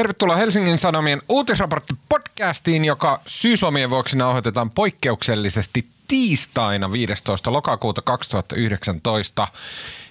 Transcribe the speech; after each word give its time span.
Tervetuloa 0.00 0.36
Helsingin 0.36 0.78
Sanomien 0.78 1.22
uutisraportti 1.28 1.94
podcastiin, 2.08 2.84
joka 2.84 3.20
syyslomien 3.26 3.90
vuoksi 3.90 4.16
nauhoitetaan 4.16 4.70
poikkeuksellisesti 4.70 5.88
tiistaina 6.08 6.92
15. 6.92 7.52
lokakuuta 7.52 8.02
2019. 8.02 9.48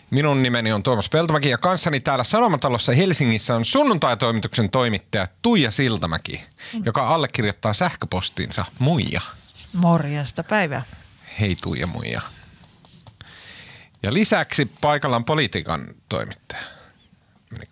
Minun 0.10 0.44
nimeni 0.44 0.72
on 0.72 0.84
Tuomas 0.84 1.10
Peltomäki 1.10 1.50
ja 1.50 1.58
kanssani 1.58 2.00
täällä 2.00 2.24
Sanomatalossa 2.24 2.92
Helsingissä 2.92 3.56
on 3.56 3.66
sunnuntai-toimituksen 3.66 4.70
toimittaja 4.70 5.28
Tuija 5.42 5.72
Siltamäki, 5.72 6.44
joka 6.86 7.08
allekirjoittaa 7.08 7.74
sähköpostinsa 7.74 8.66
muija. 8.80 9.22
Morjesta 9.74 10.44
päivää. 10.44 10.84
Hei 11.40 11.56
Tuija 11.62 11.88
muija. 11.88 12.22
Ja 14.04 14.14
lisäksi 14.14 14.72
paikallaan 14.82 15.26
politiikan 15.26 15.88
toimittaja 16.10 16.62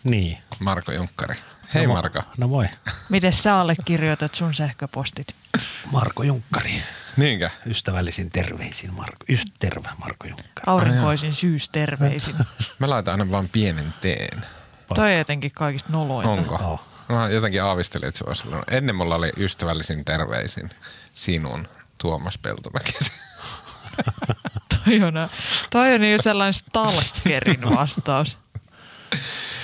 Niin. 0.04 0.38
Marko 0.60 0.92
Junkkari. 0.92 1.36
Hei 1.74 1.88
no, 1.88 1.94
Marko. 1.94 2.24
No 2.38 2.48
moi. 2.48 2.66
Miten 3.10 3.34
sä 3.34 3.60
allekirjoitat 3.60 4.36
sun 4.36 4.54
sähköpostit? 4.54 5.36
Marko 5.92 6.24
Junkkari. 6.24 6.84
Niinkö? 7.18 7.50
Ystävällisin 7.66 8.30
terveisin 8.30 8.94
Marko. 8.94 9.26
Yst, 9.30 9.48
terve 9.60 9.90
Marko 9.98 10.28
Junkkari. 10.28 10.64
Aurinkoisin 10.66 11.34
syysterveisin. 11.34 12.36
Mä 12.80 12.90
laitan 12.90 13.12
aina 13.12 13.32
vaan 13.32 13.50
pienen 13.50 13.94
teen. 14.02 14.46
Toi 14.96 15.12
on 15.12 15.18
jotenkin 15.18 15.52
kaikista 15.52 15.92
nolointa. 15.92 16.32
Onko? 16.32 16.56
Oh. 16.56 16.84
Mä 17.10 17.30
jotenkin 17.30 17.64
aavistelin, 17.64 18.08
että 18.08 18.18
se 18.18 18.26
voisi 18.26 18.48
olla. 18.48 18.64
Ennen 18.68 18.96
mulla 18.96 19.16
oli 19.16 19.32
ystävällisin 19.38 20.06
terveisin 20.06 20.70
sinun 21.14 21.68
Tuomas 21.98 22.38
Peltomäki. 22.38 22.94
Toi 24.86 25.04
on, 25.04 25.30
toi 25.70 25.94
on 25.94 26.12
jo 26.12 26.18
sellainen 26.22 26.54
stalkerin 26.54 27.62
vastaus. 27.62 28.38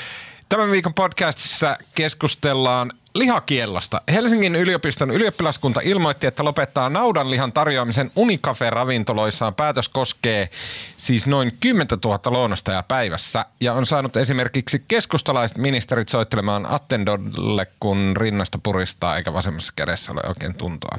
Tämän 0.54 0.72
viikon 0.72 0.94
podcastissa 0.94 1.78
keskustellaan 1.96 2.92
lihakiellosta. 3.16 4.02
Helsingin 4.12 4.56
yliopiston 4.56 5.12
ylioppilaskunta 5.12 5.82
ilmoitti, 5.84 6.28
että 6.28 6.44
lopettaa 6.44 6.90
naudanlihan 6.90 7.54
tarjoamisen 7.54 8.12
Unicafe-ravintoloissaan. 8.16 9.56
Päätös 9.56 9.90
koskee 9.90 10.50
siis 10.98 11.28
noin 11.28 11.58
10 11.60 11.88
000 12.06 12.20
lounastajaa 12.26 12.84
päivässä 12.84 13.46
ja 13.62 13.74
on 13.74 13.86
saanut 13.86 14.18
esimerkiksi 14.18 14.86
keskustalaiset 14.88 15.58
ministerit 15.58 16.10
soittelemaan 16.10 16.72
Attendolle, 16.72 17.68
kun 17.80 18.14
rinnasta 18.18 18.60
puristaa 18.64 19.18
eikä 19.18 19.34
vasemmassa 19.34 19.74
kädessä 19.76 20.12
ole 20.12 20.22
oikein 20.28 20.56
tuntoa. 20.56 20.98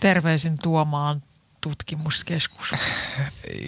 Terveisin 0.00 0.54
Tuomaan 0.62 1.22
tutkimuskeskus. 1.60 2.74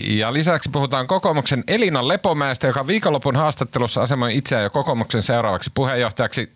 Ja 0.00 0.32
lisäksi 0.32 0.70
puhutaan 0.70 1.06
kokoomuksen 1.06 1.64
Elina 1.66 2.08
Lepomäestä, 2.08 2.66
joka 2.66 2.86
viikonlopun 2.86 3.36
haastattelussa 3.36 4.02
asemoi 4.02 4.36
itseään 4.36 4.64
jo 4.64 4.70
kokoomuksen 4.70 5.22
seuraavaksi 5.22 5.70
puheenjohtajaksi 5.74 6.52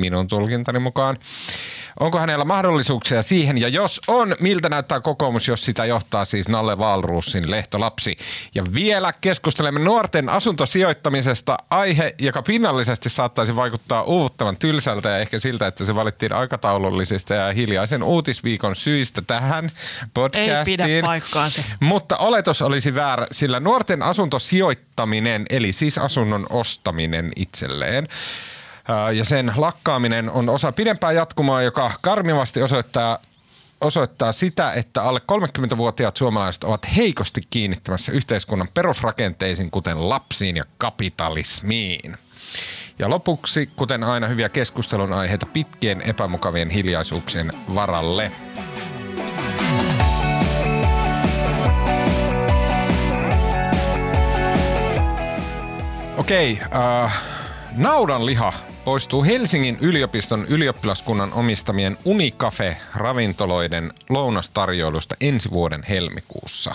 minun 0.00 0.28
tulkintani 0.28 0.78
mukaan. 0.78 1.18
Onko 2.00 2.18
hänellä 2.18 2.44
mahdollisuuksia 2.44 3.22
siihen 3.22 3.58
ja 3.58 3.68
jos 3.68 4.00
on, 4.08 4.36
miltä 4.40 4.68
näyttää 4.68 5.00
kokoomus, 5.00 5.48
jos 5.48 5.64
sitä 5.64 5.84
johtaa 5.84 6.24
siis 6.24 6.48
Nalle 6.48 6.78
Valruusin 6.78 7.50
lehtolapsi. 7.50 8.16
Ja 8.54 8.64
vielä 8.74 9.12
keskustelemme 9.20 9.80
nuorten 9.80 10.28
asuntosijoittamisesta, 10.28 11.56
aihe, 11.70 12.14
joka 12.20 12.42
pinnallisesti 12.42 13.10
saattaisi 13.10 13.56
vaikuttaa 13.56 14.02
uuvuttavan 14.02 14.56
tylsältä 14.56 15.08
ja 15.08 15.18
ehkä 15.18 15.38
siltä, 15.38 15.66
että 15.66 15.84
se 15.84 15.94
valittiin 15.94 16.32
aikataulullisista 16.32 17.34
ja 17.34 17.52
hiljaisen 17.52 18.02
uutisviikon 18.02 18.76
syistä 18.76 19.22
tähän 19.22 19.70
podcastiin. 20.14 20.80
Ei 20.80 20.86
pidä 20.86 21.06
paikkaansa. 21.06 21.62
Mutta 21.80 22.16
oletus 22.16 22.62
olisi 22.62 22.94
väärä, 22.94 23.26
sillä 23.32 23.60
nuorten 23.60 24.02
asuntosijoittaminen, 24.02 25.46
eli 25.50 25.72
siis 25.72 25.98
asunnon 25.98 26.46
ostaminen 26.50 27.32
itselleen, 27.36 28.06
ja 29.14 29.24
sen 29.24 29.52
lakkaaminen 29.56 30.30
on 30.30 30.48
osa 30.48 30.72
pidempää 30.72 31.12
jatkumoa, 31.12 31.62
joka 31.62 31.92
karmivasti 32.00 32.62
osoittaa 32.62 33.18
osoittaa 33.80 34.32
sitä, 34.32 34.72
että 34.72 35.02
alle 35.02 35.20
30-vuotiaat 35.32 36.16
suomalaiset 36.16 36.64
ovat 36.64 36.96
heikosti 36.96 37.40
kiinnittämässä 37.50 38.12
yhteiskunnan 38.12 38.68
perusrakenteisiin, 38.74 39.70
kuten 39.70 40.08
lapsiin 40.08 40.56
ja 40.56 40.64
kapitalismiin. 40.78 42.16
Ja 42.98 43.10
lopuksi, 43.10 43.70
kuten 43.76 44.04
aina, 44.04 44.26
hyviä 44.28 44.48
keskustelun 44.48 45.12
aiheita 45.12 45.46
pitkien 45.46 46.02
epämukavien 46.02 46.70
hiljaisuuksien 46.70 47.52
varalle. 47.74 48.32
Okei, 56.16 56.60
äh, 56.74 57.22
naudanliha 57.76 58.52
poistuu 58.84 59.24
Helsingin 59.24 59.78
yliopiston 59.80 60.46
ylioppilaskunnan 60.48 61.32
omistamien 61.32 61.96
Unicafe-ravintoloiden 62.04 63.92
lounastarjoilusta 64.08 65.16
ensi 65.20 65.50
vuoden 65.50 65.82
helmikuussa. 65.88 66.74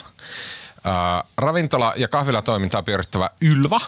Ää, 0.83 1.23
ravintola- 1.37 1.93
ja 1.95 2.07
kahvilatoimintaa 2.07 2.83
pyörittävä 2.83 3.29
Ylva 3.41 3.81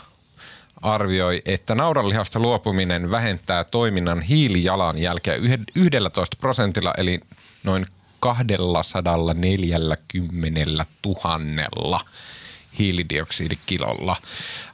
arvioi, 0.82 1.42
että 1.46 1.76
naudanlihasta 1.76 2.40
luopuminen 2.40 3.12
vähentää 3.12 3.64
toiminnan 3.64 4.22
hiilijalanjälkeä 4.22 5.36
11 5.76 6.38
prosentilla, 6.40 6.94
eli 6.98 7.20
noin 7.64 7.86
240 8.20 10.86
000 11.06 11.38
hiilidioksidikilolla. 12.80 14.16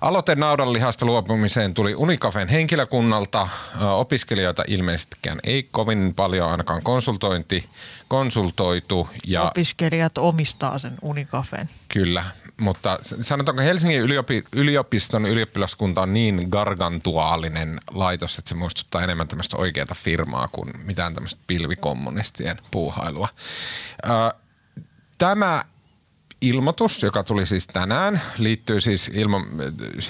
Aloite 0.01 0.35
naudanlihasta 0.35 1.05
luopumiseen 1.05 1.73
tuli 1.73 1.95
Unicafen 1.95 2.47
henkilökunnalta. 2.47 3.47
Opiskelijoita 3.79 4.63
ilmeisestikään 4.67 5.39
ei 5.43 5.63
kovin 5.63 6.13
paljon 6.15 6.51
ainakaan 6.51 6.83
konsultointi, 6.83 7.69
konsultoitu. 8.07 9.09
Ja 9.27 9.41
Opiskelijat 9.41 10.17
omistaa 10.17 10.79
sen 10.79 10.93
Unicafen. 11.01 11.69
Kyllä, 11.87 12.25
mutta 12.59 12.99
sanotaanko 13.21 13.61
Helsingin 13.61 14.01
yliopi, 14.01 14.43
yliopiston 14.51 15.25
ylioppilaskunta 15.25 16.01
on 16.01 16.13
niin 16.13 16.47
gargantuaalinen 16.49 17.79
laitos, 17.91 18.37
että 18.37 18.49
se 18.49 18.55
muistuttaa 18.55 19.01
enemmän 19.01 19.27
tämmöistä 19.27 19.57
oikeaa 19.57 19.87
firmaa 19.93 20.47
kuin 20.47 20.71
mitään 20.83 21.13
tämmöistä 21.13 21.41
pilvikommunistien 21.47 22.57
puuhailua. 22.71 23.29
Tämä 25.17 25.65
ilmoitus, 26.43 27.03
joka 27.03 27.23
tuli 27.23 27.45
siis 27.45 27.67
tänään, 27.67 28.21
liittyy 28.37 28.81
siis 28.81 29.11
ilma, 29.13 29.41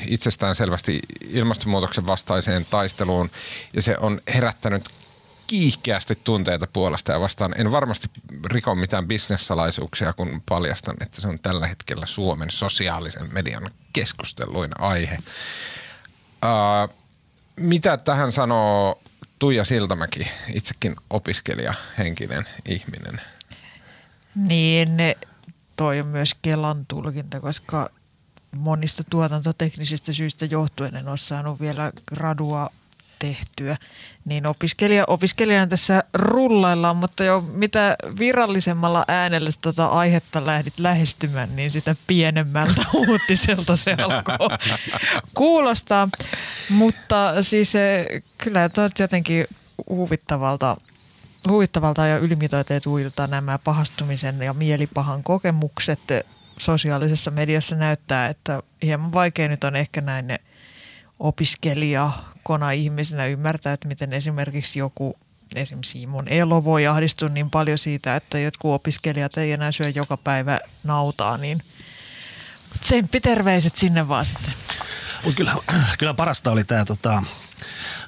itsestään 0.08 0.56
selvästi 0.56 1.00
ilmastonmuutoksen 1.30 2.08
vastaiseen 2.08 2.66
taisteluun 2.70 3.30
ja 3.74 3.82
se 3.82 3.98
on 4.00 4.22
herättänyt 4.34 4.90
kiihkeästi 5.48 6.20
tunteita 6.24 6.68
puolesta 6.74 7.12
ja 7.12 7.20
vastaan. 7.20 7.54
En 7.58 7.72
varmasti 7.72 8.08
riko 8.46 8.76
mitään 8.76 9.08
bisnessalaisuuksia, 9.08 10.14
kun 10.14 10.44
paljastan, 10.50 10.96
että 11.02 11.22
se 11.22 11.28
on 11.28 11.40
tällä 11.40 11.68
hetkellä 11.68 12.06
Suomen 12.06 12.52
sosiaalisen 12.52 13.34
median 13.34 13.72
keskusteluin 13.94 14.72
aihe. 14.80 15.18
Uh, 16.44 16.96
mitä 17.56 17.98
tähän 17.98 18.32
sanoo 18.32 19.02
Tuija 19.40 19.66
Siltamäki, 19.66 20.28
itsekin 20.54 20.96
opiskelija, 21.10 21.74
henkinen 21.98 22.48
ihminen? 22.66 23.22
Niin 24.36 24.98
toi 25.76 26.00
on 26.00 26.08
myös 26.08 26.36
Kelan 26.42 26.86
tulkinta, 26.88 27.40
koska 27.40 27.90
monista 28.58 29.04
tuotantoteknisistä 29.10 30.14
syistä 30.14 30.46
johtuen 30.46 30.96
en 30.96 31.08
ole 31.08 31.18
saanut 31.18 31.60
vielä 31.60 31.92
gradua 32.08 32.70
tehtyä. 33.20 33.78
Niin 34.26 34.46
opiskelija, 34.46 35.04
opiskelijana 35.08 35.68
tässä 35.68 36.04
rullaillaan, 36.14 36.96
mutta 36.96 37.24
jo 37.24 37.44
mitä 37.54 37.96
virallisemmalla 38.20 39.06
äänellä 39.08 39.50
tuota 39.62 39.86
aihetta 39.86 40.46
lähdit 40.46 40.80
lähestymään, 40.80 41.56
niin 41.56 41.72
sitä 41.72 41.96
pienemmältä 42.08 42.82
uutiselta 43.08 43.76
se 43.76 43.94
alkoi 43.94 44.58
kuulostaa. 45.34 46.10
Mutta 46.70 47.42
siis 47.42 47.76
eh, 47.76 48.06
kyllä 48.38 48.70
tuo 48.70 48.90
jotenkin 49.00 49.48
huvittavalta 49.90 50.78
huvittavalta 51.50 52.08
ja 52.08 52.18
ylimitoitetuilta 52.18 53.28
nämä 53.28 53.60
pahastumisen 53.64 54.40
ja 54.42 54.54
mielipahan 54.54 55.24
kokemukset 55.24 56.00
sosiaalisessa 56.58 57.32
mediassa 57.32 57.76
näyttää, 57.76 58.28
että 58.28 58.64
hieman 58.82 59.14
vaikea 59.14 59.48
nyt 59.48 59.64
on 59.64 59.76
ehkä 59.76 60.02
näin 60.02 60.40
opiskelija 61.20 62.12
kona 62.44 62.72
ihmisenä 62.72 63.26
ymmärtää, 63.26 63.74
että 63.74 63.88
miten 63.88 64.14
esimerkiksi 64.14 64.80
joku 64.80 65.18
esimerkiksi 65.56 65.92
Simon 65.92 66.28
Elo 66.28 66.64
voi 66.64 66.88
ahdistua 66.88 67.30
niin 67.30 67.50
paljon 67.50 67.78
siitä, 67.78 68.16
että 68.16 68.40
jotkut 68.40 68.74
opiskelijat 68.74 69.38
ei 69.38 69.52
enää 69.52 69.72
syö 69.72 69.90
joka 69.90 70.18
päivä 70.18 70.60
nautaa, 70.84 71.38
niin 71.38 71.60
tsemppi 72.80 73.22
terveiset 73.22 73.76
sinne 73.76 74.08
vaan 74.08 74.26
sitten. 74.26 74.54
Mutta 75.24 75.38
kyllä, 75.38 75.54
kyllä 76.00 76.14
parasta 76.14 76.52
oli 76.52 76.64
tämä, 76.64 76.86
tota, 76.86 77.24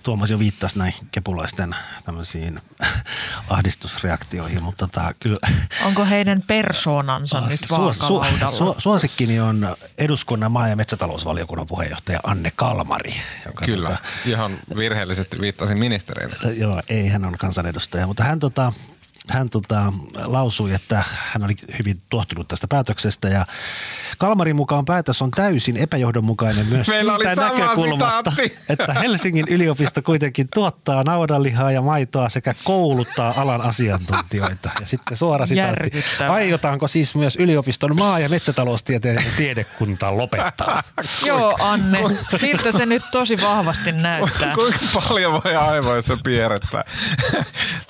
Tuomas 0.04 0.32
jo 0.32 0.40
viittasi 0.40 0.80
näihin 0.80 1.08
kepulaisten 1.12 1.76
tämmöisiin 2.06 2.62
ahdistusreaktioihin, 3.50 4.64
mutta 4.64 4.88
tota, 4.88 5.14
kyllä... 5.20 5.38
Onko 5.86 6.06
heidän 6.06 6.44
persoonansa 6.48 7.42
nyt 7.42 7.60
vaakalaudalla? 7.72 8.48
Su, 8.48 8.58
su, 8.58 8.76
suosikkini 8.78 9.40
on 9.40 9.76
eduskunnan 9.98 10.52
maa- 10.52 10.68
ja 10.68 10.76
metsätalousvaliokunnan 10.76 11.68
puheenjohtaja 11.68 12.20
Anne 12.24 12.52
Kalmari. 12.56 13.16
Joka 13.46 13.66
kyllä, 13.66 13.90
tota, 13.90 14.02
ihan 14.26 14.58
virheellisesti 14.76 15.40
viittasin 15.42 15.80
ministeriin. 15.80 16.32
Joo, 16.58 16.82
ei, 16.90 17.08
hän 17.08 17.26
on 17.26 17.38
kansanedustaja, 17.38 18.08
mutta 18.08 18.24
hän 18.24 18.40
tota, 18.40 18.74
hän 19.30 19.50
tota, 19.50 19.94
lausui, 20.26 20.74
että 20.74 21.04
hän 21.32 21.44
oli 21.44 21.56
hyvin 21.80 22.02
tuottunut 22.10 22.48
tästä 22.48 22.68
päätöksestä 22.68 23.28
ja 23.28 23.46
Kalmarin 24.18 24.56
mukaan 24.56 24.86
päätös 24.86 25.22
on 25.22 25.32
täysin 25.32 25.78
epäjohdonmukainen 25.78 26.66
myös 26.66 26.88
Meillä 26.88 27.18
siitä 27.18 27.36
näkökulmasta, 27.36 28.32
sitaatti. 28.32 28.58
että 28.70 28.94
Helsingin 28.94 29.46
yliopisto 29.50 30.02
kuitenkin 30.02 30.48
tuottaa 30.54 31.04
naudanlihaa 31.04 31.72
ja 31.72 31.82
maitoa 31.82 32.30
sekä 32.30 32.56
kouluttaa 32.64 33.34
alan 33.38 33.62
asiantuntijoita. 33.62 34.70
Ja 34.82 34.88
sitten 34.88 35.18
suora 35.18 35.46
sitaatti. 35.46 35.92
Aiotaanko 36.30 36.88
siis 36.88 37.16
myös 37.16 37.36
yliopiston 37.36 37.98
maa- 37.98 38.20
ja 38.20 38.30
metsätaloustieteen 38.30 39.24
tiedekunta 39.38 40.18
lopettaa? 40.18 40.84
Joo, 41.26 41.58
Anne. 41.60 42.00
Siltä 42.38 42.72
se 42.72 42.86
nyt 42.86 43.04
tosi 43.12 43.42
vahvasti 43.42 43.92
näyttää. 43.92 44.54
Kuinka 44.54 44.80
paljon 45.10 45.34
voi 45.44 45.56
aivoissa 45.56 46.18
pierrettää? 46.24 46.84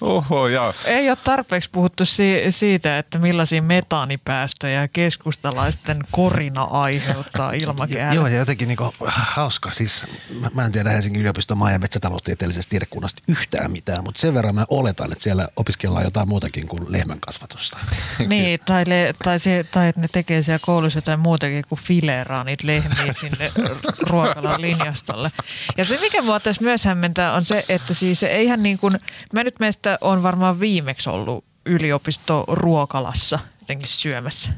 Oho, 0.01 0.47
joo. 0.47 0.73
Ei 0.85 1.09
ole 1.09 1.17
tarpeeksi 1.25 1.69
puhuttu 1.71 2.05
si- 2.05 2.45
siitä, 2.49 2.97
että 2.97 3.19
millaisia 3.19 3.61
metaanipäästöjä 3.61 4.87
keskustalaisten 4.87 5.99
korina 6.11 6.63
aiheuttaa 6.63 7.51
ilmakehälle. 7.61 8.15
Joo, 8.15 8.27
ja 8.27 8.37
jotenkin 8.37 8.67
niinku, 8.67 8.93
hauska. 9.07 9.71
Siis 9.71 10.05
mä, 10.39 10.51
mä 10.53 10.65
en 10.65 10.71
tiedä 10.71 10.89
Helsingin 10.89 11.21
yliopiston 11.21 11.57
maa- 11.57 11.71
ja 11.71 11.79
metsätaloustieteellisestä 11.79 12.69
tiedekunnasta 12.69 13.23
yhtään 13.27 13.71
mitään, 13.71 14.03
mutta 14.03 14.21
sen 14.21 14.33
verran 14.33 14.55
mä 14.55 14.65
oletan, 14.69 15.11
että 15.11 15.23
siellä 15.23 15.47
opiskellaan 15.55 16.03
jotain 16.03 16.27
muutakin 16.27 16.67
kuin 16.67 16.91
lehmän 16.91 17.19
kasvatusta. 17.19 17.77
Niin, 18.27 18.59
tai, 18.65 18.83
le, 18.87 19.15
tai, 19.23 19.39
se, 19.39 19.65
tai 19.71 19.87
että 19.87 20.01
ne 20.01 20.07
tekee 20.11 20.41
siellä 20.41 20.59
koulussa 20.59 20.97
jotain 20.97 21.19
muutakin 21.19 21.63
kuin 21.69 21.79
fileeraa 21.79 22.43
niitä 22.43 22.67
lehmiä 22.67 23.13
sinne 23.21 23.51
ruokalan 23.99 24.61
linjastolle. 24.61 25.31
Ja 25.77 25.85
se, 25.85 25.97
mikä 26.01 26.21
mua 26.21 26.39
tässä 26.39 26.63
myös 26.63 26.85
hämmentää, 26.85 27.33
on 27.33 27.45
se, 27.45 27.65
että 27.69 27.93
siis 27.93 28.23
eihän 28.23 28.63
niin 28.63 28.77
kuin, 28.77 28.93
mä 29.33 29.43
nyt 29.43 29.59
meistä 29.59 29.97
on 30.01 30.23
varmaan 30.23 30.59
viimeksi 30.59 31.09
ollut 31.15 31.43
yliopistoruokalassa 31.65 33.39
jotenkin 33.59 33.87
syömässä. 33.87 34.51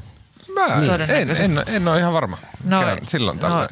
Mä 0.54 0.66
en, 1.08 1.30
en, 1.30 1.64
en 1.66 1.88
ole 1.88 1.98
ihan 1.98 2.12
varma. 2.12 2.38
No, 2.64 2.80
silloin 3.06 3.38
no, 3.38 3.66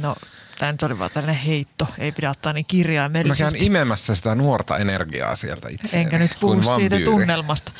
no, 0.00 0.16
tämä 0.58 0.72
nyt 0.72 0.82
oli 0.82 0.98
vaan 0.98 1.10
tällainen 1.10 1.42
heitto. 1.42 1.88
Ei 1.98 2.12
pidä 2.12 2.30
ottaa 2.30 2.52
niin 2.52 2.66
kirjaimellisesti. 2.68 3.44
Mä 3.44 3.50
käyn 3.50 3.62
imemässä 3.66 4.14
sitä 4.14 4.34
nuorta 4.34 4.78
energiaa 4.78 5.36
sieltä 5.36 5.68
itse. 5.68 6.00
Enkä 6.00 6.18
nyt 6.18 6.32
puhu 6.40 6.62
siitä 6.62 6.96
tunnelmasta. 7.04 7.72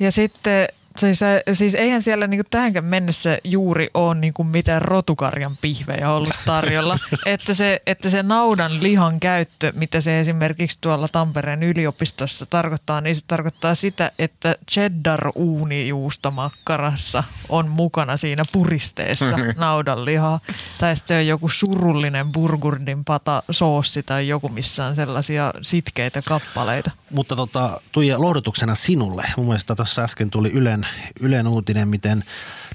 Ja 0.00 0.12
sitten 0.12 0.68
Siis, 0.98 1.20
siis 1.52 1.74
eihän 1.74 2.02
siellä 2.02 2.26
niinku 2.26 2.48
tähänkään 2.50 2.84
mennessä 2.84 3.38
juuri 3.44 3.90
ole 3.94 4.14
niinku 4.14 4.44
mitään 4.44 4.82
rotukarjan 4.82 5.56
pihvejä 5.60 6.10
ollut 6.10 6.34
tarjolla. 6.46 6.98
että, 7.26 7.54
se, 7.54 7.82
että 7.86 8.10
se 8.10 8.22
naudan 8.22 8.82
lihan 8.82 9.20
käyttö, 9.20 9.72
mitä 9.76 10.00
se 10.00 10.20
esimerkiksi 10.20 10.78
tuolla 10.80 11.08
Tampereen 11.08 11.62
yliopistossa 11.62 12.46
tarkoittaa, 12.46 13.00
niin 13.00 13.16
se 13.16 13.22
tarkoittaa 13.26 13.74
sitä, 13.74 14.10
että 14.18 14.56
cheddar-uunijuustomakkarassa 14.70 17.24
on 17.48 17.68
mukana 17.68 18.16
siinä 18.16 18.42
puristeessa 18.52 19.36
naudan 19.56 20.04
lihaa. 20.04 20.40
Tai 20.78 20.96
sitten 20.96 21.16
on 21.16 21.26
joku 21.26 21.48
surullinen 21.48 22.32
burgundin 22.32 23.04
pata 23.04 23.42
soossi 23.50 24.02
tai 24.02 24.28
joku, 24.28 24.48
missä 24.48 24.84
on 24.84 24.94
sellaisia 24.94 25.52
sitkeitä 25.62 26.22
kappaleita. 26.22 26.90
Mutta 27.10 27.36
tota, 27.36 27.80
Tuija, 27.92 28.20
lohdutuksena 28.20 28.74
sinulle. 28.74 29.24
Mun 29.36 29.46
mielestä 29.46 29.74
tuossa 29.74 30.02
äsken 30.02 30.30
tuli 30.30 30.50
Ylen, 30.50 30.86
Ylen 31.20 31.48
uutinen, 31.48 31.88
miten 31.88 32.24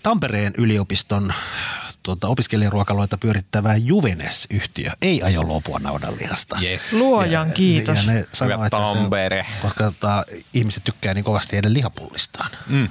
Tampereen 0.04 0.54
yliopiston 0.58 1.34
tuota, 2.04 2.28
opiskelijaruokaloita 2.28 3.18
pyörittävä 3.18 3.76
Juvenes-yhtiö 3.76 4.92
ei 5.02 5.22
aio 5.22 5.44
luopua 5.44 5.80
naudanlihasta. 5.80 6.58
Yes. 6.62 6.94
Luojan 6.94 7.48
ja, 7.48 7.54
kiitos. 7.54 8.06
Ja 8.06 8.14
ne 8.14 8.26
sanoo, 8.34 8.58
Hyvä 8.58 8.66
että 8.66 8.78
Tampere. 8.78 9.46
se, 9.56 9.62
koska 9.62 9.84
tota, 9.84 10.26
ihmiset 10.54 10.84
tykkää 10.84 11.14
niin 11.14 11.24
kovasti 11.24 11.56
heidän 11.56 11.74
lihapullistaan. 11.74 12.52
Mm. 12.68 12.90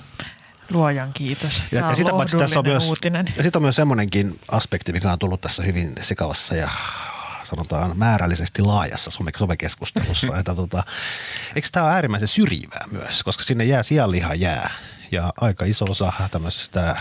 Luojan 0.72 1.12
kiitos. 1.12 1.62
Ja, 1.72 1.80
ja 1.80 1.94
sitä 1.94 2.10
paitsi 2.10 2.36
tässä 2.36 2.58
on 2.58 2.66
myös, 2.66 2.88
uutinen. 2.88 3.26
ja 3.36 3.42
sit 3.42 3.56
on 3.56 3.62
myös 3.62 3.76
semmoinenkin 3.76 4.38
aspekti, 4.50 4.92
mikä 4.92 5.12
on 5.12 5.18
tullut 5.18 5.40
tässä 5.40 5.62
hyvin 5.62 5.92
sekavassa 6.00 6.56
ja 6.56 6.70
sanotaan 7.52 7.98
määrällisesti 7.98 8.62
laajassa 8.62 9.10
some- 9.10 9.38
somekeskustelussa. 9.38 10.36
että 10.38 10.54
tota, 10.54 10.82
eikö 11.54 11.68
tämä 11.72 11.86
ole 11.86 11.94
äärimmäisen 11.94 12.28
syrjivää 12.28 12.84
myös, 12.90 13.22
koska 13.22 13.44
sinne 13.44 13.64
jää 13.64 13.82
sianliha 13.82 14.34
jää 14.34 14.70
ja 15.10 15.32
aika 15.40 15.64
iso 15.64 15.84
osa 15.84 16.12
tämmöisestä 16.30 16.96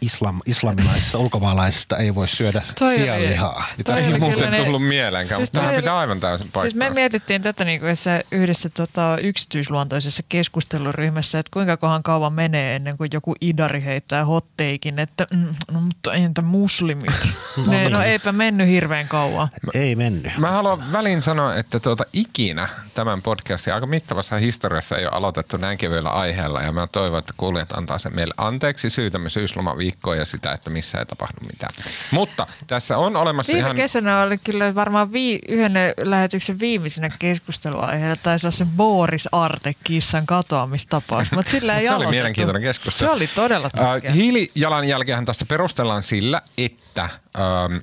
islam, 0.00 0.40
islamilaisista 0.46 1.18
ulkomaalaisista 1.24 1.96
ei 1.96 2.14
voi 2.14 2.28
syödä 2.28 2.62
Toi 2.78 2.94
sianlihaa. 2.94 3.64
Tämä 3.84 3.98
ei 3.98 4.18
muuten 4.18 4.50
ne- 4.50 4.64
tullut 4.64 4.86
mieleenkään, 4.86 5.38
Siis 5.38 5.52
mutta 5.52 5.60
tämä 5.60 5.76
pitää 5.76 5.98
aivan 5.98 6.20
täysin 6.20 6.50
paikkaa. 6.52 6.62
Siis 6.62 6.74
me 6.74 6.90
mietittiin 6.90 7.42
tätä 7.42 7.64
niin 7.64 7.80
kuin 7.80 7.86
yhdessä, 7.86 8.20
yhdessä 8.32 8.68
tota, 8.68 9.18
yksityisluontoisessa 9.22 10.22
keskusteluryhmässä, 10.28 11.38
että 11.38 11.50
kuinka 11.52 11.76
kohan 11.76 12.02
kauan 12.02 12.32
menee 12.32 12.76
ennen 12.76 12.96
kuin 12.96 13.10
joku 13.12 13.34
idari 13.40 13.84
heittää 13.84 14.24
hotteikin, 14.24 14.98
että 14.98 15.26
mm, 15.32 15.54
no 15.72 15.80
mutta 15.80 16.12
entä 16.12 16.42
muslimit? 16.42 17.28
ne, 17.68 17.88
no 17.88 18.02
eipä 18.02 18.32
mennyt 18.32 18.68
hirveän 18.68 19.08
kauan. 19.08 19.48
Ei 19.74 19.96
mennyt. 19.96 20.32
Mä 20.38 20.50
haluan 20.50 20.92
väliin 20.92 21.22
sanoa, 21.22 21.54
että 21.54 21.80
tuota, 21.80 22.04
ikinä 22.12 22.68
tämän 22.94 23.22
podcastin 23.22 23.74
aika 23.74 23.86
mittavassa 23.86 24.36
historiassa 24.36 24.96
ei 24.96 25.04
ole 25.04 25.12
aloitettu 25.14 25.56
näin 25.56 25.78
kevyellä 25.78 26.10
aiheella 26.10 26.62
ja 26.62 26.72
mä 26.72 26.86
toivon, 26.86 27.18
että 27.18 27.34
kuulijat 27.36 27.72
antaa 27.72 27.98
sen 27.98 28.14
meille 28.14 28.34
anteeksi 28.36 28.90
syytämme 28.90 29.30
syyslomaviikkoa 29.78 30.16
ja 30.16 30.24
sitä, 30.24 30.52
että 30.52 30.70
missä 30.70 30.98
ei 30.98 31.06
tapahdu 31.06 31.46
mitään. 31.46 31.74
Mutta 32.10 32.46
tässä 32.66 32.98
on 32.98 33.16
olemassa 33.16 33.52
Viime 33.52 33.66
ihan... 33.66 33.76
kesänä 33.76 34.22
oli 34.22 34.38
kyllä 34.38 34.74
varmaan 34.74 35.12
vii, 35.12 35.38
yhden 35.48 35.72
lähetyksen 36.02 36.60
viimeisenä 36.60 37.10
keskusteluaiheena 37.18 38.16
taisi 38.16 38.46
olla 38.46 38.56
se 38.56 38.66
Boris 38.76 39.28
Arte 39.32 39.74
kissan 39.84 40.26
katoamistapaus, 40.26 41.32
mutta 41.32 41.50
sillä 41.50 41.78
ei 41.78 41.86
se 41.86 41.94
oli 41.94 42.06
mielenkiintoinen 42.06 42.62
keskustelu. 42.62 43.10
Se 43.10 43.16
oli 43.16 43.26
todella 43.26 43.70
tärkeä. 43.70 44.10
Äh, 44.10 44.16
hiilijalanjälkeähän 44.16 45.24
tässä 45.24 45.46
perustellaan 45.46 46.02
sillä, 46.02 46.42
että 46.58 47.08
ähm, 47.38 47.76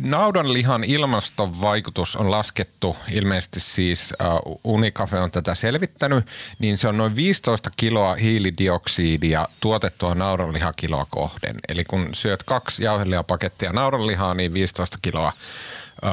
naudanlihan 0.00 0.84
ilmastovaikutus 0.84 2.16
on 2.16 2.30
laskettu, 2.30 2.96
ilmeisesti 3.10 3.60
siis 3.60 4.14
äh, 4.22 4.28
Unicafe 4.64 5.18
on 5.18 5.30
tätä 5.30 5.54
selvittänyt, 5.54 6.26
niin 6.58 6.78
se 6.78 6.88
on 6.88 6.96
noin 6.96 7.16
15 7.16 7.70
kiloa 7.76 8.14
hiilidioksidia 8.14 9.48
tuotettua 9.60 10.14
naudanlihakiloa 10.14 11.06
kohden. 11.10 11.56
Eli 11.68 11.84
kun 11.84 12.08
syöt 12.12 12.42
kaksi 12.42 12.84
jauhelihapakettia 12.84 13.72
naudanlihaa, 13.72 14.34
niin 14.34 14.54
15 14.54 14.98
kiloa 15.02 15.28
äh, 15.28 16.12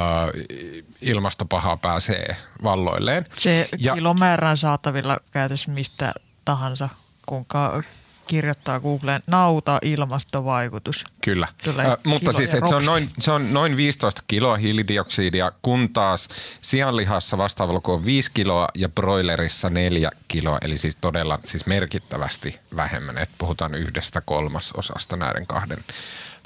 ilmastopahaa 1.02 1.78
pääsee 1.78 2.36
valloilleen. 2.64 3.26
Se 3.38 3.70
Ja- 3.80 3.94
kilomäärä 3.96 4.50
on 4.50 4.58
saatavilla 4.58 5.18
käytössä 5.32 5.72
mistä 5.72 6.14
tahansa, 6.46 6.90
kun 7.26 7.46
ka- 7.46 7.84
kirjoittaa 8.32 8.80
Googleen 8.80 9.24
nauta 9.28 9.80
ilmastovaikutus. 9.82 11.06
Kyllä, 11.22 11.48
Tulee 11.64 11.88
Ö, 11.88 11.98
mutta 12.06 12.34
siis 12.34 12.54
et 12.54 12.68
se, 12.68 12.76
on 12.76 12.86
noin, 12.86 13.10
se 13.20 13.32
on 13.32 13.54
noin 13.54 13.78
15 13.78 14.24
kiloa 14.28 14.58
hiilidioksidia, 14.58 15.52
kun 15.62 15.90
taas 15.94 16.30
sianlihassa 16.62 17.38
vastaava 17.38 17.74
luku 17.74 17.92
on 17.92 18.06
5 18.06 18.32
kiloa 18.34 18.68
ja 18.76 18.90
broilerissa 18.90 19.70
4 19.70 20.12
kiloa, 20.28 20.58
eli 20.62 20.78
siis 20.78 20.98
todella 21.02 21.40
siis 21.44 21.66
merkittävästi 21.66 22.60
vähemmän. 22.76 23.18
Et 23.18 23.30
puhutaan 23.38 23.76
yhdestä 23.76 24.22
kolmasosasta 24.22 25.16
näiden 25.16 25.48
kahden 25.48 25.80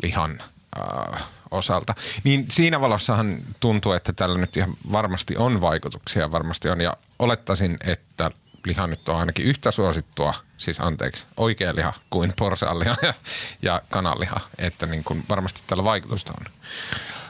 lihan 0.03 0.39
äh, 0.79 1.23
osalta. 1.51 1.95
Niin 2.23 2.45
siinä 2.49 2.81
valossahan 2.81 3.37
tuntuu, 3.59 3.91
että 3.91 4.13
tällä 4.13 4.37
nyt 4.37 4.57
ihan 4.57 4.73
varmasti 4.91 5.37
on 5.37 5.61
vaikutuksia, 5.61 6.31
varmasti 6.31 6.69
on, 6.69 6.81
ja 6.81 6.97
olettaisin, 7.19 7.77
että 7.83 8.31
liha 8.65 8.87
nyt 8.87 9.09
on 9.09 9.15
ainakin 9.15 9.45
yhtä 9.45 9.71
suosittua, 9.71 10.33
siis 10.57 10.79
anteeksi, 10.79 11.25
oikea 11.37 11.75
liha 11.75 11.93
kuin 12.09 12.33
porsaanliha 12.39 12.95
ja, 13.01 13.13
ja 13.61 13.81
kananliha, 13.89 14.39
että 14.57 14.85
niin 14.85 15.03
kuin 15.03 15.23
varmasti 15.29 15.63
tällä 15.67 15.83
vaikutusta 15.83 16.33
on. 16.39 16.45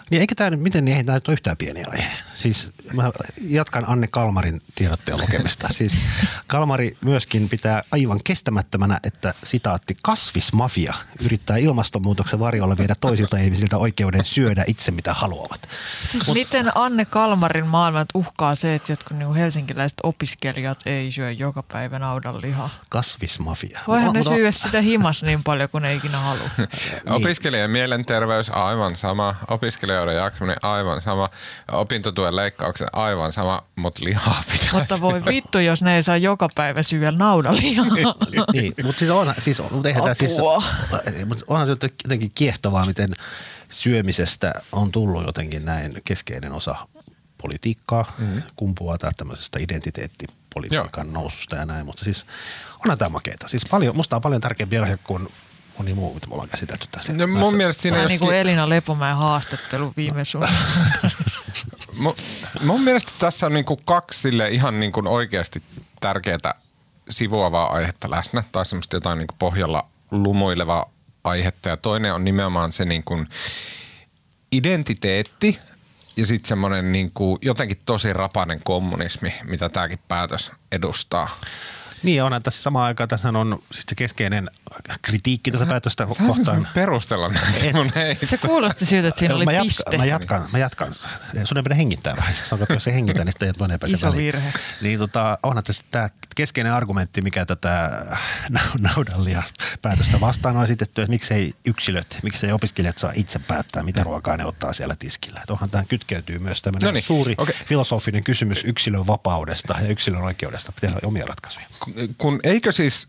Niin 0.10 0.22
eikä 0.22 0.36
tämä 0.36 0.50
nyt, 0.50 0.60
miten 0.60 0.86
niin 0.86 0.98
ei 0.98 1.04
tämä 1.04 1.16
nyt 1.16 1.28
ole 1.28 1.34
yhtään 1.34 1.58
pieni 1.58 1.84
aihe. 1.84 2.12
Siis 2.34 2.72
mä 2.94 3.12
jatkan 3.48 3.90
Anne 3.90 4.08
Kalmarin 4.08 4.62
tiedotteen 4.76 5.22
lukemista. 5.22 5.68
Siis 5.78 6.00
Kalmari 6.48 6.98
myöskin 7.02 7.50
pitää 7.50 7.84
aivan 7.92 8.20
kestämättömänä, 8.24 9.00
että 9.04 9.34
sitaatti 9.44 9.98
kasvismafia 10.02 10.94
yrittää 11.26 11.58
ilmastonmuutoksen 11.58 12.40
varjolla 12.40 12.78
viedä 12.78 12.96
toisilta 13.00 13.38
ihmisiltä 13.38 13.78
oikeuden 13.78 14.24
syödä 14.24 14.64
itse 14.68 14.92
mitä 14.92 15.14
haluavat. 15.14 15.70
Siis 16.12 16.28
Mut, 16.28 16.38
miten 16.38 16.72
Anne 16.78 17.06
Kalmarin 17.06 17.68
maailman 17.68 18.06
uhkaa 18.14 18.56
se, 18.56 18.76
että 18.76 18.92
jotkut 18.92 19.18
niin 19.18 19.34
helsinkiläiset 19.34 19.98
opiskelijat 20.04 20.80
ei 20.86 21.12
syö 21.12 21.32
joka 21.32 21.64
päivä 21.64 22.00
naudanlihaa? 22.00 22.70
Kasvismafia. 22.90 23.80
Voihan 23.88 24.14
ne 24.14 24.24
syödä 24.24 24.52
sitä 24.52 24.82
himas 24.82 25.24
niin 25.24 25.44
paljon, 25.44 25.70
kun 25.70 25.82
ne 25.82 25.94
ikinä 25.94 26.20
halua. 26.20 26.50
niin. 26.58 26.68
Opiskelijan 27.06 27.72
mielenterveys 27.72 28.50
aivan 28.50 28.96
sama, 28.96 29.36
opiskelijoiden 29.96 30.24
jaksaminen 30.24 30.58
aivan 30.62 31.02
sama, 31.02 31.30
opintotuen 31.72 32.36
leikkauksen 32.36 32.88
aivan 32.94 33.34
sama, 33.34 33.64
mutta 33.76 34.06
lihaa 34.06 34.44
pitää 34.52 34.70
Mutta 34.74 35.02
voi 35.02 35.26
vittu, 35.26 35.60
jos 35.60 35.82
ne 35.82 35.96
ei 35.96 36.04
saa 36.04 36.18
joka 36.18 36.50
päivä 36.56 36.84
syödä 36.84 37.12
naudanlihaa. 37.12 38.16
niin, 38.54 38.74
mutta 38.84 39.00
siis, 39.00 39.12
on, 39.12 39.34
siis, 39.38 39.62
mutta 39.72 39.88
eihän 39.88 40.04
tämä 40.04 40.14
siis, 40.14 40.38
mutta 41.26 41.44
onhan 41.48 41.68
se 41.68 41.72
jotenkin 41.72 42.32
kiehtovaa, 42.36 42.86
miten 42.86 43.10
syömisestä 43.70 44.54
on 44.72 44.92
tullut 44.92 45.26
jotenkin 45.26 45.66
näin 45.66 46.02
keskeinen 46.04 46.52
osa 46.52 46.76
politiikkaa, 47.42 48.06
mm-hmm. 48.18 48.42
kumpuaa 48.56 48.98
tämä 48.98 49.12
tämmöisestä 49.18 49.60
identiteettipolitiikan 49.60 51.08
Joo. 51.08 51.14
noususta 51.14 51.56
ja 51.56 51.66
näin, 51.66 51.86
mutta 51.86 52.04
siis 52.04 52.26
onhan 52.86 52.98
tämä 52.98 53.10
makeeta. 53.10 53.48
Siis 53.48 53.66
paljon, 53.66 53.96
musta 53.96 54.16
on 54.16 54.22
paljon 54.22 54.42
tärkeämpi 54.42 54.78
aihe 54.78 54.98
kuin 55.04 55.28
moni 55.78 55.94
muu, 55.94 56.14
mitä 56.14 56.28
me 56.28 56.34
ollaan 56.34 56.50
käsitelty 56.50 56.88
tässä. 56.92 57.14
No, 57.14 57.28
mun 57.28 57.56
mielestä 57.56 57.82
siinä 57.82 57.98
Vähän 57.98 58.08
niin 58.08 58.20
kuin 58.20 58.36
Elina 58.36 58.70
Lepomäen 58.70 59.16
haastattelu 59.16 59.94
viime 59.98 60.26
suunnitelmassa. 60.26 61.18
mun, 61.98 62.16
mun 62.62 62.82
mielestä 62.82 63.12
tässä 63.20 63.46
on 63.46 63.54
niin 63.54 63.66
kuin 63.66 63.80
kaksi 63.86 64.22
sille 64.22 64.50
ihan 64.50 64.80
niin 64.80 64.92
kuin 64.92 65.08
oikeasti 65.08 65.64
tärkeää 66.00 66.54
sivuavaa 67.10 67.74
aihetta 67.74 68.12
läsnä 68.12 68.44
tai 68.52 68.66
semmoista 68.66 68.96
jotain 68.96 69.18
niin 69.18 69.28
kuin 69.28 69.38
pohjalla 69.40 69.88
lumoilevaa 70.12 70.92
aihetta 71.24 71.70
ja 71.70 71.78
toinen 71.78 72.14
on 72.14 72.24
nimenomaan 72.24 72.72
se 72.72 72.86
niin 72.86 73.04
kuin 73.04 73.28
identiteetti 74.52 75.60
ja 76.18 76.26
sitten 76.26 76.48
semmoinen 76.48 76.92
niin 76.92 77.12
kuin 77.12 77.38
jotenkin 77.42 77.82
tosi 77.86 78.14
rapainen 78.14 78.62
kommunismi, 78.64 79.34
mitä 79.44 79.70
tämäkin 79.70 80.00
päätös 80.08 80.52
edustaa. 80.72 81.30
Niin, 82.04 82.24
onhan 82.24 82.44
tässä 82.44 82.64
samaan 82.64 82.86
aikaan 82.86 83.08
tässä 83.08 83.30
on 83.30 83.60
siis 83.72 83.86
se 83.90 83.96
keskeinen 83.96 84.50
kritiikki 85.02 85.52
tässä 85.52 85.66
päätöstä 85.66 86.08
sä 86.18 86.24
kohtaan. 86.28 86.68
perustella 86.74 87.30
näitä 87.30 88.26
Se 88.26 88.38
kuulosti 88.38 88.86
siltä, 88.86 89.08
että 89.08 89.20
siinä 89.20 89.36
oli 89.36 89.46
mä 89.46 89.52
jatka, 89.52 89.64
piste. 89.66 89.98
Mä 89.98 90.06
jatkan, 90.06 90.48
mä 90.52 90.58
jatkan. 90.58 90.96
Sun 91.44 91.58
ei 91.58 91.64
pidä 91.64 91.76
hengittää 91.76 92.16
vähän. 92.16 92.34
Sanotaan, 92.36 92.64
että 92.64 92.74
jos 92.74 92.88
ei 92.88 92.94
hengitä, 92.94 93.26
niin 93.26 93.32
sitten 93.32 93.54
toinen 93.58 93.80
pääsee 93.80 93.94
Iso 93.96 94.08
väliin. 94.08 94.24
virhe. 94.26 94.54
Niin 94.82 95.00
tota, 95.00 95.38
onhan 95.44 95.64
tässä 95.64 95.84
tämä 95.92 96.10
keskeinen 96.36 96.74
argumentti, 96.74 97.22
mikä 97.22 97.46
tätä 97.46 97.92
naudanlia 98.80 99.44
päätöstä 99.82 100.20
vastaan 100.20 100.58
on 100.58 100.64
esitetty, 100.64 101.02
että 101.02 101.12
miksei 101.12 101.54
yksilöt, 101.66 102.18
miksei 102.24 102.52
opiskelijat 102.52 102.98
saa 102.98 103.12
itse 103.16 103.40
päättää, 103.40 103.84
mitä 103.84 104.04
ruokaa 104.04 104.38
ne 104.38 104.46
ottaa 104.46 104.74
siellä 104.74 104.96
tiskillä. 105.00 105.40
Että 105.40 105.54
onhan 105.54 105.70
tähän 105.70 105.88
kytkeytyy 105.88 106.40
myös 106.40 106.62
tämmöinen 106.62 106.88
Noniin, 106.88 107.04
suuri 107.04 107.36
okei. 107.38 107.56
filosofinen 107.66 108.24
kysymys 108.24 108.64
yksilön 108.66 109.08
vapaudesta 109.08 109.76
ja 109.82 109.88
yksilön 109.88 110.22
oikeudesta 110.22 110.72
tehdä 110.82 110.98
omia 111.04 111.26
ratkaisuja. 111.26 111.66
Kun 112.18 112.40
eikö 112.44 112.72
siis 112.72 113.08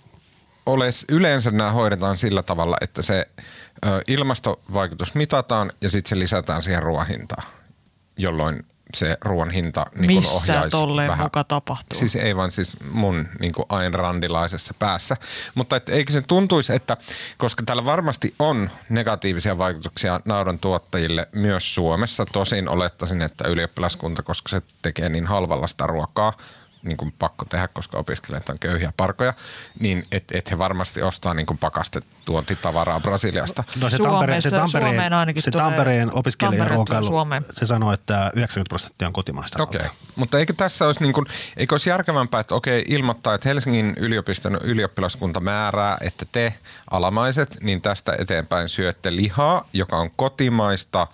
ole 0.67 0.87
yleensä 1.09 1.51
nämä 1.51 1.71
hoidetaan 1.71 2.17
sillä 2.17 2.43
tavalla, 2.43 2.77
että 2.81 3.03
se 3.03 3.29
ö, 3.87 4.03
ilmastovaikutus 4.07 5.15
mitataan 5.15 5.73
ja 5.81 5.91
sitten 5.91 6.09
se 6.09 6.19
lisätään 6.19 6.63
siihen 6.63 6.83
ruoan 6.83 7.07
hintaan, 7.07 7.47
jolloin 8.19 8.65
se 8.95 9.19
ruoan 9.21 9.51
hinta 9.51 9.87
niin 9.95 10.19
Missä 10.19 10.33
ohjaisi 10.33 10.71
tolleen 10.71 11.09
vähän. 11.09 11.27
muka 11.27 11.45
tapahtuu? 11.45 11.99
Siis 11.99 12.17
ei 12.17 12.37
vaan 12.37 12.51
siis 12.51 12.77
mun 12.91 13.29
niin 13.41 13.53
Ayn 13.69 13.95
Randilaisessa 13.95 14.75
päässä. 14.79 15.17
Mutta 15.55 15.77
et, 15.77 15.89
eikö 15.89 16.13
se 16.13 16.23
tuntuisi, 16.23 16.75
että 16.75 16.97
koska 17.39 17.63
tällä 17.67 17.85
varmasti 17.85 18.35
on 18.39 18.71
negatiivisia 18.89 19.59
vaikutuksia 19.59 20.21
naudan 20.25 20.59
tuottajille 20.59 21.29
myös 21.33 21.75
Suomessa, 21.75 22.27
tosin 22.33 22.69
olettaisin, 22.69 23.23
että 23.23 23.49
ylioppilaskunta, 23.49 24.23
koska 24.23 24.49
se 24.49 24.63
tekee 24.83 25.09
niin 25.09 25.27
halvalla 25.27 25.67
sitä 25.67 25.87
ruokaa, 25.87 26.33
niin 26.87 26.97
kuin 26.97 27.15
pakko 27.19 27.45
tehdä, 27.45 27.69
koska 27.69 27.99
opiskelijat 27.99 28.49
on 28.49 28.59
köyhiä 28.59 28.93
parkoja, 28.97 29.35
niin 29.81 30.03
että 30.13 30.39
et 30.39 30.51
he 30.51 30.59
varmasti 30.59 31.03
ostaa 31.03 31.35
niin 31.35 31.47
kuin 31.47 31.59
pakastettuontitavaraa 31.59 33.01
Brasiliasta. 33.01 33.65
No 33.81 33.89
se 33.91 33.97
Suomessa- 33.97 34.11
Tampereen, 34.11 34.43
se 34.43 34.51
Tampereen, 34.51 34.95
Suomeen 34.95 35.43
se 35.43 35.51
Tampereen 35.51 36.09
Tampere 36.09 36.19
opiskelijaruokailu, 36.19 37.11
se 37.51 37.67
sanoo, 37.67 37.93
että 37.93 38.33
90 38.35 38.69
prosenttia 38.69 39.07
on 39.09 39.13
kotimaista 39.13 39.63
Okei, 39.63 39.81
nautaa. 39.81 39.97
mutta 40.17 40.39
eikö 40.39 40.53
tässä 40.53 40.87
olisi, 40.87 41.03
niin 41.03 41.13
kuin, 41.13 41.27
eikö 41.57 41.75
olisi 41.75 41.91
järkevämpää, 41.91 42.41
että 42.41 42.55
okei, 42.55 42.85
ilmoittaa, 42.89 43.35
että 43.35 43.49
Helsingin 43.49 43.95
yliopiston 43.97 44.59
ylioppilaskunta 44.63 45.41
määrää, 45.41 45.99
että 46.01 46.27
te 46.33 46.55
alamaiset, 46.91 47.59
niin 47.63 47.83
tästä 47.83 48.17
eteenpäin 48.19 48.69
syötte 48.69 49.17
lihaa, 49.17 49.69
joka 49.73 49.97
on 49.97 50.11
kotimaista 50.17 51.07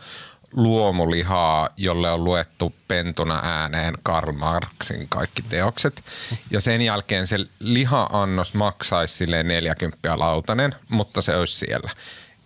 luomulihaa, 0.52 1.68
jolle 1.76 2.10
on 2.10 2.24
luettu 2.24 2.74
pentuna 2.88 3.40
ääneen 3.42 3.94
Karl 4.02 4.32
Marxin 4.32 5.08
kaikki 5.08 5.42
teokset. 5.42 6.02
Ja 6.50 6.60
sen 6.60 6.82
jälkeen 6.82 7.26
se 7.26 7.38
liha-annos 7.60 8.54
maksaisi 8.54 9.14
silleen 9.14 9.48
40 9.48 10.18
lautanen, 10.18 10.74
mutta 10.88 11.20
se 11.20 11.36
olisi 11.36 11.58
siellä. 11.58 11.90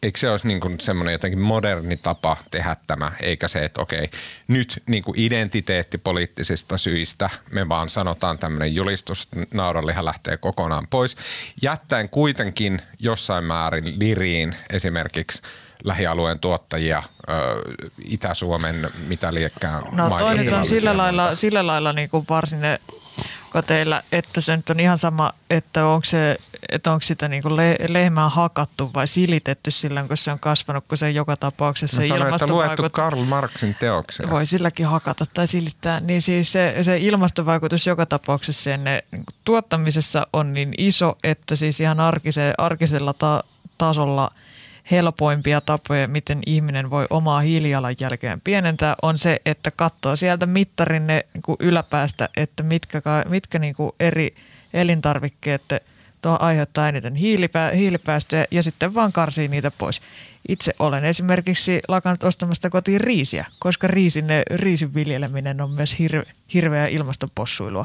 Eikö 0.03 0.19
se 0.19 0.31
olisi 0.31 0.49
niin 0.49 0.61
kuin 0.61 0.81
semmoinen 0.81 1.13
jotenkin 1.13 1.41
moderni 1.41 1.97
tapa 1.97 2.37
tehdä 2.51 2.77
tämä, 2.87 3.13
eikä 3.21 3.49
se, 3.49 3.65
että 3.65 3.83
okei, 3.83 4.11
nyt 4.49 4.83
niin 4.87 5.03
kuin 5.03 5.21
identiteettipoliittisista 5.21 6.79
syistä 6.79 7.31
me 7.51 7.69
vaan 7.69 7.91
sanotaan 7.91 8.39
tämmöinen 8.39 8.75
julistus, 8.75 9.23
että 9.23 9.57
naudanliha 9.57 10.05
lähtee 10.05 10.37
kokonaan 10.37 10.87
pois, 10.87 11.17
jättäen 11.63 12.09
kuitenkin 12.09 12.83
jossain 12.99 13.45
määrin 13.45 13.95
liriin 14.01 14.57
esimerkiksi 14.71 15.43
lähialueen 15.85 16.39
tuottajia, 16.39 17.03
Itä-Suomen, 18.05 18.91
mitä 19.07 19.35
liekkää 19.35 19.83
No 19.93 20.09
toi 20.09 20.39
nyt 20.39 20.53
on 20.53 20.67
sillä 20.67 20.97
lailla, 20.97 21.35
sillä 21.35 21.67
lailla 21.67 21.93
niin 21.93 22.11
kuin 22.11 22.27
varsinen 22.31 22.79
teillä, 23.63 24.03
että 24.13 24.41
se 24.41 24.57
nyt 24.57 24.71
on 24.71 24.81
ihan 24.81 24.99
sama, 24.99 25.33
että 25.51 25.87
onko, 25.87 26.05
se, 26.05 26.37
että 26.69 26.93
onko 26.93 27.03
sitä 27.03 27.29
niin 27.29 27.43
kuin 27.43 27.57
le, 27.57 27.77
lehmää 27.89 28.29
hakattu 28.29 28.91
vai 28.95 29.09
silitetty 29.09 29.71
silloin, 29.71 30.09
kun 30.09 30.17
se 30.17 30.33
on 30.33 30.39
kasvanut, 30.39 30.85
kun 30.89 30.99
se 30.99 31.11
joka 31.11 31.37
tapauksessa 31.37 31.97
se 31.97 32.09
sanoin, 32.09 32.35
että 32.35 32.47
luettu. 32.47 32.91
Karl 32.91 33.25
Marxin 33.25 33.77
teoksia. 33.81 34.31
Voi 34.31 34.47
silläkin 34.47 34.87
hakata 34.87 35.25
tai 35.35 35.47
silittää. 35.47 36.01
Niin 36.01 36.23
siis 36.23 36.53
se, 36.53 36.75
se 36.83 36.99
ilmastovaikutus 36.99 37.87
joka 37.87 38.07
tapauksessa 38.07 38.63
sen 38.63 38.85
niin 38.85 39.03
tuottamisessa 39.45 40.27
on 40.33 40.53
niin 40.53 40.75
iso, 40.79 41.19
että 41.25 41.57
siis 41.57 41.81
ihan 41.81 42.01
arkise, 42.01 42.55
arkisella 42.59 43.13
ta, 43.13 43.45
tasolla 43.79 44.31
helpoimpia 44.91 45.61
tapoja, 45.61 46.09
miten 46.09 46.39
ihminen 46.47 46.91
voi 46.91 47.07
omaa 47.11 47.41
hiilijalanjälkeään 47.41 48.41
pienentää, 48.41 48.97
on 49.03 49.19
se, 49.19 49.41
että 49.47 49.71
katsoo 49.71 50.17
sieltä 50.17 50.47
mittarin 50.47 51.07
niin 51.07 51.23
yläpäästä, 51.61 52.29
että 52.37 52.63
mitkä, 52.63 53.03
mitkä 53.29 53.59
niin 53.59 53.75
kuin 53.75 53.93
eri 54.01 54.35
elintarvikkeet 54.75 55.63
tuo 56.23 56.37
aiheuttaa 56.41 56.89
eniten 56.89 57.15
hiilipää, 57.15 57.71
hiilipäästöjä 57.71 58.47
ja 58.51 58.63
sitten 58.63 58.95
vaan 58.95 59.13
karsii 59.13 59.49
niitä 59.49 59.71
pois. 59.79 60.01
Itse 60.49 60.73
olen 60.79 61.05
esimerkiksi 61.05 61.81
lakannut 61.89 62.25
ostamasta 62.25 62.71
kotiin 62.71 63.01
riisiä, 63.01 63.45
koska 63.59 63.87
riisin, 63.87 64.27
riisin 64.51 64.95
viljeleminen 64.95 65.61
on 65.61 65.71
myös 65.71 65.99
hirve, 65.99 66.23
hirveä 66.55 66.87
ilmastopossuilua. 66.87 67.85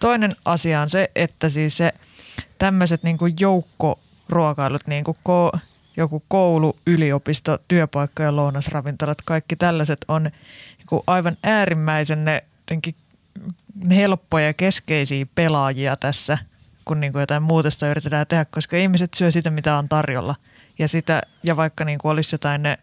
Toinen 0.00 0.36
asia 0.44 0.80
on 0.80 0.90
se, 0.90 1.10
että 1.14 1.48
siis 1.48 1.76
se 1.76 1.92
tämmöiset 2.58 3.02
niin 3.02 3.18
joukkoruokailut, 3.40 4.86
niin 4.86 5.04
kuin 5.04 5.16
ko, 5.22 5.52
joku 5.98 6.22
koulu, 6.28 6.76
yliopisto, 6.86 7.58
työpaikka 7.68 8.22
ja 8.22 8.36
lounasravintolat, 8.36 9.18
kaikki 9.24 9.56
tällaiset 9.56 10.04
on 10.08 10.22
niin 10.22 10.86
kuin 10.86 11.02
aivan 11.06 11.36
äärimmäisen 11.42 12.24
ne 12.24 12.44
helppoja 13.90 14.46
ja 14.46 14.54
keskeisiä 14.54 15.26
pelaajia 15.34 15.96
tässä, 15.96 16.38
kun 16.84 17.00
niin 17.00 17.12
kuin 17.12 17.20
jotain 17.20 17.42
muutosta 17.42 17.88
yritetään 17.88 18.26
tehdä, 18.26 18.44
koska 18.44 18.76
ihmiset 18.76 19.14
syö 19.14 19.30
sitä, 19.30 19.50
mitä 19.50 19.78
on 19.78 19.88
tarjolla. 19.88 20.34
Ja, 20.78 20.88
sitä, 20.88 21.22
ja 21.44 21.56
vaikka 21.56 21.84
niin 21.84 21.98
kuin 21.98 22.12
olisi 22.12 22.34
jotain 22.34 22.62
ne 22.62 22.78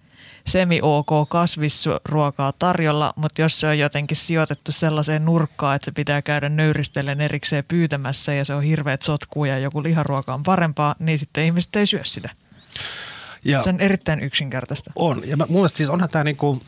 semi-ok 0.48 1.29
kasvisruokaa 1.29 2.53
tarjolla, 2.60 3.13
mutta 3.15 3.41
jos 3.41 3.60
se 3.60 3.67
on 3.67 3.79
jotenkin 3.79 4.17
sijoitettu 4.17 4.72
sellaiseen 4.72 5.25
nurkkaan, 5.25 5.75
että 5.75 5.86
se 5.86 5.91
pitää 5.91 6.22
käydä 6.22 6.50
nöyristellen 6.50 7.22
erikseen 7.22 7.63
pyytämässä 7.67 8.34
ja 8.34 8.45
se 8.45 8.53
on 8.53 8.63
hirveät 8.63 9.01
sotkuu 9.01 9.45
ja 9.45 9.60
joku 9.60 9.84
liharuoka 9.84 10.34
on 10.34 10.43
parempaa, 10.43 10.95
niin 11.00 11.19
sitten 11.19 11.45
ihmiset 11.45 11.75
ei 11.75 11.86
syö 11.86 12.03
sitä. 12.03 12.29
Ja 13.45 13.63
Se 13.63 13.69
on 13.69 13.79
erittäin 13.79 14.19
yksinkertaista. 14.19 14.91
on. 14.95 15.21
Ja 15.25 15.37
mä, 15.37 15.45
mun 15.49 15.57
mielestä 15.57 15.77
siis 15.77 15.89
onhan 15.89 16.09
tämä 16.09 16.23
niinku, 16.23 16.61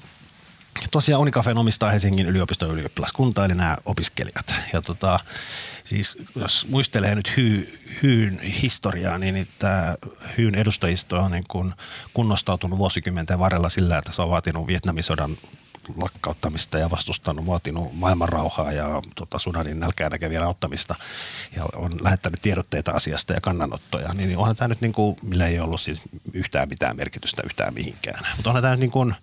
tosiaan 0.92 1.22
Unicafeen 1.22 1.58
omistaa 1.58 1.92
Helsingin 1.92 2.28
yliopiston 2.28 2.72
ylioppilaskunta, 2.72 3.46
eli 3.46 3.56
nämä 3.56 3.78
opiskelijat. 3.86 4.54
Ja 4.74 4.82
tota, 4.82 5.20
siis 5.84 6.18
jos 6.36 6.68
muistelee 6.70 7.16
nyt 7.16 7.38
hy, 7.38 7.80
Hyyn 8.04 8.40
historiaa, 8.40 9.18
niin, 9.18 9.34
niin 9.34 9.48
tämä 9.60 9.96
Hyyn 10.38 10.56
edustajisto 10.56 11.18
on 11.20 11.32
niin 11.32 11.44
kuin 11.48 11.74
kunnostautunut 12.14 12.80
vuosikymmenten 12.80 13.40
varrella 13.40 13.70
sillä, 13.70 13.98
että 13.98 14.12
se 14.12 14.22
on 14.22 14.30
vaatinut 14.30 14.68
Vietnamin 14.68 15.04
sodan 15.04 15.38
lakkauttamista 16.02 16.78
ja 16.78 16.90
vastustanut, 16.90 17.46
vaatinut 17.46 17.94
maailmanrauhaa 17.94 18.72
ja 18.72 19.02
tota, 19.16 19.40
Sudanin 19.40 19.80
nälkää 19.80 20.10
näkevien 20.10 20.44
auttamista 20.44 20.96
ja 21.56 21.66
on 21.76 21.98
lähettänyt 22.02 22.42
tiedotteita 22.42 22.92
asiasta 22.92 23.34
ja 23.34 23.42
kannanottoja, 23.42 24.14
niin 24.14 24.38
onhan 24.38 24.56
tämä 24.56 24.68
nyt 24.68 24.82
niin 24.82 24.94
kuin, 24.94 25.16
millä 25.24 25.48
ei 25.48 25.60
ollut 25.60 25.82
siis 25.82 26.02
yhtään 26.34 26.70
mitään 26.70 26.98
merkitystä 26.98 27.42
yhtään 27.46 27.74
mihinkään. 27.74 28.26
Mutta 28.36 28.50
onhan 28.50 28.64
tämä 28.64 28.74
nyt 28.74 28.80
niin 28.80 28.92
kuin, 28.92 29.14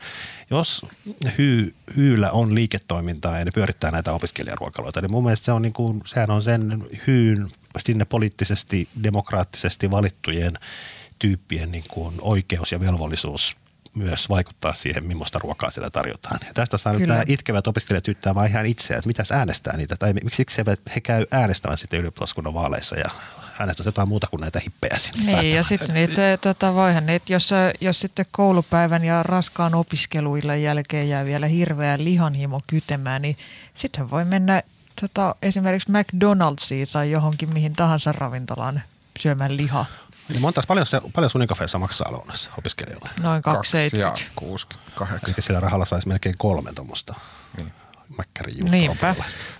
jos 0.50 0.86
hyy, 1.38 1.74
Hyyllä 1.96 2.30
on 2.30 2.54
liiketoimintaa 2.54 3.38
ja 3.38 3.44
ne 3.44 3.50
pyörittää 3.54 3.90
näitä 3.90 4.12
opiskelijaruokaloita, 4.12 5.00
niin 5.00 5.10
mun 5.10 5.24
mielestä 5.24 5.44
se 5.44 5.52
on 5.52 5.62
niin 5.62 5.72
kuin, 5.72 6.02
sehän 6.06 6.30
on 6.30 6.42
sen 6.42 6.86
Hyyn 7.06 7.48
sinne 7.78 8.04
poliittisesti, 8.04 8.88
demokraattisesti 9.02 9.90
valittujen 9.90 10.58
tyyppien 11.18 11.72
niin 11.72 11.84
kuin 11.88 12.14
oikeus 12.20 12.72
ja 12.72 12.80
velvollisuus 12.80 13.56
myös 13.94 14.28
vaikuttaa 14.28 14.74
siihen, 14.74 15.04
millaista 15.04 15.38
ruokaa 15.38 15.70
siellä 15.70 15.90
tarjotaan. 15.90 16.40
Ja 16.46 16.54
tästä 16.54 16.78
saa 16.78 16.92
nyt 16.92 17.08
nämä 17.08 17.22
itkevät 17.26 17.66
opiskelijat 17.66 18.08
yttää 18.08 18.34
vaan 18.34 18.48
ihan 18.48 18.66
itse, 18.66 18.94
että 18.94 19.06
mitäs 19.06 19.32
äänestää 19.32 19.76
niitä, 19.76 19.96
tai 19.96 20.12
miksi 20.12 20.46
he 20.94 21.00
käy 21.00 21.26
äänestämään 21.30 21.78
sitten 21.78 22.00
ylioppilaskunnan 22.00 22.54
vaaleissa 22.54 22.96
ja 22.96 23.10
äänestäisi 23.58 23.88
jotain 23.88 24.08
muuta 24.08 24.26
kuin 24.26 24.40
näitä 24.40 24.60
hippejä 24.60 24.98
sinne 24.98 25.40
Niin, 25.40 25.54
ja 25.54 25.62
sitten 25.62 25.94
niitä, 25.94 26.38
tota, 26.40 26.74
voihan 26.74 27.06
niitä, 27.06 27.32
jos, 27.32 27.50
jos 27.80 28.00
sitten 28.00 28.26
koulupäivän 28.30 29.04
ja 29.04 29.22
raskaan 29.22 29.74
opiskeluilla 29.74 30.56
jälkeen 30.56 31.08
jää 31.08 31.24
vielä 31.24 31.46
hirveä 31.46 31.98
lihanhimo 31.98 32.60
kytemään, 32.66 33.22
niin 33.22 33.36
sitten 33.74 34.10
voi 34.10 34.24
mennä 34.24 34.62
tota, 35.00 35.34
esimerkiksi 35.42 35.90
McDonald'siin 35.90 36.92
tai 36.92 37.10
johonkin 37.10 37.52
mihin 37.52 37.72
tahansa 37.72 38.12
ravintolaan 38.12 38.82
syömään 39.20 39.56
lihaa. 39.56 39.86
Niin 40.28 40.40
monta, 40.40 40.62
paljon, 40.68 40.86
se, 40.86 41.00
paljon 41.14 41.30
sun 41.30 41.46
kafeessa 41.46 41.78
maksaa 41.78 42.12
lounassa 42.12 42.50
opiskelijoille? 42.58 43.10
Noin 43.22 43.42
270. 43.42 44.32
68. 44.36 45.30
Eli 45.30 45.42
sillä 45.42 45.60
rahalla 45.60 45.84
saisi 45.84 46.08
melkein 46.08 46.34
kolme 46.38 46.72
tuommoista. 46.72 47.14
Niin. 47.56 47.72
Niinpä. 48.70 49.14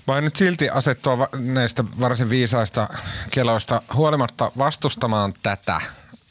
Vai 0.06 0.22
nyt 0.22 0.36
silti 0.36 0.70
asettua 0.70 1.28
näistä 1.32 1.84
varsin 2.00 2.30
viisaista 2.30 2.88
keloista 3.30 3.82
huolimatta 3.94 4.52
vastustamaan 4.58 5.34
tätä 5.42 5.80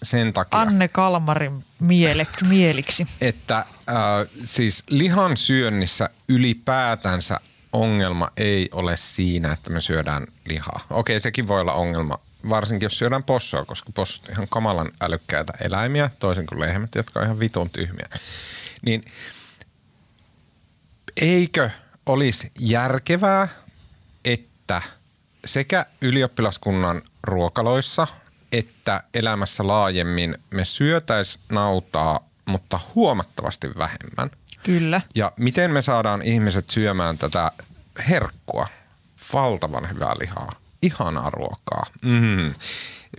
sen 0.03 0.33
takia. 0.33 0.59
Anne 0.59 0.87
Kalmarin 0.87 1.65
miele, 1.79 2.27
mieliksi. 2.47 3.07
Että 3.21 3.57
äh, 3.57 3.65
siis 4.45 4.83
lihan 4.89 5.37
syönnissä 5.37 6.09
ylipäätänsä 6.29 7.39
ongelma 7.73 8.29
ei 8.37 8.69
ole 8.71 8.97
siinä, 8.97 9.51
että 9.53 9.69
me 9.69 9.81
syödään 9.81 10.27
lihaa. 10.45 10.79
Okei, 10.89 11.19
sekin 11.19 11.47
voi 11.47 11.61
olla 11.61 11.73
ongelma 11.73 12.19
varsinkin 12.49 12.85
jos 12.85 12.97
syödään 12.97 13.23
possoa, 13.23 13.65
koska 13.65 13.91
possut 13.95 14.29
ihan 14.29 14.47
kamalan 14.49 14.91
älykkäitä 15.01 15.53
eläimiä, 15.61 16.09
toisin 16.19 16.45
kuin 16.45 16.59
lehmät, 16.59 16.95
jotka 16.95 17.19
on 17.19 17.25
ihan 17.25 17.39
vitun 17.39 17.69
tyhmiä. 17.69 18.09
Niin 18.81 19.03
eikö 21.21 21.69
olisi 22.05 22.51
järkevää, 22.59 23.47
että 24.25 24.81
sekä 25.45 25.85
ylioppilaskunnan 26.01 27.01
ruokaloissa 27.23 28.07
että 28.53 29.03
elämässä 29.13 29.67
laajemmin 29.67 30.37
me 30.49 30.65
syötäis 30.65 31.39
nautaa, 31.49 32.19
mutta 32.45 32.79
huomattavasti 32.95 33.67
vähemmän. 33.77 34.29
Kyllä. 34.63 35.01
Ja 35.15 35.31
miten 35.37 35.71
me 35.71 35.81
saadaan 35.81 36.21
ihmiset 36.21 36.69
syömään 36.69 37.17
tätä 37.17 37.51
herkkua, 38.09 38.67
valtavan 39.33 39.89
hyvää 39.89 40.13
lihaa? 40.19 40.51
Ihanaa 40.83 41.29
ruokaa. 41.29 41.85
Mm. 42.01 42.53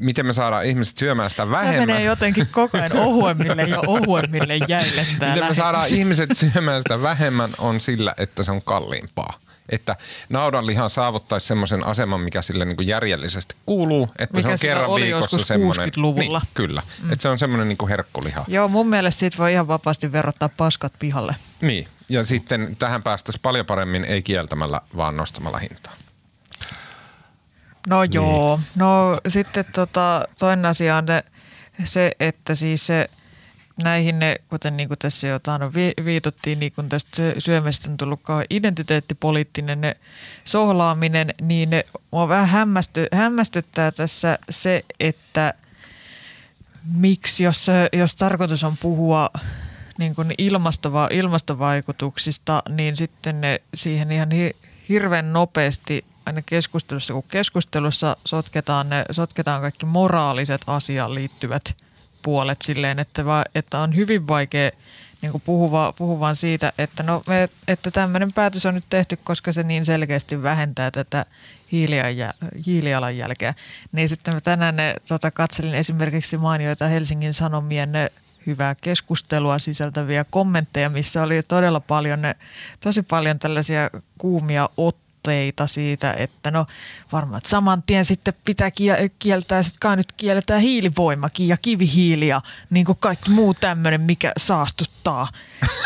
Miten 0.00 0.26
me 0.26 0.32
saadaan 0.32 0.64
ihmiset 0.64 0.96
syömään 0.96 1.30
sitä 1.30 1.50
vähemmän? 1.50 1.74
Tämä 1.74 1.86
menee 1.86 2.04
jotenkin 2.04 2.46
koko 2.52 2.78
ajan 2.78 2.96
ohuemmille 2.96 3.62
ja 3.62 3.80
ohuemmille 3.86 4.56
jäille 4.68 5.06
Miten 5.12 5.46
me 5.46 5.54
saadaan 5.54 5.88
ihmiset 5.88 6.30
syömään 6.32 6.82
sitä 6.82 7.02
vähemmän 7.02 7.50
on 7.58 7.80
sillä, 7.80 8.14
että 8.18 8.42
se 8.42 8.50
on 8.50 8.62
kalliimpaa 8.62 9.38
että 9.68 9.96
naudanlihan 10.28 10.90
saavuttaisi 10.90 11.46
semmoisen 11.46 11.86
aseman, 11.86 12.20
mikä 12.20 12.42
sille 12.42 12.64
niin 12.64 12.76
kuin 12.76 12.88
järjellisesti 12.88 13.54
kuuluu, 13.66 14.08
että 14.18 14.36
mikä 14.36 14.48
se 14.48 14.52
on 14.52 14.58
kerran 14.58 14.90
oli 14.90 15.02
viikossa 15.02 15.38
semmoinen. 15.38 15.92
Niin, 15.96 16.40
kyllä, 16.54 16.82
mm. 17.02 17.12
että 17.12 17.22
se 17.22 17.28
on 17.28 17.38
semmoinen 17.38 17.68
niin 17.68 17.78
kuin 17.78 17.88
herkkuliha. 17.88 18.44
Joo, 18.48 18.68
mun 18.68 18.88
mielestä 18.88 19.20
siitä 19.20 19.38
voi 19.38 19.52
ihan 19.52 19.68
vapaasti 19.68 20.12
verottaa 20.12 20.48
paskat 20.56 20.92
pihalle. 20.98 21.36
Niin, 21.60 21.88
ja 22.08 22.24
sitten 22.24 22.76
tähän 22.78 23.02
päästäisiin 23.02 23.42
paljon 23.42 23.66
paremmin 23.66 24.04
ei 24.04 24.22
kieltämällä, 24.22 24.80
vaan 24.96 25.16
nostamalla 25.16 25.58
hintaa. 25.58 25.92
No 27.88 28.02
niin. 28.02 28.12
joo. 28.12 28.60
No 28.76 29.20
sitten 29.28 29.64
tota, 29.72 30.24
toinen 30.38 30.66
asia 30.66 30.96
on 30.96 31.06
se, 31.84 32.12
että 32.20 32.54
siis 32.54 32.86
se, 32.86 33.08
näihin 33.82 34.18
ne, 34.18 34.36
kuten 34.48 34.76
niin 34.76 34.88
kuin 34.88 34.98
tässä 34.98 35.26
jo 35.26 35.38
taanut 35.38 35.74
viitottiin, 36.04 36.60
niin 36.60 36.72
kun 36.72 36.88
tästä 36.88 37.34
syömästä 37.38 37.90
on 37.90 37.96
tullut 37.96 38.20
identiteettipoliittinen 38.50 39.80
ne 39.80 39.96
sohlaaminen, 40.44 41.34
niin 41.42 41.70
ne, 41.70 41.84
mua 42.10 42.28
vähän 42.28 42.48
hämmästy, 42.48 43.06
hämmästyttää 43.12 43.92
tässä 43.92 44.38
se, 44.50 44.84
että 45.00 45.54
miksi, 46.92 47.44
jos, 47.44 47.66
jos 47.92 48.16
tarkoitus 48.16 48.64
on 48.64 48.76
puhua 48.76 49.30
niin 49.98 50.14
kuin 50.14 50.34
ilmastova, 50.38 51.08
ilmastovaikutuksista, 51.12 52.62
niin 52.68 52.96
sitten 52.96 53.40
ne 53.40 53.60
siihen 53.74 54.12
ihan 54.12 54.30
hi, 54.30 54.56
hirveän 54.88 55.32
nopeasti 55.32 56.04
aina 56.26 56.42
keskustelussa 56.42 57.14
kun 57.14 57.24
keskustelussa 57.28 58.16
sotketaan, 58.24 58.88
ne, 58.88 59.04
sotketaan 59.10 59.60
kaikki 59.60 59.86
moraaliset 59.86 60.60
asiaan 60.66 61.14
liittyvät 61.14 61.76
puolet 62.22 62.62
silleen, 62.62 62.98
että, 62.98 63.24
va, 63.24 63.44
että 63.54 63.78
on 63.78 63.96
hyvin 63.96 64.28
vaikea 64.28 64.70
niin 65.22 65.42
puhua, 65.44 65.94
puhua 65.98 66.34
siitä, 66.34 66.72
että, 66.78 67.02
no, 67.02 67.22
me, 67.26 67.48
että 67.68 67.90
tämmöinen 67.90 68.32
päätös 68.32 68.66
on 68.66 68.74
nyt 68.74 68.84
tehty, 68.90 69.18
koska 69.24 69.52
se 69.52 69.62
niin 69.62 69.84
selkeästi 69.84 70.42
vähentää 70.42 70.90
tätä 70.90 71.26
hiilijalanjälkeä. 72.66 73.54
Niin 73.92 74.08
sitten 74.08 74.42
tänään 74.42 74.76
ne, 74.76 74.94
tota, 75.08 75.30
katselin 75.30 75.74
esimerkiksi 75.74 76.36
mainioita 76.36 76.88
Helsingin 76.88 77.34
Sanomien 77.34 77.92
ne 77.92 78.12
hyvää 78.46 78.74
keskustelua 78.80 79.58
sisältäviä 79.58 80.24
kommentteja, 80.30 80.90
missä 80.90 81.22
oli 81.22 81.42
todella 81.48 81.80
paljon, 81.80 82.22
ne, 82.22 82.36
tosi 82.80 83.02
paljon 83.02 83.38
tällaisia 83.38 83.90
kuumia 84.18 84.68
ot 84.76 85.03
otteita 85.24 85.66
siitä, 85.66 86.12
että 86.12 86.50
no 86.50 86.66
varmaan 87.12 87.38
että 87.38 87.50
saman 87.50 87.82
tien 87.82 88.04
sitten 88.04 88.34
pitää 88.44 88.70
kieltää, 89.18 89.62
sitten 89.62 89.80
kai 89.80 89.96
nyt 89.96 90.12
kielletään 90.12 90.60
hiilivoimakin 90.60 91.48
ja 91.48 91.56
kivihiili 91.56 92.28
ja 92.28 92.40
niin 92.70 92.86
kuin 92.86 92.98
kaikki 93.00 93.30
muu 93.30 93.54
tämmöinen, 93.54 94.00
mikä 94.00 94.32
saastuttaa. 94.36 95.28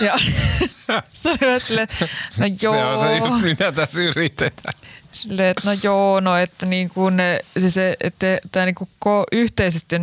Ja 0.01 0.18
se 1.22 1.31
oli 1.31 1.61
sille, 1.61 1.88
no 2.40 2.46
joo. 2.62 2.74
Se 2.74 2.85
on 2.85 3.09
se 3.09 3.16
just 3.16 3.42
mitä 3.42 3.72
tässä 3.72 4.01
yritetään. 4.01 4.74
Silleen, 5.12 5.51
että 5.51 5.62
no 5.71 5.77
joo, 5.83 6.21
no 6.21 6.37
että 6.37 6.66
niin 6.66 6.88
kuin 6.88 7.16
ne, 7.16 7.40
siis 7.59 7.75
että 8.01 8.38
tämä 8.53 8.66
niin 8.66 8.75
kuin 8.75 9.25
yhteisesti 9.33 9.97
on 9.97 10.03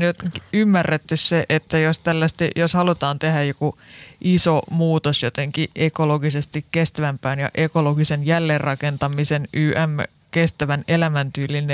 ymmärretty 0.54 1.18
se, 1.18 1.46
että 1.50 1.78
jos 1.78 2.00
tällaista, 2.00 2.46
jos 2.56 2.74
halutaan 2.74 3.20
tehdä 3.20 3.44
joku 3.44 3.78
iso 4.22 4.62
muutos 4.70 5.24
jotenkin 5.24 5.70
ekologisesti 5.76 6.66
kestävämpään 6.72 7.40
ja 7.40 7.50
ekologisen 7.56 8.26
jälleenrakentamisen 8.26 9.48
YM 9.54 9.98
kestävän 10.32 10.84
elämäntyylin 10.88 11.68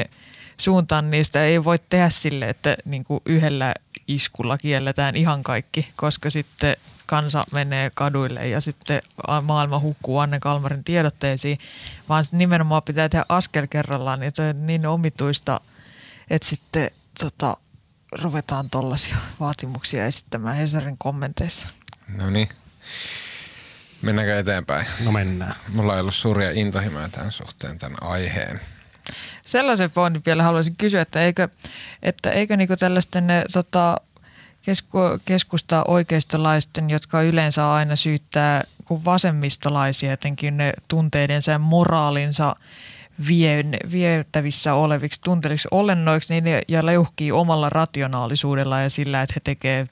suuntaan, 0.62 1.12
niin 1.12 1.26
sitä 1.26 1.46
ei 1.46 1.64
voi 1.64 1.80
tehdä 1.90 2.10
sille, 2.10 2.50
että 2.50 2.78
niin 2.86 3.04
kuin 3.04 3.22
yhdellä 3.26 3.74
iskulla 4.08 4.58
kielletään 4.58 5.16
ihan 5.16 5.44
kaikki, 5.44 5.92
koska 5.96 6.30
sitten 6.30 6.78
kansa 7.06 7.44
menee 7.54 7.92
kaduille 7.94 8.48
ja 8.48 8.62
sitten 8.62 9.02
maailma 9.42 9.80
hukkuu 9.80 10.20
Anne 10.20 10.40
Kalmarin 10.40 10.84
tiedotteisiin, 10.84 11.60
vaan 12.10 12.24
nimenomaan 12.32 12.84
pitää 12.84 13.10
tehdä 13.10 13.26
askel 13.30 13.68
kerrallaan, 13.68 14.20
niin 14.20 14.32
se 14.36 14.50
on 14.50 14.68
niin 14.68 14.88
omituista, 14.88 15.62
että 16.30 16.48
sitten 16.48 16.92
tota, 17.20 17.58
ruvetaan 18.24 18.70
tuollaisia 18.70 19.18
vaatimuksia 19.40 20.06
esittämään 20.06 20.56
Hesarin 20.56 20.98
kommenteissa. 20.98 21.68
No 22.16 22.30
niin. 22.30 22.50
Mennäänkö 24.02 24.40
eteenpäin? 24.40 24.86
No 25.06 25.12
mennään. 25.12 25.56
Mulla 25.74 25.94
ei 25.94 26.02
ollut 26.02 26.16
suuria 26.16 26.52
intohimoja 26.52 27.10
tämän 27.10 27.32
suhteen, 27.32 27.78
tämän 27.78 28.04
aiheen. 28.04 28.60
Sellaisen 29.42 29.92
pointin 29.92 30.22
vielä 30.26 30.44
haluaisin 30.44 30.76
kysyä, 30.78 31.02
että 31.02 31.22
eikö, 31.22 31.50
että 32.04 32.32
eikö 32.32 32.58
niinku 32.58 32.76
tällaisten 32.76 33.28
tota, 33.54 33.98
kesku, 34.62 35.00
keskusta 35.26 35.84
oikeistolaisten, 35.88 36.90
jotka 36.90 37.22
yleensä 37.22 37.74
aina 37.74 37.96
syyttää 37.96 38.64
kuin 38.86 39.06
vasemmistolaisia 39.06 40.12
jotenkin 40.12 40.58
ne 40.58 40.74
tunteidensa 40.88 41.52
ja 41.52 41.60
moraalinsa 41.60 42.56
vien, 43.28 43.78
vietävissä 43.92 44.74
oleviksi 44.74 45.22
tunteellisiksi 45.22 45.68
olennoiksi 45.72 46.34
niin 46.34 46.44
ne, 46.44 46.62
ja 46.68 46.86
leuhkii 46.86 47.32
omalla 47.32 47.70
rationaalisuudella 47.70 48.80
ja 48.80 48.90
sillä, 48.90 49.22
että 49.22 49.34
he 49.36 49.42
tekevät 49.44 49.90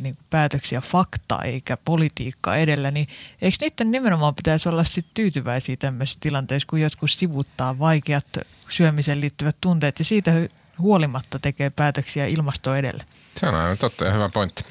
niin 0.00 0.16
päätöksiä 0.30 0.80
fakta 0.80 1.42
eikä 1.42 1.76
politiikka 1.76 2.56
edellä, 2.56 2.90
niin 2.90 3.08
eikö 3.42 3.56
niiden 3.60 3.90
nimenomaan 3.90 4.34
pitäisi 4.34 4.68
olla 4.68 4.84
sit 4.84 5.06
tyytyväisiä 5.14 5.76
tämmöisissä 5.76 6.20
tilanteissa, 6.20 6.66
kun 6.68 6.80
jotkut 6.80 7.10
sivuttaa 7.10 7.78
vaikeat 7.78 8.26
syömiseen 8.68 9.20
liittyvät 9.20 9.56
tunteet 9.60 9.98
ja 9.98 10.04
siitä 10.04 10.32
huolimatta 10.78 11.38
tekee 11.38 11.70
päätöksiä 11.70 12.26
ilmasto 12.26 12.74
edellä? 12.74 13.04
Se 13.36 13.46
on 13.46 13.54
aina 13.54 13.76
totta 13.76 14.04
ja 14.04 14.12
hyvä 14.12 14.28
pointti. 14.28 14.64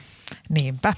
Niinpä. 0.49 0.93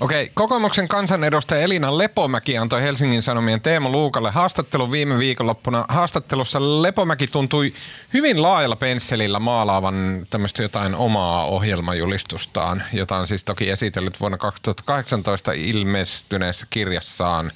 Okei, 0.00 0.30
kokoomuksen 0.34 0.88
kansanedustaja 0.88 1.60
Elina 1.60 1.98
Lepomäki 1.98 2.58
antoi 2.58 2.82
Helsingin 2.82 3.22
Sanomien 3.22 3.60
Teemu 3.60 3.92
Luukalle 3.92 4.30
haastattelun 4.30 4.92
viime 4.92 5.18
viikonloppuna. 5.18 5.84
Haastattelussa 5.88 6.82
Lepomäki 6.82 7.26
tuntui 7.26 7.72
hyvin 8.12 8.42
laajalla 8.42 8.76
pensselillä 8.76 9.38
maalaavan 9.38 10.26
tämmöistä 10.30 10.62
jotain 10.62 10.94
omaa 10.94 11.44
ohjelmajulistustaan, 11.44 12.82
jota 12.92 13.16
on 13.16 13.26
siis 13.26 13.44
toki 13.44 13.70
esitellyt 13.70 14.20
vuonna 14.20 14.38
2018 14.38 15.52
ilmestyneessä 15.52 16.66
kirjassaan 16.70 17.52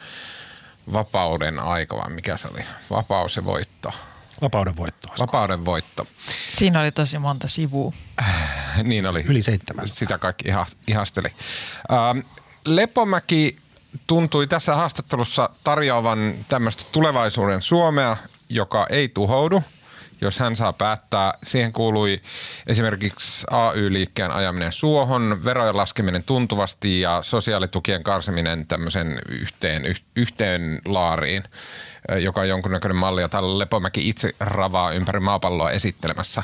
Vapauden 0.92 1.58
aika, 1.58 1.96
vai 1.96 2.10
mikä 2.10 2.36
se 2.36 2.48
oli? 2.48 2.64
Vapaus 2.90 3.36
ja 3.36 3.44
voitto. 3.44 3.92
Vapauden 4.42 4.76
voitto. 4.76 5.08
Vapauden 5.20 5.64
voitto. 5.64 6.06
Siinä 6.52 6.80
oli 6.80 6.92
tosi 6.92 7.18
monta 7.18 7.48
sivua. 7.48 7.92
niin 8.82 9.06
oli. 9.06 9.24
Yli 9.28 9.42
seitsemän. 9.42 9.88
Sitä 9.88 10.18
kaikki 10.18 10.48
iha, 10.48 10.66
ihasteli. 10.86 11.28
Ähm, 11.92 12.18
Lepomäki 12.66 13.56
tuntui 14.06 14.46
tässä 14.46 14.74
haastattelussa 14.74 15.50
tarjoavan 15.64 16.34
tämmöistä 16.48 16.84
tulevaisuuden 16.92 17.62
Suomea, 17.62 18.16
joka 18.48 18.86
ei 18.90 19.08
tuhoudu, 19.08 19.62
jos 20.20 20.38
hän 20.38 20.56
saa 20.56 20.72
päättää. 20.72 21.34
Siihen 21.42 21.72
kuului 21.72 22.22
esimerkiksi 22.66 23.46
AY-liikkeen 23.50 24.30
ajaminen 24.30 24.72
suohon, 24.72 25.40
verojen 25.44 25.76
laskeminen 25.76 26.24
tuntuvasti 26.24 27.00
ja 27.00 27.22
sosiaalitukien 27.22 28.02
karsiminen 28.02 28.66
tämmöisen 28.66 29.22
yhteen, 29.28 29.82
yhteen 30.16 30.80
laariin 30.84 31.44
joka 32.20 32.40
on 32.40 32.48
jonkunnäköinen 32.48 32.96
malli, 32.96 33.20
jota 33.20 33.58
Lepomäki 33.58 34.08
itse 34.08 34.30
ravaa 34.40 34.92
ympäri 34.92 35.20
maapalloa 35.20 35.70
esittelemässä. 35.70 36.42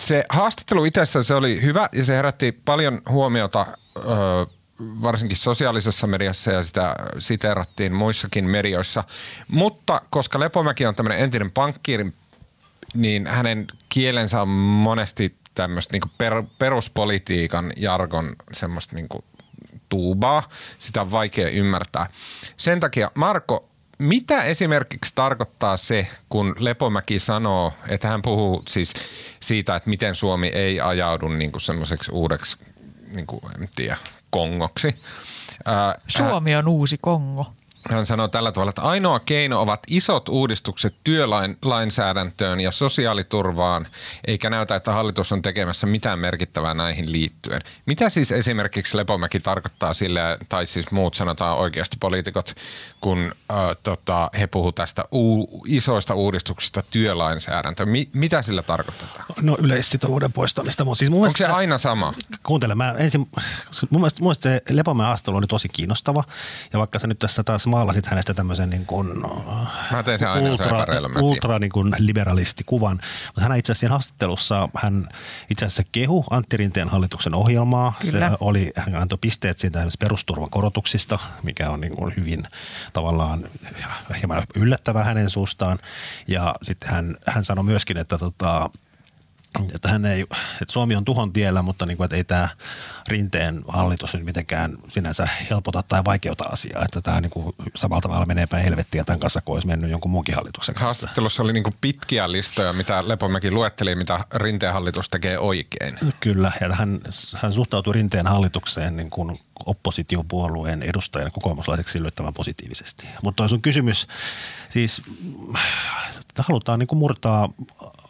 Se 0.00 0.24
haastattelu 0.28 0.84
itsessään 0.84 1.24
se 1.24 1.34
oli 1.34 1.62
hyvä 1.62 1.88
ja 1.92 2.04
se 2.04 2.16
herätti 2.16 2.52
paljon 2.64 3.02
huomiota 3.08 3.66
varsinkin 4.80 5.36
sosiaalisessa 5.36 6.06
mediassa 6.06 6.52
ja 6.52 6.62
sitä 6.62 6.96
siteerattiin 7.18 7.92
muissakin 7.92 8.44
medioissa. 8.44 9.04
Mutta 9.48 10.02
koska 10.10 10.40
Lepomäki 10.40 10.86
on 10.86 10.94
tämmöinen 10.94 11.18
entinen 11.18 11.50
pankkiiri, 11.50 12.12
niin 12.94 13.26
hänen 13.26 13.66
kielensä 13.88 14.42
on 14.42 14.48
monesti 14.48 15.34
tämmöistä 15.54 15.92
niinku 15.92 16.08
per, 16.18 16.42
peruspolitiikan 16.58 17.72
jargon 17.76 18.36
semmoista 18.52 18.96
niinku 18.96 19.24
tuubaa. 19.88 20.48
Sitä 20.78 21.00
on 21.00 21.10
vaikea 21.10 21.48
ymmärtää. 21.48 22.06
Sen 22.56 22.80
takia 22.80 23.10
Marko 23.14 23.68
mitä 23.98 24.42
esimerkiksi 24.42 25.12
tarkoittaa 25.14 25.76
se, 25.76 26.06
kun 26.28 26.54
Lepomäki 26.58 27.18
sanoo, 27.18 27.72
että 27.88 28.08
hän 28.08 28.22
puhuu 28.22 28.62
siis 28.68 28.94
siitä, 29.40 29.76
että 29.76 29.90
miten 29.90 30.14
Suomi 30.14 30.48
ei 30.48 30.80
ajaudu 30.80 31.28
niin 31.28 31.52
kuin 31.52 31.62
semmoiseksi 31.62 32.10
uudeksi, 32.12 32.56
niin 33.08 33.26
kuin, 33.26 33.40
en 33.60 33.68
tiedä, 33.74 33.96
Kongoksi. 34.30 34.96
Suomi 36.08 36.56
on 36.56 36.68
uusi 36.68 36.98
Kongo. 37.00 37.52
Hän 37.90 38.06
sanoo 38.06 38.28
tällä 38.28 38.52
tavalla, 38.52 38.68
että 38.68 38.82
ainoa 38.82 39.20
keino 39.20 39.60
ovat 39.60 39.80
isot 39.88 40.28
uudistukset 40.28 40.94
työlainsäädäntöön 41.04 42.60
ja 42.60 42.70
sosiaaliturvaan, 42.70 43.86
eikä 44.26 44.50
näytä, 44.50 44.76
että 44.76 44.92
hallitus 44.92 45.32
on 45.32 45.42
tekemässä 45.42 45.86
mitään 45.86 46.18
merkittävää 46.18 46.74
näihin 46.74 47.12
liittyen. 47.12 47.62
Mitä 47.86 48.08
siis 48.08 48.32
esimerkiksi 48.32 48.96
Lepomäki 48.96 49.40
tarkoittaa 49.40 49.94
sille, 49.94 50.38
tai 50.48 50.66
siis 50.66 50.90
muut 50.90 51.14
sanotaan 51.14 51.56
oikeasti 51.58 51.96
poliitikot, 52.00 52.54
kun 53.00 53.18
äh, 53.50 53.56
tota, 53.82 54.30
he 54.38 54.46
puhuvat 54.46 54.74
tästä 54.74 55.04
u- 55.14 55.62
isoista 55.66 56.14
uudistuksista 56.14 56.82
työlainsäädäntöön? 56.90 57.88
Mi- 57.88 58.08
mitä 58.12 58.42
sillä 58.42 58.62
tarkoittaa? 58.62 59.08
No 59.40 59.56
yleissitovuuden 59.60 60.32
poistamista. 60.32 60.84
Mutta 60.84 60.98
siis 60.98 61.10
mun 61.10 61.26
Onko 61.26 61.36
se 61.36 61.46
aina 61.46 61.78
sama? 61.78 62.14
Kuuntele, 62.42 62.74
mä 62.74 62.94
ensin, 62.98 63.20
mun 63.20 63.30
mielestä, 64.00 64.20
mun 64.20 64.28
mielestä 64.28 64.42
se 64.42 64.62
Lepomäen 64.70 65.06
haastelu 65.06 65.36
oli 65.36 65.46
tosi 65.46 65.68
kiinnostava, 65.68 66.24
ja 66.72 66.78
vaikka 66.78 66.98
se 66.98 67.06
nyt 67.06 67.18
tässä 67.18 67.42
taas 67.42 67.66
maalasit 67.74 68.06
hänestä 68.06 68.34
tämmöisen 68.34 68.70
niin 68.70 68.86
kuin, 68.86 69.08
Mä 69.92 70.02
teen 70.02 70.18
sen 70.18 70.28
aina 70.28 70.50
ultra, 70.50 70.86
ultra 71.20 71.58
niin 71.58 71.72
kuin 71.72 71.94
liberalistikuvan. 71.98 73.00
Mutta 73.26 73.40
hän 73.40 73.58
itse 73.58 73.72
asiassa 73.72 73.88
haastattelussa, 73.88 74.68
hän 74.76 75.08
itse 75.50 75.66
asiassa 75.66 75.82
kehu 75.92 76.24
Antti 76.30 76.56
Rinteen 76.56 76.88
hallituksen 76.88 77.34
ohjelmaa. 77.34 77.92
Kyllä. 78.00 78.28
Se 78.28 78.36
oli, 78.40 78.72
hän 78.76 78.94
antoi 78.94 79.18
pisteet 79.20 79.58
siitä 79.58 79.86
perusturvan 79.98 80.50
korotuksista, 80.50 81.18
mikä 81.42 81.70
on 81.70 81.80
niin 81.80 81.96
kuin 81.96 82.12
hyvin 82.16 82.42
tavallaan 82.92 83.44
hieman 84.18 84.42
yllättävä 84.54 85.04
hänen 85.04 85.30
suustaan. 85.30 85.78
Ja 86.28 86.54
sitten 86.62 86.90
hän, 86.90 87.16
hän 87.26 87.44
sanoi 87.44 87.64
myöskin, 87.64 87.96
että 87.96 88.18
tota, 88.18 88.70
että, 89.74 89.88
hän 89.88 90.04
ei, 90.04 90.20
että 90.20 90.72
Suomi 90.72 90.96
on 90.96 91.04
tuhon 91.04 91.32
tiellä, 91.32 91.62
mutta 91.62 91.86
niin 91.86 91.96
kuin, 91.96 92.04
että 92.04 92.16
ei 92.16 92.24
tämä 92.24 92.48
rinteen 93.08 93.62
hallitus 93.68 94.14
nyt 94.14 94.24
mitenkään 94.24 94.76
sinänsä 94.88 95.28
helpota 95.50 95.82
tai 95.82 96.04
vaikeuta 96.04 96.44
asiaa. 96.44 96.84
Että 96.84 97.00
tämä 97.00 97.20
niin 97.20 97.30
kuin 97.30 97.54
samalla 97.74 98.00
tavalla 98.00 98.26
menee 98.26 98.46
päin 98.50 98.64
helvettiä 98.64 99.04
tämän 99.04 99.20
kanssa, 99.20 99.40
kun 99.40 99.54
olisi 99.54 99.66
mennyt 99.66 99.90
jonkun 99.90 100.10
muunkin 100.10 100.34
hallituksen 100.34 100.74
kanssa. 100.74 100.84
Haastattelussa 100.84 101.42
oli 101.42 101.52
niin 101.52 101.62
kuin 101.62 101.76
pitkiä 101.80 102.32
listoja, 102.32 102.72
mitä 102.72 103.08
Lepomäki 103.08 103.50
luetteli, 103.50 103.94
mitä 103.94 104.20
rinteen 104.34 104.72
hallitus 104.72 105.08
tekee 105.08 105.38
oikein. 105.38 105.98
Kyllä, 106.20 106.52
ja 106.60 106.74
hän, 106.74 107.00
hän 107.36 107.52
suhtautui 107.52 107.94
rinteen 107.94 108.26
hallitukseen 108.26 108.96
niin 108.96 109.10
kuin 109.10 109.40
oppositiopuolueen 109.66 110.82
edustajan 110.82 111.32
kokoomuslaiseksi 111.32 111.98
yllättävän 111.98 112.34
positiivisesti. 112.34 113.06
Mutta 113.22 113.42
on 113.42 113.62
kysymys, 113.62 114.06
siis 114.68 115.02
halutaan 116.38 116.78
niin 116.78 116.86
kuin 116.86 116.98
murtaa 116.98 117.48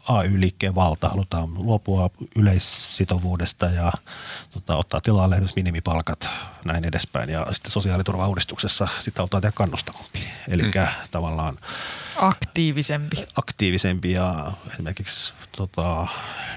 AY-liikkeen 0.09 0.75
valta. 0.75 1.09
Halutaan 1.09 1.49
luopua 1.55 2.11
yleissitovuudesta 2.37 3.67
ja 3.67 3.93
tota, 4.51 4.77
ottaa 4.77 5.01
tilalle 5.01 5.35
esimerkiksi 5.35 5.61
minimipalkat 5.61 6.29
näin 6.65 6.85
edespäin. 6.85 7.31
Ja 7.31 7.47
sitten 7.53 7.71
sosiaaliturvauudistuksessa 7.73 8.89
sitä 9.01 9.21
halutaan 9.21 9.41
tehdä 9.41 9.53
kannustavampi. 9.57 10.29
Eli 10.49 10.63
mm. 10.63 10.71
tavallaan 11.11 11.59
aktiivisempi. 12.17 13.17
Aktiivisempi 13.37 14.13
ja 14.13 14.53
esimerkiksi 14.73 15.35
tota, 15.57 16.07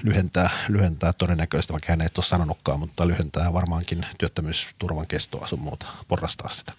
lyhentää, 0.02 0.50
lyhentää 0.68 1.12
todennäköisesti, 1.12 1.72
vaikka 1.72 1.92
hän 1.92 2.00
ei 2.00 2.08
ole 2.16 2.24
sanonutkaan, 2.24 2.80
mutta 2.80 3.06
lyhentää 3.06 3.52
varmaankin 3.52 4.06
työttömyysturvan 4.18 5.06
kestoa 5.06 5.46
sun 5.46 5.60
muuta, 5.60 5.86
porrastaa 6.08 6.48
sitä. 6.48 6.72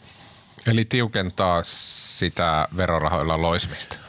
Eli 0.66 0.86
tiukentaa 0.86 1.64
sitä 1.64 2.68
verorahoilla 2.78 3.42
loismista. 3.42 4.00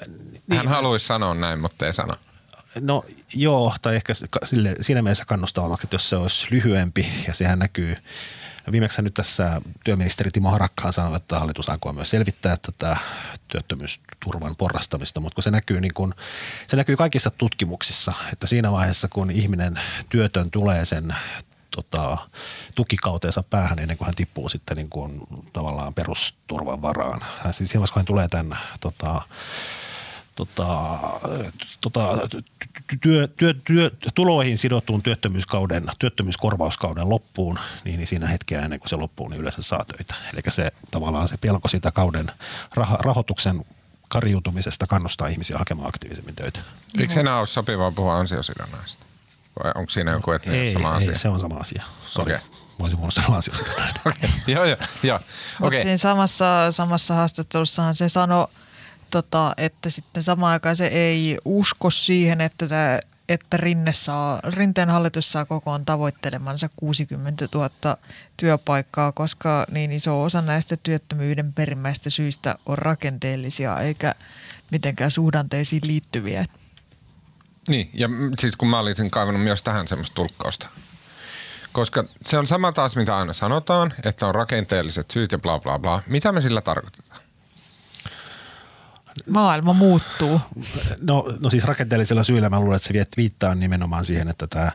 Hän 0.00 0.10
niin. 0.48 0.68
haluaisi 0.68 1.06
sanoa 1.06 1.34
näin, 1.34 1.58
mutta 1.58 1.86
ei 1.86 1.92
sano. 1.92 2.14
No 2.80 3.04
joo, 3.34 3.74
tai 3.82 3.96
ehkä 3.96 4.12
sille, 4.44 4.76
siinä 4.80 5.02
mielessä 5.02 5.24
kannustavammaksi, 5.24 5.86
että 5.86 5.94
jos 5.94 6.08
se 6.08 6.16
olisi 6.16 6.46
lyhyempi 6.50 7.08
ja 7.26 7.34
sehän 7.34 7.58
näkyy 7.58 7.96
Viimeksi 8.72 9.02
nyt 9.02 9.14
tässä 9.14 9.60
työministeri 9.84 10.30
Timo 10.30 10.50
Harakkaan 10.50 10.92
sanoi, 10.92 11.16
että 11.16 11.38
hallitus 11.38 11.68
aikoo 11.68 11.92
myös 11.92 12.10
selvittää 12.10 12.56
tätä 12.56 12.96
työttömyysturvan 13.48 14.56
porrastamista, 14.58 15.20
mutta 15.20 15.34
kun 15.34 15.42
se 15.42 15.50
näkyy, 15.50 15.80
niin 15.80 15.94
kun, 15.94 16.14
se 16.68 16.76
näkyy 16.76 16.96
kaikissa 16.96 17.30
tutkimuksissa, 17.30 18.12
että 18.32 18.46
siinä 18.46 18.72
vaiheessa 18.72 19.08
kun 19.08 19.30
ihminen 19.30 19.80
työtön 20.08 20.50
tulee 20.50 20.84
sen 20.84 21.14
tota, 21.70 22.18
tukikauteensa 22.74 23.42
päähän 23.42 23.78
ennen 23.78 23.96
kuin 23.96 24.06
hän 24.06 24.14
tippuu 24.14 24.48
sitten 24.48 24.76
niin 24.76 24.90
kuin, 24.90 25.20
tavallaan 25.52 25.94
perusturvan 25.94 26.82
varaan. 26.82 27.20
Siis 27.50 27.70
siinä 27.70 27.86
kun 27.86 27.96
hän 27.96 28.06
tulee 28.06 28.28
tämän 28.28 28.58
tota, 28.80 29.22
tota, 30.36 30.98
tota, 31.80 32.08
työ, 33.00 33.28
työ, 33.28 33.54
työ, 33.64 33.90
tuloihin 34.14 34.58
sidottuun 34.58 35.02
työttömyyskauden, 35.02 35.84
työttömyyskorvauskauden 35.98 37.08
loppuun, 37.08 37.58
niin, 37.84 37.96
niin 37.96 38.06
siinä 38.06 38.26
hetkeä 38.26 38.60
ennen 38.60 38.80
kuin 38.80 38.88
se 38.88 38.96
loppuu, 38.96 39.28
niin 39.28 39.40
yleensä 39.40 39.62
saa 39.62 39.84
töitä. 39.84 40.14
Eli 40.32 40.42
se 40.48 40.72
tavallaan 40.90 41.28
se 41.28 41.36
pelko 41.36 41.68
siitä 41.68 41.90
kauden 41.90 42.30
rah- 42.80 43.00
rahoituksen 43.00 43.64
kariutumisesta 44.08 44.86
kannustaa 44.86 45.28
ihmisiä 45.28 45.58
hakemaan 45.58 45.88
aktiivisemmin 45.88 46.34
töitä. 46.34 46.60
Eikö 46.98 47.20
enää 47.20 47.38
ole 47.38 47.46
sopivaa 47.46 47.92
puhua 47.92 48.16
ansiosidonnaista? 48.16 49.05
Vai 49.64 49.72
onko 49.74 49.90
siinä 49.90 50.10
joku, 50.10 50.32
että 50.32 50.50
ei, 50.50 50.72
sama 50.72 50.90
ei, 50.90 50.96
asia? 50.96 51.18
se 51.18 51.28
on 51.28 51.40
sama 51.40 51.56
asia. 51.56 51.82
Sorry. 52.06 52.34
Okay. 52.34 52.46
Mä 52.78 52.82
olisin 52.82 52.98
voinut 52.98 53.14
sanoa 53.14 53.36
ansiosidonnainen. 53.36 53.94
okay. 54.06 54.30
Joo, 54.46 54.64
joo, 54.64 54.76
joo. 55.02 55.20
Okay. 55.62 55.82
siinä 55.82 55.96
samassa, 55.96 56.72
samassa 56.72 57.14
haastattelussahan 57.14 57.94
se 57.94 58.08
sanoi, 58.08 58.48
tota, 59.10 59.54
että 59.56 59.90
sitten 59.90 60.22
samaan 60.22 60.52
aikaan 60.52 60.76
se 60.76 60.86
ei 60.86 61.38
usko 61.44 61.90
siihen, 61.90 62.40
että 62.40 62.68
tämä 62.68 62.98
että 63.28 63.56
Rinne 63.56 63.92
saa, 63.92 64.40
Rinteen 64.44 64.90
hallitus 64.90 65.32
saa 65.32 65.44
kokoon 65.44 65.84
tavoittelemansa 65.84 66.68
60 66.76 67.48
000 67.54 67.96
työpaikkaa, 68.36 69.12
koska 69.12 69.66
niin 69.70 69.92
iso 69.92 70.22
osa 70.22 70.42
näistä 70.42 70.76
työttömyyden 70.82 71.52
perimmäistä 71.52 72.10
syistä 72.10 72.58
on 72.66 72.78
rakenteellisia 72.78 73.80
eikä 73.80 74.14
mitenkään 74.70 75.10
suhdanteisiin 75.10 75.82
liittyviä. 75.86 76.44
Niin, 77.68 77.90
ja 77.92 78.08
siis 78.38 78.56
kun 78.56 78.68
mä 78.68 78.78
olisin 78.78 79.10
kaivannut 79.10 79.42
myös 79.42 79.62
tähän 79.62 79.88
semmoista 79.88 80.14
tulkkausta. 80.14 80.68
Koska 81.72 82.04
se 82.22 82.38
on 82.38 82.46
sama 82.46 82.72
taas, 82.72 82.96
mitä 82.96 83.16
aina 83.16 83.32
sanotaan, 83.32 83.94
että 84.04 84.26
on 84.26 84.34
rakenteelliset 84.34 85.10
syyt 85.10 85.32
ja 85.32 85.38
bla 85.38 85.58
bla 85.58 85.78
bla. 85.78 86.02
Mitä 86.06 86.32
me 86.32 86.40
sillä 86.40 86.60
tarkoitetaan? 86.60 87.20
Maailma 89.26 89.72
muuttuu. 89.72 90.40
No, 91.00 91.24
no 91.40 91.50
siis 91.50 91.64
rakenteellisilla 91.64 92.24
syillä 92.24 92.50
mä 92.50 92.60
luulen, 92.60 92.76
että 92.76 92.88
se 92.88 93.06
viittaa 93.16 93.54
nimenomaan 93.54 94.04
siihen, 94.04 94.28
että 94.28 94.46
tämä 94.46 94.72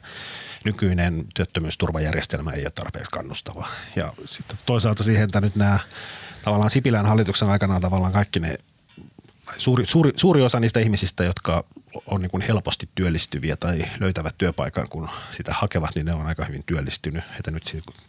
nykyinen 0.65 1.25
työttömyysturvajärjestelmä 1.33 2.51
ei 2.51 2.63
ole 2.63 2.71
tarpeeksi 2.71 3.11
kannustava. 3.11 3.67
Ja 3.95 4.13
sitten 4.25 4.57
toisaalta 4.65 5.03
siihen, 5.03 5.23
että 5.23 5.41
nyt 5.41 5.55
nämä 5.55 5.79
tavallaan 6.43 6.69
Sipilän 6.69 7.05
hallituksen 7.05 7.49
aikana 7.49 7.79
tavallaan 7.79 8.13
kaikki 8.13 8.39
ne 8.39 8.57
suuri, 9.57 9.85
suuri, 9.85 10.11
suuri 10.15 10.41
osa 10.41 10.59
niistä 10.59 10.79
ihmisistä, 10.79 11.23
jotka 11.23 11.63
on 12.05 12.21
niin 12.21 12.31
kuin 12.31 12.41
helposti 12.41 12.89
työllistyviä 12.95 13.55
tai 13.55 13.83
löytävät 13.99 14.35
työpaikan, 14.37 14.87
kun 14.89 15.09
sitä 15.31 15.53
hakevat, 15.53 15.95
niin 15.95 16.05
ne 16.05 16.13
on 16.13 16.27
aika 16.27 16.45
hyvin 16.45 16.63
työllistynyt. 16.65 17.23
Että 17.37 17.51
nyt 17.51 17.63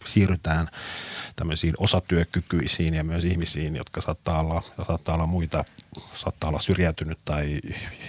siirrytään 0.05 0.69
tämmöisiin 1.35 1.73
osatyökykyisiin 1.77 2.93
ja 2.93 3.03
myös 3.03 3.23
ihmisiin, 3.23 3.75
jotka 3.75 4.01
saattaa 4.01 4.39
olla, 4.39 4.61
saattaa 4.87 5.15
olla 5.15 5.25
muita, 5.25 5.65
saattaa 6.13 6.49
olla 6.49 6.59
syrjäytynyt 6.59 7.19
tai 7.25 7.61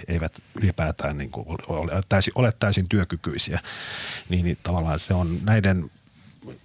eivät 0.07 0.41
ylipäätään 0.55 1.17
niin 1.17 1.31
kuin 1.31 1.45
ole, 1.67 2.01
täysin, 2.09 2.33
ole 2.35 2.51
täysin 2.59 2.89
työkykyisiä. 2.89 3.59
Niin, 4.29 4.45
niin 4.45 4.57
tavallaan 4.63 4.99
se 4.99 5.13
on 5.13 5.39
näiden 5.43 5.91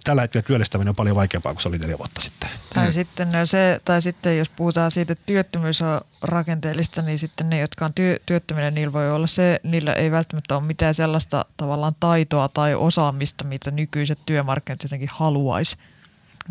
tällä 0.03 0.21
hetkellä 0.21 0.47
työllistäminen 0.47 0.89
on 0.89 0.95
paljon 0.95 1.15
vaikeampaa 1.15 1.53
kuin 1.53 1.61
se 1.61 1.69
oli 1.69 1.77
neljä 1.77 1.97
vuotta 1.97 2.21
sitten. 2.21 2.49
Tai, 2.73 2.83
hmm. 2.83 2.93
sitten, 2.93 3.29
se, 3.45 3.81
tai 3.85 4.01
sitten 4.01 4.37
jos 4.37 4.49
puhutaan 4.49 4.91
siitä, 4.91 5.13
että 5.13 5.25
työttömyys 5.25 5.81
on 5.81 6.01
rakenteellista, 6.21 7.01
niin 7.01 7.19
sitten 7.19 7.49
ne, 7.49 7.59
jotka 7.59 7.85
on 7.85 7.93
työ, 7.93 8.19
työttöminen, 8.25 8.73
niillä 8.73 8.93
voi 8.93 9.11
olla 9.11 9.27
se, 9.27 9.59
niillä 9.63 9.93
ei 9.93 10.11
välttämättä 10.11 10.55
ole 10.55 10.63
mitään 10.63 10.93
sellaista 10.93 11.45
tavallaan 11.57 11.95
taitoa 11.99 12.47
tai 12.49 12.75
osaamista, 12.75 13.43
mitä 13.43 13.71
nykyiset 13.71 14.19
työmarkkinat 14.25 14.83
jotenkin 14.83 15.09
haluaisi. 15.11 15.77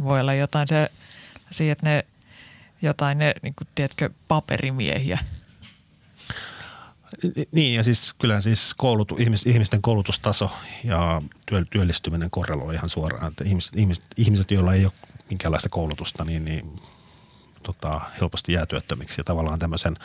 Voi 0.03 0.21
olla 0.21 0.35
jotain 0.35 0.69
se, 0.69 0.90
siihen, 1.51 1.73
että 1.73 1.87
ne 1.87 2.05
jotain 2.83 3.19
ne, 3.19 3.35
niin 3.43 3.55
kuin, 3.55 3.69
tiedätkö, 3.75 4.11
paperimiehiä– 4.29 5.19
niin 7.53 7.75
ja 7.75 7.83
siis 7.83 8.14
kyllähän 8.18 8.42
siis 8.42 8.75
koulutu, 8.77 9.16
ihmis, 9.18 9.46
ihmisten 9.46 9.83
koulutustaso 9.83 10.51
ja 10.85 11.23
työllistyminen 11.70 12.31
korreloi 12.31 12.75
ihan 12.75 12.88
suoraan. 12.88 13.31
Että 13.31 13.44
ihmiset, 13.44 13.77
ihmiset, 13.77 14.05
ihmiset, 14.16 14.51
joilla 14.51 14.75
ei 14.75 14.85
ole 14.85 14.92
minkäänlaista 15.31 15.68
koulutusta, 15.68 16.25
niin, 16.25 16.44
niin 16.44 16.81
tota, 17.62 18.01
helposti 18.20 18.53
jää 18.53 18.66
työttömiksi 18.66 19.20
ja 19.20 19.25
tavallaan 19.25 19.59
tämmöisen 19.59 19.96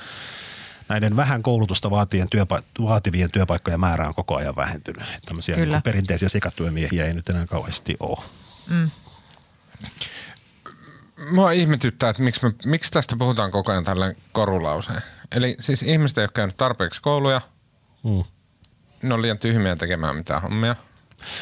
näiden 0.90 1.16
vähän 1.16 1.44
koulutusta 1.44 1.92
vaativien, 1.92 2.28
työpa- 2.30 2.64
vaativien 2.82 3.32
työpaikkojen 3.32 3.80
määrä 3.80 4.08
on 4.08 4.16
koko 4.16 4.36
ajan 4.36 4.56
vähentynyt. 4.56 5.02
Että 5.02 5.26
tämmöisiä 5.26 5.56
niin 5.56 5.82
perinteisiä 5.84 6.30
sekatyömiehiä 6.30 7.06
ei 7.06 7.14
nyt 7.14 7.30
enää 7.30 7.46
kauheasti 7.46 7.98
ole. 8.00 8.18
Mm. 8.70 8.92
Mua 11.32 11.52
ihmetyttää, 11.52 12.10
että 12.10 12.24
miksi, 12.24 12.46
me, 12.46 12.54
miksi 12.66 12.92
tästä 12.92 13.16
puhutaan 13.20 13.52
koko 13.52 13.72
ajan 13.72 13.84
tällä 13.84 14.14
korulauseen. 14.32 15.02
Eli 15.32 15.56
siis 15.60 15.84
ihmiset 15.84 16.18
ei 16.18 16.24
ole 16.24 16.30
käynyt 16.34 16.58
tarpeeksi 16.58 17.02
kouluja, 17.02 17.42
mm. 18.04 18.24
ne 19.02 19.14
on 19.14 19.22
liian 19.22 19.40
tyhmiä 19.40 19.76
tekemään 19.76 20.16
mitään 20.16 20.42
hommia. 20.42 20.76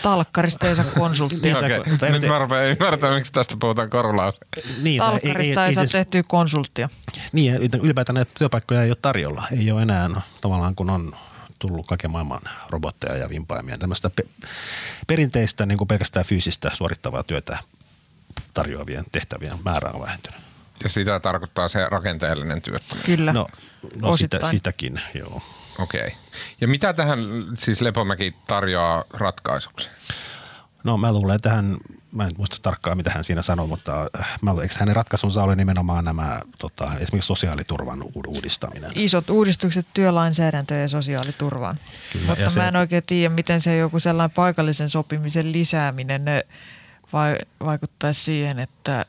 Talkkarista 0.01 0.67
ei 0.67 0.75
saa 0.75 0.85
konsulttia. 0.85 1.57
Okei, 1.59 1.77
okay. 1.77 2.11
nyt 2.11 2.27
mä 2.27 2.39
rupean 2.39 2.65
ymmärtämään, 2.65 3.15
miksi 3.15 3.31
tästä 3.31 3.55
puhutaan 3.59 3.89
korulauseen. 3.89 4.47
Niin, 4.81 4.97
Talkkarista 4.97 5.61
ei, 5.61 5.65
ei, 5.65 5.69
ei 5.69 5.73
saa 5.73 5.83
siis, 5.83 5.91
tehtyä 5.91 6.23
konsulttia. 6.27 6.89
Niin, 7.31 7.55
ylipäätään 7.81 8.15
näitä 8.15 8.31
työpaikkoja 8.37 8.83
ei 8.83 8.89
ole 8.89 8.97
tarjolla. 9.01 9.43
Ei 9.57 9.71
ole 9.71 9.81
enää 9.81 10.09
tavallaan, 10.41 10.75
kun 10.75 10.89
on 10.89 11.15
tullut 11.59 11.87
kaiken 11.87 12.11
maailman 12.11 12.41
robotteja 12.69 13.17
ja 13.17 13.29
vimpaimia. 13.29 13.77
Tämmöistä 13.77 14.09
pe- 14.09 14.47
perinteistä 15.07 15.65
niin 15.65 15.77
kuin 15.77 15.87
pelkästään 15.87 16.25
fyysistä 16.25 16.71
suorittavaa 16.73 17.23
työtä 17.23 17.57
tarjoavien 18.53 19.03
tehtävien 19.11 19.57
määrä 19.65 19.91
on 19.93 20.01
vähentynyt. 20.01 20.39
Ja 20.83 20.89
sitä 20.89 21.19
tarkoittaa 21.19 21.67
se 21.67 21.89
rakenteellinen 21.89 22.61
työttömyys. 22.61 23.05
Kyllä, 23.05 23.33
No, 23.33 23.47
no 24.01 24.17
sitä, 24.17 24.39
sitäkin, 24.49 25.01
joo. 25.13 25.41
Okei. 25.79 26.01
Okay. 26.01 26.11
Ja 26.61 26.67
mitä 26.67 26.93
tähän 26.93 27.19
siis 27.57 27.81
Lepomäki 27.81 28.35
tarjoaa 28.47 29.03
ratkaisuksi? 29.09 29.89
No 30.83 30.97
mä 30.97 31.13
luulen, 31.13 31.35
että 31.35 31.49
hän, 31.49 31.77
mä 32.11 32.23
en 32.23 32.31
muista 32.37 32.57
tarkkaan 32.61 32.97
mitä 32.97 33.09
hän 33.09 33.23
siinä 33.23 33.41
sanoi, 33.41 33.67
mutta 33.67 34.09
äh, 34.19 34.27
mä, 34.41 34.51
eikö 34.61 34.75
hänen 34.79 34.95
ratkaisunsa 34.95 35.43
oli 35.43 35.55
nimenomaan 35.55 36.05
nämä 36.05 36.39
tota, 36.59 36.91
esimerkiksi 36.99 37.27
sosiaaliturvan 37.27 38.03
uudistaminen? 38.27 38.91
Isot 38.95 39.29
uudistukset 39.29 39.87
työlainsäädäntöön 39.93 40.81
ja 40.81 40.87
sosiaaliturvaan. 40.87 41.77
Kyllä, 42.13 42.25
mutta 42.25 42.41
ja 42.41 42.45
mä 42.45 42.49
se, 42.49 42.67
en 42.67 42.75
oikein 42.75 43.03
tiedä, 43.07 43.33
miten 43.33 43.61
se 43.61 43.77
joku 43.77 43.99
sellainen 43.99 44.35
paikallisen 44.35 44.89
sopimisen 44.89 45.51
lisääminen 45.51 46.25
vai, 47.13 47.37
vaikuttaisi 47.65 48.23
siihen, 48.23 48.59
että 48.59 49.05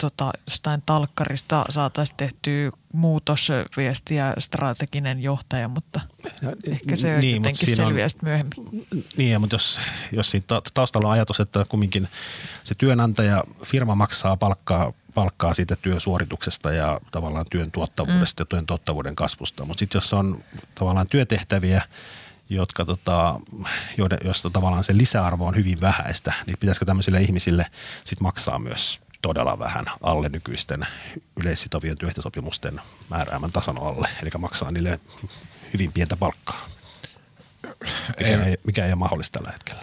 tota, 0.00 0.32
jostain 0.46 0.82
talkkarista 0.86 1.64
saataisiin 1.70 2.16
tehtyä 2.16 2.70
muutosviesti 2.92 4.14
ja 4.14 4.34
strateginen 4.38 5.22
johtaja, 5.22 5.68
mutta 5.68 6.00
ehkä 6.70 6.96
se 6.96 7.18
niin, 7.18 7.36
jotenkin 7.36 7.76
selviää 7.76 8.08
sitten 8.08 8.28
myöhemmin. 8.28 8.86
Niin, 9.16 9.40
mutta 9.40 9.54
jos, 9.54 9.80
jos 10.12 10.30
siinä 10.30 10.46
taustalla 10.74 11.08
on 11.08 11.12
ajatus, 11.12 11.40
että 11.40 11.64
kumminkin 11.68 12.08
se 12.64 12.74
työnantaja, 12.74 13.44
firma 13.64 13.94
maksaa 13.94 14.36
palkkaa, 14.36 14.92
palkkaa 15.14 15.54
siitä 15.54 15.76
työsuorituksesta 15.76 16.72
ja 16.72 17.00
tavallaan 17.12 17.46
työn 17.50 17.70
tuottavuudesta 17.70 18.42
mm. 18.42 18.46
ja 18.46 18.46
työn 18.46 18.66
tuottavuuden 18.66 19.16
kasvusta, 19.16 19.64
mutta 19.64 19.78
sitten 19.78 19.96
jos 19.96 20.12
on 20.12 20.44
tavallaan 20.74 21.08
työtehtäviä, 21.08 21.82
jotka 22.48 22.84
tota, 22.84 23.40
joiden, 23.96 24.18
joista 24.24 24.50
tavallaan 24.50 24.84
se 24.84 24.96
lisäarvo 24.96 25.46
on 25.46 25.56
hyvin 25.56 25.80
vähäistä, 25.80 26.32
niin 26.46 26.58
pitäisikö 26.60 26.84
tämmöisille 26.84 27.20
ihmisille 27.20 27.66
sit 28.04 28.20
maksaa 28.20 28.58
myös 28.58 29.00
todella 29.26 29.58
vähän 29.58 29.84
alle 30.02 30.28
nykyisten 30.28 30.86
yleissitovien 31.40 31.98
työehtosopimusten 31.98 32.80
määräämän 33.10 33.52
tason 33.52 33.78
alle, 33.82 34.08
eli 34.22 34.30
maksaa 34.38 34.70
niille 34.70 35.00
hyvin 35.72 35.92
pientä 35.92 36.16
palkkaa, 36.16 36.66
mikä 38.18 38.44
ei, 38.44 38.56
mikä 38.64 38.84
ei 38.84 38.90
ole 38.90 38.98
mahdollista 38.98 39.38
tällä 39.38 39.52
hetkellä. 39.52 39.82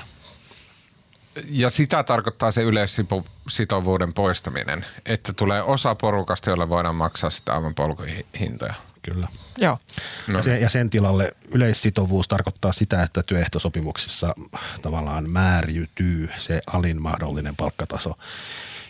Ja 1.50 1.70
sitä 1.70 2.04
tarkoittaa 2.04 2.52
se 2.52 2.62
yleissitovuuden 2.62 4.14
poistaminen, 4.14 4.86
että 5.06 5.34
tulee 5.34 5.62
osa 5.62 5.96
porukasta, 5.96 6.50
jolle 6.50 6.70
voidaan 6.70 6.96
maksaa 6.96 7.30
sitä 7.30 7.54
aivan 7.54 7.76
polkuhintoja. 7.76 8.74
Kyllä. 9.02 9.28
Joo. 9.58 9.80
No. 10.28 10.40
Ja, 10.40 10.44
sen, 10.44 10.62
ja 10.62 10.70
sen 10.70 10.90
tilalle 10.90 11.32
yleissitovuus 11.52 12.28
tarkoittaa 12.28 12.72
sitä, 12.72 13.04
että 13.04 13.24
työehtosopimuksissa 13.24 14.36
tavallaan 14.82 15.30
määriytyy 15.30 16.30
se 16.38 16.62
alin 16.68 17.02
mahdollinen 17.02 17.56
palkkataso 17.56 18.18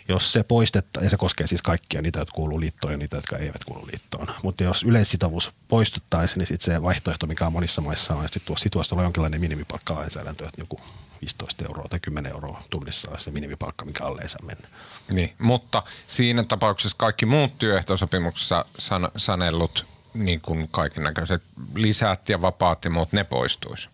jos 0.08 0.32
se 0.32 0.42
poistetaan, 0.42 1.04
ja 1.04 1.10
se 1.10 1.16
koskee 1.16 1.46
siis 1.46 1.62
kaikkia 1.62 2.02
niitä, 2.02 2.18
jotka 2.18 2.34
kuuluu 2.34 2.60
liittoon 2.60 2.92
ja 2.92 2.96
niitä, 2.96 3.16
jotka 3.16 3.38
eivät 3.38 3.64
kuulu 3.64 3.86
liittoon. 3.86 4.26
Mutta 4.42 4.64
jos 4.64 4.82
yleissitovuus 4.82 5.52
poistettaisiin, 5.68 6.38
niin 6.38 6.46
sitten 6.46 6.74
se 6.74 6.82
vaihtoehto, 6.82 7.26
mikä 7.26 7.46
on 7.46 7.52
monissa 7.52 7.80
maissa 7.80 8.14
on, 8.14 8.24
että 8.24 8.34
sitten 8.34 8.70
tuossa 8.70 8.94
olla 8.94 9.02
jonkinlainen 9.02 9.40
minimipalkkalainsäädäntö, 9.40 10.44
että 10.46 10.60
joku 10.60 10.80
15 11.20 11.64
euroa 11.64 11.88
tai 11.88 12.00
10 12.00 12.32
euroa 12.32 12.62
tunnissa 12.70 13.10
on 13.10 13.20
se 13.20 13.30
minimipalkka, 13.30 13.84
mikä 13.84 14.04
alle 14.04 14.22
ei 14.22 14.28
saa 14.28 14.46
mennä. 14.46 14.68
Niin, 15.12 15.32
mutta 15.38 15.82
siinä 16.06 16.44
tapauksessa 16.44 16.96
kaikki 16.98 17.26
muut 17.26 17.58
työehtosopimuksessa 17.58 18.64
san- 18.78 19.10
sanellut 19.16 19.86
niin 20.14 20.40
kuin 20.40 20.68
kaiken 20.70 21.04
näköiset 21.04 21.42
lisät 21.74 22.28
ja 22.28 22.42
vapaat 22.42 22.84
ja 22.84 22.90
muut, 22.90 23.12
ne 23.12 23.24
poistuisi. 23.24 23.88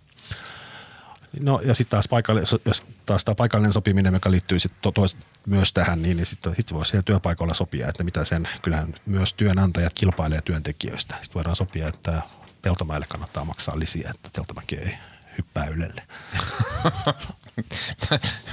No 1.41 1.61
ja 1.65 1.75
sitten 1.75 1.91
taas, 1.91 2.09
paikallinen, 2.09 2.47
jos 2.65 2.87
taas 3.07 3.25
tämä 3.25 3.35
paikallinen 3.35 3.73
sopiminen, 3.73 4.15
joka 4.15 4.31
liittyy 4.31 4.59
sit 4.59 4.73
to, 4.83 4.93
to, 4.93 5.03
myös 5.47 5.73
tähän, 5.73 6.03
niin, 6.03 6.17
niin 6.17 6.27
sitten 6.27 6.55
sit 6.57 6.73
voi 6.73 6.87
siellä 6.87 7.03
työpaikoilla 7.03 7.55
sopia, 7.55 7.89
että 7.89 8.05
mitä 8.05 8.25
sen, 8.25 8.49
kyllähän 8.63 8.95
myös 9.07 9.35
työnantajat 9.35 9.95
kilpailee 9.95 10.43
työntekijöistä. 10.43 11.15
Sitten 11.21 11.35
voidaan 11.35 11.57
sopia, 11.57 11.89
että 11.89 12.23
Peltomäelle 12.63 13.07
kannattaa 13.09 13.45
maksaa 13.45 13.79
lisiä, 13.79 14.11
että 14.15 14.31
Peltomäki 14.37 14.77
ei 14.77 14.95
hyppää 15.39 15.67
ylelle. 15.67 16.03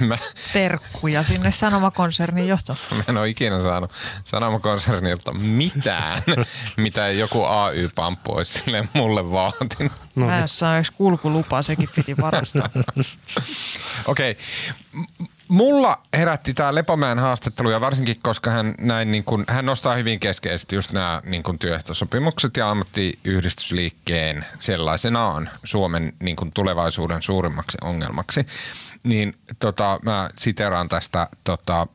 mä, 0.00 0.18
Terkkuja 0.52 1.22
sinne 1.22 1.50
Sanomakonsernin 1.50 2.48
johtoon. 2.48 2.78
Mä 2.96 3.02
en 3.08 3.16
ole 3.16 3.28
ikinä 3.28 3.62
saanut 3.62 3.92
Sanomakonsernilta 4.24 5.32
mitään, 5.32 6.22
mitä 6.76 7.08
joku 7.08 7.44
AY-pamppu 7.44 8.36
olisi 8.36 8.58
sille 8.58 8.88
mulle 8.94 9.30
vaatinut. 9.30 9.92
No. 10.14 10.26
Mä 10.26 10.38
jos 10.38 10.58
saa 10.58 10.82
kulkulupaa, 10.96 11.62
sekin 11.62 11.88
piti 11.94 12.16
varastaa. 12.16 12.68
Okei. 14.06 14.30
Okay. 14.30 15.28
Mulla 15.48 16.02
herätti 16.12 16.54
tämä 16.54 16.74
Lepomäen 16.74 17.18
haastattelu 17.18 17.70
ja 17.70 17.80
varsinkin, 17.80 18.16
koska 18.22 18.50
hän, 18.50 18.74
näin 18.78 19.10
niin 19.10 19.24
kun, 19.24 19.44
hän 19.48 19.66
nostaa 19.66 19.96
hyvin 19.96 20.20
keskeisesti 20.20 20.76
just 20.76 20.92
nämä 20.92 21.22
niin 21.24 21.42
kun 21.42 21.58
työehtosopimukset 21.58 22.56
ja 22.56 22.70
ammattiyhdistysliikkeen 22.70 24.44
sellaisenaan 24.58 25.50
Suomen 25.64 26.12
niin 26.20 26.36
kun 26.36 26.52
tulevaisuuden 26.54 27.22
suurimmaksi 27.22 27.78
ongelmaksi. 27.82 28.46
Niin 29.02 29.36
tota, 29.58 30.00
mä 30.02 30.30
siteraan 30.36 30.88
tästä 30.88 31.28
tota, 31.44 31.86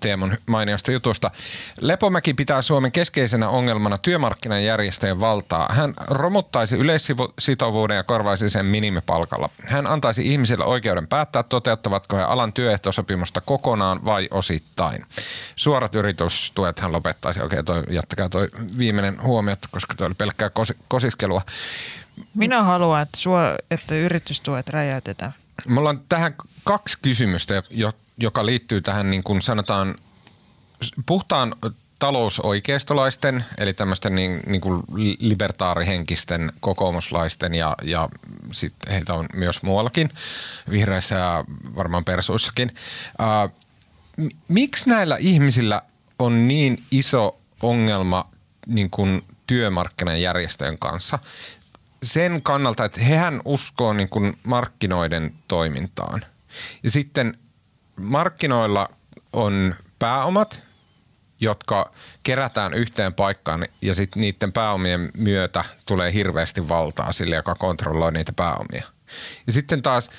Teemun 0.00 0.38
mainiosta 0.46 0.92
jutusta. 0.92 1.30
Lepomäki 1.80 2.34
pitää 2.34 2.62
Suomen 2.62 2.92
keskeisenä 2.92 3.48
ongelmana 3.48 3.98
työmarkkinajärjestöjen 3.98 5.20
valtaa. 5.20 5.68
Hän 5.72 5.94
romuttaisi 6.06 6.76
yleissitovuuden 6.76 7.96
ja 7.96 8.02
korvaisi 8.02 8.50
sen 8.50 8.66
minimipalkalla. 8.66 9.48
Hän 9.66 9.86
antaisi 9.86 10.32
ihmisille 10.32 10.64
oikeuden 10.64 11.06
päättää, 11.06 11.42
toteuttavatko 11.42 12.16
he 12.16 12.22
alan 12.22 12.52
työehtosopimusta 12.52 13.40
kokonaan 13.40 14.04
vai 14.04 14.28
osittain. 14.30 15.06
Suorat 15.56 15.94
yritystuet 15.94 16.80
hän 16.80 16.92
lopettaisi. 16.92 17.42
Okei, 17.42 17.64
toi, 17.64 17.82
jättäkää 17.90 18.28
toi 18.28 18.48
viimeinen 18.78 19.22
huomio, 19.22 19.56
koska 19.70 19.94
toi 19.94 20.06
oli 20.06 20.14
pelkkää 20.14 20.48
kos- 20.48 20.76
kosiskelua. 20.88 21.42
Minä 22.34 22.62
haluan, 22.62 23.02
että, 23.02 23.18
suo, 23.18 23.38
että 23.70 23.94
yritystuet 23.94 24.68
räjäytetään. 24.68 25.32
Mulla 25.68 25.90
on 25.90 26.04
tähän 26.08 26.34
kaksi 26.64 26.98
kysymystä, 27.02 27.62
joka 28.18 28.46
liittyy 28.46 28.80
tähän 28.80 29.10
niin 29.10 29.22
kuin 29.22 29.42
sanotaan 29.42 29.94
puhtaan 31.06 31.54
talousoikeistolaisten, 31.98 33.44
eli 33.58 33.72
tämmöisten 33.72 34.14
niin, 34.14 34.40
niin 34.46 34.60
kuin 34.60 34.82
libertaarihenkisten 35.18 36.52
kokoomuslaisten 36.60 37.54
ja, 37.54 37.76
ja 37.82 38.08
sit 38.52 38.74
heitä 38.90 39.14
on 39.14 39.26
myös 39.34 39.62
muuallakin, 39.62 40.08
vihreissä 40.70 41.14
ja 41.14 41.44
varmaan 41.76 42.04
persuissakin. 42.04 42.74
Ää, 43.18 43.48
miksi 44.48 44.88
näillä 44.88 45.16
ihmisillä 45.20 45.82
on 46.18 46.48
niin 46.48 46.82
iso 46.90 47.38
ongelma 47.62 48.30
niin 48.66 48.90
kuin 48.90 49.22
työmarkkinajärjestöjen 49.46 50.78
kanssa? 50.78 51.18
Sen 52.02 52.42
kannalta, 52.42 52.84
että 52.84 53.00
hehän 53.00 53.40
uskoo 53.44 53.92
niin 53.92 54.08
kuin 54.08 54.38
markkinoiden 54.42 55.34
toimintaan. 55.48 56.22
Ja 56.82 56.90
sitten 56.90 57.34
markkinoilla 57.96 58.88
on 59.32 59.74
pääomat, 59.98 60.62
jotka 61.40 61.92
kerätään 62.22 62.74
yhteen 62.74 63.14
paikkaan 63.14 63.64
ja 63.82 63.94
sitten 63.94 64.20
niiden 64.20 64.52
pääomien 64.52 65.10
myötä 65.16 65.64
tulee 65.86 66.12
hirveästi 66.12 66.68
valtaa 66.68 67.12
sille, 67.12 67.36
joka 67.36 67.54
kontrolloi 67.54 68.12
niitä 68.12 68.32
pääomia. 68.32 68.84
Ja 69.46 69.52
sitten 69.52 69.82
taas 69.82 70.10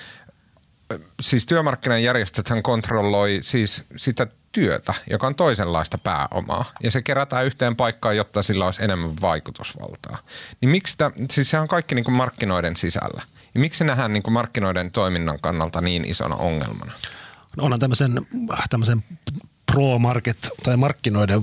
siis 1.21 1.45
työmarkkinajärjestöthän 1.45 2.63
kontrolloi 2.63 3.39
siis 3.41 3.83
sitä 3.97 4.27
työtä, 4.53 4.93
joka 5.09 5.27
on 5.27 5.35
toisenlaista 5.35 5.97
pääomaa. 5.97 6.71
Ja 6.83 6.91
se 6.91 7.01
kerätään 7.01 7.45
yhteen 7.45 7.75
paikkaan, 7.75 8.17
jotta 8.17 8.43
sillä 8.43 8.65
olisi 8.65 8.83
enemmän 8.83 9.13
vaikutusvaltaa. 9.21 10.17
Niin 10.61 10.69
miksi 10.69 10.91
sitä, 10.91 11.11
siis 11.31 11.49
se 11.49 11.59
on 11.59 11.67
kaikki 11.67 11.95
niin 11.95 12.05
kuin 12.05 12.15
markkinoiden 12.15 12.75
sisällä. 12.75 13.21
Ja 13.53 13.59
miksi 13.59 13.77
se 13.77 13.83
nähdään 13.83 14.13
niin 14.13 14.23
kuin 14.23 14.33
markkinoiden 14.33 14.91
toiminnan 14.91 15.39
kannalta 15.41 15.81
niin 15.81 16.05
isona 16.05 16.35
ongelmana? 16.35 16.91
Onhan 17.57 17.79
tämmöisen, 17.79 18.21
tämmöisen 18.69 19.03
pro-market 19.65 20.49
tai 20.63 20.77
markkinoiden 20.77 21.41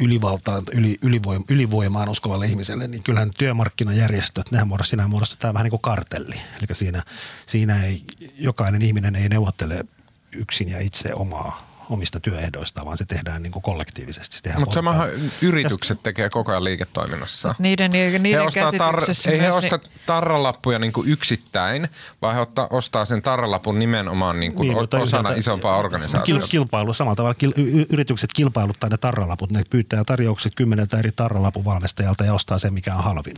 ylivaltaan, 0.00 0.62
yli, 0.72 0.98
ylivoim, 1.02 1.44
ylivoimaan 1.48 2.08
uskovalle 2.08 2.46
ihmiselle, 2.46 2.88
niin 2.88 3.02
kyllähän 3.02 3.30
työmarkkinajärjestöt, 3.38 4.50
nehän 4.50 4.68
muodostetaan, 4.68 5.04
siinä 5.04 5.10
muodostetaan 5.10 5.54
vähän 5.54 5.64
niin 5.64 5.70
kuin 5.70 5.80
kartelli. 5.80 6.34
Eli 6.34 6.66
siinä, 6.72 7.02
siinä 7.46 7.84
ei, 7.84 8.04
jokainen 8.34 8.82
ihminen 8.82 9.16
ei 9.16 9.28
neuvottele 9.28 9.84
yksin 10.32 10.68
ja 10.68 10.80
itse 10.80 11.14
omaa 11.14 11.69
omista 11.90 12.20
työehdoista, 12.20 12.84
vaan 12.84 12.98
se 12.98 13.04
tehdään 13.04 13.42
niin 13.42 13.52
kuin 13.52 13.62
kollektiivisesti. 13.62 14.50
Mutta 14.58 14.74
samahan 14.74 15.08
yritykset 15.42 15.98
ja, 15.98 16.02
tekee 16.02 16.30
koko 16.30 16.52
ajan 16.52 16.64
liiketoiminnassa. 16.64 17.54
Niiden, 17.58 17.90
niiden 17.90 18.22
he 18.24 18.40
ostaa 18.40 18.70
tar- 18.70 19.30
ei 19.30 19.40
he 19.40 19.50
osta 19.50 19.76
niin... 19.76 19.90
tarralappuja 20.06 20.78
niin 20.78 20.92
kuin 20.92 21.08
yksittäin, 21.08 21.88
vaan 22.22 22.34
he 22.34 22.40
ottaa, 22.40 22.66
ostaa 22.70 23.04
sen 23.04 23.22
tarralapun 23.22 23.78
nimenomaan 23.78 24.40
niin 24.40 24.52
kuin 24.52 24.68
niin, 24.68 24.78
osana 24.78 25.28
yhdeltä, 25.28 25.40
isompaa 25.40 25.76
organisaatiota. 25.76 26.46
Kilpailu, 26.46 26.94
samalla 26.94 27.16
tavalla 27.16 27.34
kil, 27.34 27.52
yritykset 27.92 28.32
kilpailuttaa 28.32 28.90
ne 28.90 28.96
tarralaput. 28.96 29.52
Ne 29.52 29.62
pyytää 29.70 30.04
tarjoukset 30.04 30.54
kymmeneltä 30.54 30.98
eri 30.98 31.12
tarralapun 31.12 31.64
valmistajalta 31.64 32.24
ja 32.24 32.34
ostaa 32.34 32.58
sen, 32.58 32.74
mikä 32.74 32.94
on 32.94 33.04
halvin. 33.04 33.36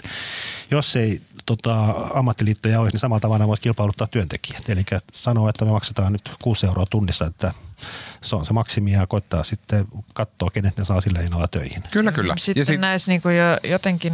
Jos 0.71 0.97
ei 0.97 1.21
tota, 1.47 1.85
ammattiliittoja 2.15 2.81
olisi, 2.81 2.95
niin 2.95 3.01
samalla 3.01 3.21
tavalla 3.21 3.49
voisi 3.49 3.63
kilpailuttaa 3.63 4.07
työntekijät. 4.07 4.69
Eli 4.69 4.85
sanoo, 5.13 5.49
että 5.49 5.65
me 5.65 5.71
maksetaan 5.71 6.13
nyt 6.13 6.31
6 6.43 6.67
euroa 6.67 6.87
tunnissa, 6.91 7.27
että 7.27 7.53
se 8.21 8.37
on 8.37 8.45
se 8.45 8.53
maksimi 8.53 8.93
ja 8.93 9.07
koittaa 9.07 9.43
sitten 9.43 9.85
katsoa, 10.15 10.51
kenet 10.51 10.77
ne 10.77 10.85
saa 10.85 11.01
sillä 11.01 11.21
hinnalla 11.21 11.49
töihin. 11.49 11.83
Kyllä, 11.91 12.13
kyllä. 12.13 12.35
Sitten 12.39 12.61
ja 12.61 12.65
sit... 12.65 12.81
näissä 12.81 13.13
niin 13.13 13.23
kuin 13.23 13.37
jo, 13.37 13.59
jotenkin 13.65 14.13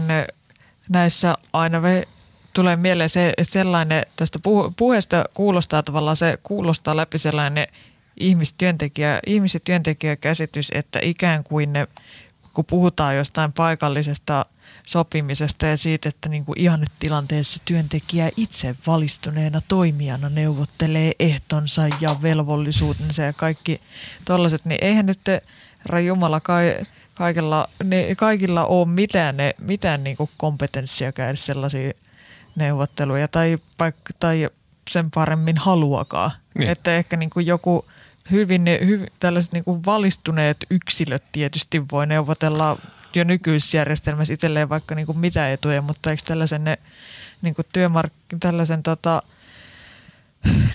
näissä 0.89 1.35
aina 1.53 1.83
ve, 1.83 2.09
tulee 2.53 2.77
mieleen 2.77 3.11
se, 3.11 3.33
sellainen, 3.43 4.07
tästä 4.17 4.39
puheesta 4.77 5.25
kuulostaa 5.35 5.83
tavallaan 5.83 6.17
se, 6.17 6.39
kuulostaa 6.43 6.97
läpi 6.97 7.19
sellainen 7.19 7.67
ihmistyöntekijä, 8.21 9.21
ihmis- 9.27 9.55
ja 9.55 9.61
työntekijäkäsitys, 9.61 10.71
että 10.75 10.99
ikään 11.03 11.45
kuin 11.45 11.73
ne, 11.73 11.89
kun 12.53 12.65
puhutaan 12.65 13.17
jostain 13.17 13.53
paikallisesta– 13.53 14.45
sopimisesta 14.89 15.67
ja 15.67 15.77
siitä, 15.77 16.09
että 16.09 16.29
niin 16.29 16.45
kuin 16.45 16.61
ihannetilanteessa 16.61 17.61
työntekijä 17.65 18.31
itse 18.37 18.77
valistuneena 18.87 19.61
toimijana 19.69 20.29
neuvottelee 20.29 21.13
ehtonsa 21.19 21.83
ja 22.01 22.17
velvollisuutensa 22.23 23.23
ja 23.23 23.33
kaikki 23.33 23.81
tollaiset, 24.25 24.65
niin 24.65 24.85
eihän 24.85 25.07
nyt 25.07 25.21
herra 25.79 26.01
Jumala 26.01 26.41
kai, 26.41 26.87
kaikilla, 27.15 27.69
ne, 27.85 28.15
kaikilla 28.17 28.67
ole 28.67 28.89
mitään, 28.89 29.37
ne, 29.37 29.55
mitään 29.59 30.05
niin 30.05 30.17
kuin 30.17 30.31
kompetenssia 30.37 31.13
käydä 31.13 31.37
sellaisia 31.37 31.93
neuvotteluja 32.57 33.29
tai, 33.29 33.59
paik- 33.77 34.17
tai 34.21 34.49
sen 34.91 35.11
paremmin 35.11 35.57
haluakaan. 35.57 36.31
Niin. 36.59 36.71
Että 36.71 36.97
ehkä 36.97 37.17
niin 37.17 37.31
kuin 37.31 37.47
joku 37.47 37.85
hyvin, 38.31 38.65
hyvin 38.87 39.09
tällaiset 39.21 39.53
niin 39.53 39.65
kuin 39.65 39.85
valistuneet 39.87 40.57
yksilöt 40.71 41.25
tietysti 41.33 41.83
voi 41.93 42.07
neuvotella 42.07 42.77
jo 43.15 43.25
nykyisessä 43.25 43.79
järjestelmässä 43.79 44.35
itselleen 44.35 44.69
vaikka 44.69 44.95
niin 44.95 45.07
kuin 45.07 45.19
mitä 45.19 45.53
etuja, 45.53 45.83
mutta 45.83 46.11
eikö 46.11 46.23
tällaisen, 46.27 46.65
ne, 46.65 46.79
niin 47.43 47.55
kuin 47.55 47.67
työmark, 47.73 48.13
tällaisen 48.41 48.83
tota, 48.83 49.23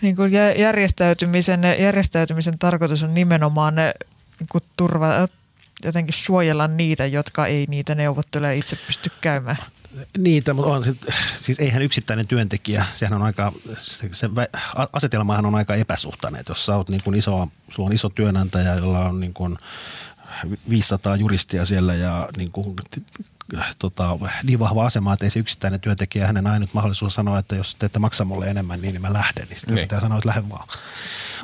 niin 0.01 0.15
kuin 0.15 0.31
järjestäytymisen, 0.57 1.61
järjestäytymisen 1.79 2.59
tarkoitus 2.59 3.03
on 3.03 3.13
nimenomaan 3.13 3.75
ne, 3.75 3.93
niin 4.39 4.47
kuin 4.51 4.63
turva, 4.77 5.27
jotenkin 5.83 6.13
suojella 6.13 6.67
niitä, 6.67 7.05
jotka 7.05 7.47
ei 7.47 7.65
niitä 7.69 7.95
neuvotteluja 7.95 8.53
itse 8.53 8.75
pysty 8.75 9.11
käymään. 9.21 9.57
Niitä, 10.17 10.53
mutta 10.53 10.71
on, 10.71 10.83
siis 11.41 11.59
eihän 11.59 11.81
yksittäinen 11.81 12.27
työntekijä, 12.27 12.85
sehän 12.93 13.13
on 13.13 13.21
aika, 13.21 13.51
se, 13.73 14.09
se 14.11 14.29
asetelmahan 14.93 15.45
on 15.45 15.55
aika 15.55 15.75
epäsuhtainen, 15.75 16.39
että 16.39 16.51
jos 16.51 16.65
sä 16.65 16.75
oot 16.75 16.89
niin 16.89 17.01
kuin 17.03 17.15
iso, 17.15 17.47
sulla 17.71 17.87
on 17.87 17.93
iso 17.93 18.09
työnantaja, 18.09 18.75
jolla 18.75 19.05
on 19.05 19.19
niin 19.19 19.33
kuin 19.33 19.57
500 20.69 21.15
juristia 21.15 21.65
siellä 21.65 21.93
ja 21.93 22.29
niin, 22.37 22.51
kuin, 22.51 22.75
tota, 23.79 24.17
niin 24.43 24.59
vahva 24.59 24.85
asema, 24.85 25.13
että 25.13 25.25
ei 25.25 25.29
se 25.29 25.39
yksittäinen 25.39 25.79
työntekijä 25.79 26.27
hänen 26.27 26.47
ainut 26.47 26.73
mahdollisuus 26.73 27.13
sanoa, 27.13 27.39
että 27.39 27.55
jos 27.55 27.75
te 27.75 27.85
ette 27.85 27.99
maksa 27.99 28.25
mulle 28.25 28.47
enemmän, 28.47 28.81
niin 28.81 29.01
mä 29.01 29.13
lähden. 29.13 29.47
Niin 29.47 29.59
sitten 29.59 29.75
niin. 29.75 29.87
sanoa, 30.01 30.17
että 30.17 30.27
lähde 30.27 30.49
vaan. 30.49 30.67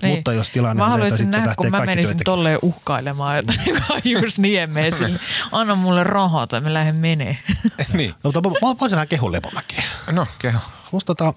Niin. 0.01 0.15
Mutta 0.15 0.33
jos 0.33 0.49
tilanne 0.49 0.83
mä 0.83 0.93
on 0.93 1.11
se, 1.11 1.23
että 1.23 1.37
nähdä, 1.37 1.55
kun 1.55 1.71
mä 1.71 1.85
menisin 1.85 2.17
tolleen 2.25 2.59
uhkailemaan 2.61 3.35
jotain 3.37 3.61
Kaius 3.87 4.39
Niemeen 4.39 4.91
sille, 4.91 5.19
anna 5.51 5.75
mulle 5.75 6.03
rahaa 6.03 6.47
tai 6.47 6.61
mä 6.61 6.73
lähden 6.73 6.95
menee. 6.95 7.37
niin. 7.93 8.09
No, 8.09 8.15
mutta 8.23 8.41
mä, 8.41 8.49
mä 8.49 8.75
voisin 8.79 8.95
vähän 8.95 9.07
kehun 9.07 9.31
Lepomäkeä. 9.31 9.83
No, 10.11 10.27
kehu. 10.39 10.59
Musta 10.91 11.15
tota, 11.15 11.33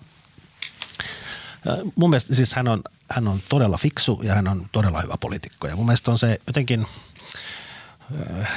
mun 1.97 2.11
mielestä 2.11 2.35
siis 2.35 2.55
hän 2.55 2.69
on, 2.69 2.83
hän 3.11 3.29
on 3.29 3.41
todella 3.49 3.79
fiksu 3.79 4.21
ja 4.23 4.35
hän 4.35 4.49
on 4.49 4.67
todella 4.73 5.03
hyvä 5.03 5.15
poliitikko. 5.21 5.69
Ja 5.69 5.77
mun 5.77 5.87
mielestä 5.87 6.11
on 6.11 6.19
se 6.19 6.39
jotenkin– 6.47 6.87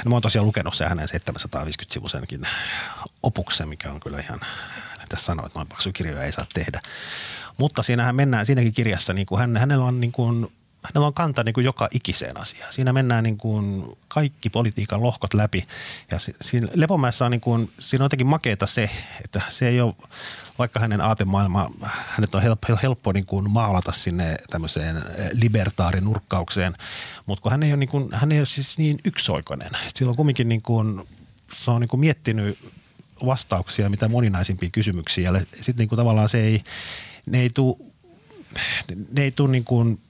No 0.04 0.08
mä 0.08 0.14
oon 0.14 0.22
tosiaan 0.22 0.46
lukenut 0.46 0.74
sen 0.74 0.88
hänen 0.88 1.08
750-sivuisenkin 1.08 2.48
opuksen, 3.22 3.68
mikä 3.68 3.90
on 3.92 4.00
kyllä 4.00 4.20
ihan, 4.20 4.40
tässä 5.08 5.26
sanoa, 5.26 5.46
että 5.46 5.58
noin 5.58 5.68
paksu 5.68 5.92
kirjoja 5.92 6.22
ei 6.22 6.32
saa 6.32 6.46
tehdä. 6.54 6.80
Mutta 7.58 7.82
siinähän 7.82 8.16
mennään, 8.16 8.46
siinäkin 8.46 8.72
kirjassa, 8.72 9.12
niin 9.12 9.26
kuin 9.26 9.38
hän, 9.38 9.56
hänellä 9.56 9.84
on 9.84 10.00
niin 10.00 10.12
kuin 10.12 10.46
hänellä 10.82 11.06
on 11.06 11.14
kanta 11.14 11.44
niin 11.44 11.52
kuin 11.52 11.64
joka 11.64 11.88
ikiseen 11.90 12.40
asiaan. 12.40 12.72
Siinä 12.72 12.92
mennään 12.92 13.24
niin 13.24 13.38
kuin 13.38 13.96
kaikki 14.08 14.50
politiikan 14.50 15.02
lohkot 15.02 15.34
läpi. 15.34 15.68
Ja 16.10 16.18
siinä 16.40 16.68
Lepomäessä 16.74 17.24
on, 17.24 17.30
niin 17.30 17.40
kuin, 17.40 17.72
siinä 17.78 18.02
on 18.02 18.06
jotenkin 18.06 18.26
makeeta 18.26 18.66
se, 18.66 18.90
että 19.24 19.40
se 19.48 19.68
ei 19.68 19.80
ole, 19.80 19.94
vaikka 20.58 20.80
hänen 20.80 21.00
aatemaailma, 21.00 21.70
hänet 21.82 22.34
on 22.34 22.42
helppo, 22.42 22.78
helppo 22.82 23.12
niin 23.12 23.26
kuin 23.26 23.50
maalata 23.50 23.92
sinne 23.92 24.36
tämmöiseen 24.50 25.02
libertaarinurkkaukseen, 25.32 26.74
mutta 27.26 27.42
kun 27.42 27.50
hän 27.50 27.62
ei 27.62 27.70
ole, 27.70 27.76
niin 27.76 27.88
kuin, 27.88 28.08
hän 28.12 28.32
ei 28.32 28.38
ole 28.38 28.46
siis 28.46 28.78
niin 28.78 28.98
yksioikoinen. 29.04 29.70
Sillä 29.94 30.10
on 30.10 30.16
kumminkin 30.16 30.48
niin 30.48 30.62
kuin, 30.62 31.08
se 31.52 31.70
on 31.70 31.80
niin 31.80 31.88
kuin 31.88 32.00
miettinyt 32.00 32.58
vastauksia 33.26 33.90
mitä 33.90 34.08
moninaisimpiin 34.08 34.72
kysymyksiin 34.72 35.24
ja 35.24 35.40
sitten 35.40 35.76
niin 35.76 35.88
kuin 35.88 35.96
tavallaan 35.96 36.28
se 36.28 36.40
ei, 36.40 36.62
ne 37.26 37.40
ei 37.40 37.50
tule 37.50 37.76
ne 39.12 39.22
ei 39.22 39.30
tule 39.30 39.50
niin 39.50 39.64
kuin 39.64 40.00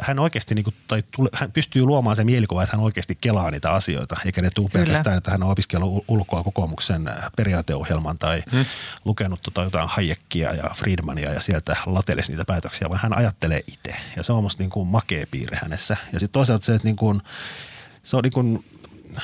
hän 0.00 0.18
oikeasti 0.18 0.54
niin 0.54 0.64
kuin, 0.64 0.74
tai 0.88 1.02
tule, 1.16 1.28
hän 1.34 1.52
pystyy 1.52 1.84
luomaan 1.84 2.16
sen 2.16 2.26
mielikuva, 2.26 2.62
että 2.62 2.76
hän 2.76 2.84
oikeasti 2.84 3.18
kelaa 3.20 3.50
niitä 3.50 3.72
asioita, 3.72 4.16
eikä 4.26 4.42
ne 4.42 4.50
tule 4.54 4.68
Kyllä. 4.68 4.84
pelkästään, 4.84 5.18
että 5.18 5.30
hän 5.30 5.42
on 5.42 5.50
opiskellut 5.50 6.04
ulkoa 6.08 6.42
kokoomuksen 6.42 7.10
periaateohjelman 7.36 8.18
tai 8.18 8.42
hmm. 8.52 8.64
lukenut 9.04 9.40
tota 9.42 9.62
jotain 9.62 9.88
Hayekia 9.88 10.54
ja 10.54 10.70
Friedmania 10.76 11.32
ja 11.32 11.40
sieltä 11.40 11.76
latelisi 11.86 12.32
niitä 12.32 12.44
päätöksiä, 12.44 12.88
vaan 12.88 13.00
hän 13.02 13.16
ajattelee 13.16 13.62
itse. 13.66 13.96
Ja 14.16 14.22
se 14.22 14.32
on 14.32 14.42
musta 14.42 14.62
niin 14.62 14.70
kuin 14.70 14.88
makea 14.88 15.26
piirre 15.30 15.58
hänessä. 15.62 15.96
Ja 16.12 16.20
sitten 16.20 16.32
toisaalta 16.32 16.64
se, 16.64 16.74
että 16.74 16.88
niin 16.88 16.96
kuin, 16.96 17.20
se 18.02 18.16
on 18.16 18.22
niin 18.22 18.32
kuin 18.32 18.64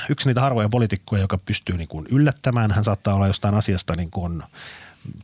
yksi 0.08 0.28
niitä 0.28 0.40
harvoja 0.40 0.68
poliitikkoja, 0.68 1.22
joka 1.22 1.38
pystyy 1.38 1.76
niin 1.76 1.88
kuin 1.88 2.06
yllättämään. 2.10 2.72
Hän 2.72 2.84
saattaa 2.84 3.14
olla 3.14 3.26
jostain 3.26 3.54
asiasta 3.54 3.96
niin 3.96 4.10
kuin 4.10 4.42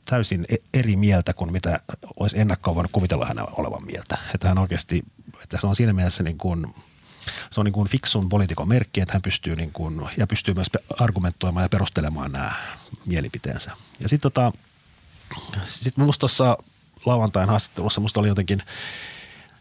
täysin 0.06 0.46
e- 0.48 0.78
eri 0.78 0.96
mieltä 0.96 1.32
kuin 1.32 1.52
mitä 1.52 1.80
olisi 2.20 2.38
ennakkoon 2.38 2.74
voinut 2.74 2.92
kuvitella 2.92 3.26
hänen 3.26 3.44
olevan 3.52 3.86
mieltä. 3.86 4.18
Että 4.34 4.48
hän 4.48 4.58
oikeasti, 4.58 5.02
että 5.42 5.58
se 5.60 5.66
on 5.66 5.76
siinä 5.76 5.92
mielessä 5.92 6.22
niin 6.22 6.38
kuin, 6.38 6.66
se 7.50 7.60
on 7.60 7.64
niin 7.64 7.72
kuin 7.72 7.88
fiksun 7.88 8.28
poliitikon 8.28 8.68
merkki, 8.68 9.00
että 9.00 9.12
hän 9.12 9.22
pystyy 9.22 9.56
niin 9.56 9.72
kuin, 9.72 10.00
ja 10.16 10.26
pystyy 10.26 10.54
myös 10.54 10.70
argumentoimaan 10.98 11.64
ja 11.64 11.68
perustelemaan 11.68 12.32
nämä 12.32 12.52
mielipiteensä. 13.06 13.70
Ja 14.00 14.08
sitten 14.08 14.32
tota, 14.32 14.52
sit 15.64 15.96
musta 15.96 16.20
tuossa 16.20 16.58
lauantain 17.06 17.48
haastattelussa 17.48 18.00
musta 18.00 18.20
oli 18.20 18.28
jotenkin, 18.28 18.62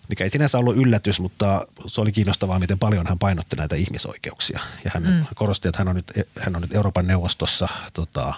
mikä 0.09 0.23
ei 0.23 0.29
sinänsä 0.29 0.57
ollut 0.57 0.77
yllätys, 0.77 1.19
mutta 1.19 1.67
se 1.87 2.01
oli 2.01 2.11
kiinnostavaa, 2.11 2.59
miten 2.59 2.79
paljon 2.79 3.07
hän 3.07 3.19
painotti 3.19 3.55
näitä 3.55 3.75
ihmisoikeuksia. 3.75 4.59
Ja 4.85 4.91
hän 4.93 5.03
mm. 5.03 5.25
korosti, 5.35 5.67
että 5.67 5.77
hän 5.77 5.87
on 5.87 5.95
nyt, 5.95 6.11
hän 6.39 6.55
on 6.55 6.61
nyt 6.61 6.75
Euroopan 6.75 7.07
neuvostossa 7.07 7.67
tota, 7.93 8.33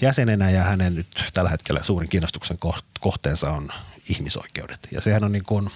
jäsenenä 0.00 0.50
ja 0.50 0.62
hänen 0.62 0.94
nyt 0.94 1.24
tällä 1.34 1.50
hetkellä 1.50 1.82
suurin 1.82 2.10
kiinnostuksen 2.10 2.58
kohteensa 3.00 3.50
on 3.50 3.68
ihmisoikeudet. 4.08 4.88
Ja 4.90 5.00
sehän 5.00 5.24
on 5.24 5.32
niin 5.32 5.44
kuin, 5.44 5.70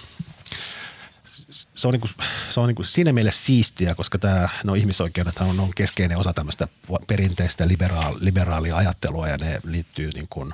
se 1.51 1.87
on, 1.87 1.93
niin 1.93 2.01
kuin, 2.01 2.11
se 2.49 2.59
on 2.59 2.67
niin 2.67 2.75
kuin 2.75 2.85
siinä 2.85 3.13
mielessä 3.13 3.45
siistiä, 3.45 3.95
koska 3.95 4.17
tämä, 4.17 4.49
no 4.63 4.73
ihmisoikeudet 4.73 5.37
on, 5.37 5.59
on 5.59 5.71
keskeinen 5.75 6.17
osa 6.17 6.33
tämmöistä 6.33 6.67
perinteistä 7.07 7.67
liberaal, 7.67 8.15
liberaalia 8.19 8.75
ajattelua 8.75 9.27
ja 9.27 9.37
ne 9.37 9.59
liittyy 9.63 10.11
niin 10.11 10.27
kuin 10.29 10.53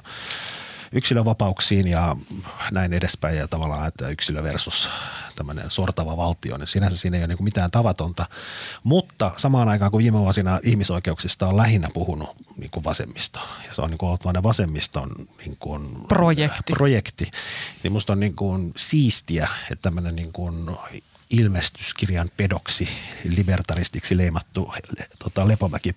yksilövapauksiin 0.91 1.87
ja 1.87 2.15
näin 2.71 2.93
edespäin 2.93 3.37
ja 3.37 3.47
tavallaan, 3.47 3.87
että 3.87 4.09
yksilö 4.09 4.43
versus 4.43 4.89
tämmöinen 5.35 5.71
sortava 5.71 6.17
valtio, 6.17 6.57
niin 6.57 6.67
sinänsä 6.67 6.97
siinä 6.97 7.17
ei 7.17 7.23
ole 7.23 7.27
niin 7.27 7.43
mitään 7.43 7.71
tavatonta. 7.71 8.25
Mutta 8.83 9.31
samaan 9.37 9.69
aikaan, 9.69 9.91
kun 9.91 9.97
viime 9.97 10.19
vuosina 10.19 10.59
ihmisoikeuksista 10.63 11.47
on 11.47 11.57
lähinnä 11.57 11.87
puhunut 11.93 12.29
niin 12.57 12.71
kuin 12.71 12.83
vasemmisto, 12.83 13.39
ja 13.67 13.73
se 13.73 13.81
on 13.81 13.89
niin 13.89 13.97
kuin 13.97 14.07
ollut 14.07 14.43
vasemmiston 14.43 15.09
niin 15.37 15.57
kuin 15.59 15.97
projekti. 16.07 16.73
projekti, 16.73 17.31
niin 17.83 17.91
musta 17.91 18.13
on 18.13 18.19
niin 18.19 18.35
kuin 18.35 18.73
siistiä, 18.77 19.47
että 19.71 19.81
tämmöinen 19.81 20.15
niin 20.15 20.33
kuin 20.33 20.77
ilmestyskirjan 21.29 22.31
pedoksi, 22.37 22.89
libertaristiksi 23.23 24.17
leimattu 24.17 24.73
tota, 25.19 25.47
Lepomäki 25.47 25.95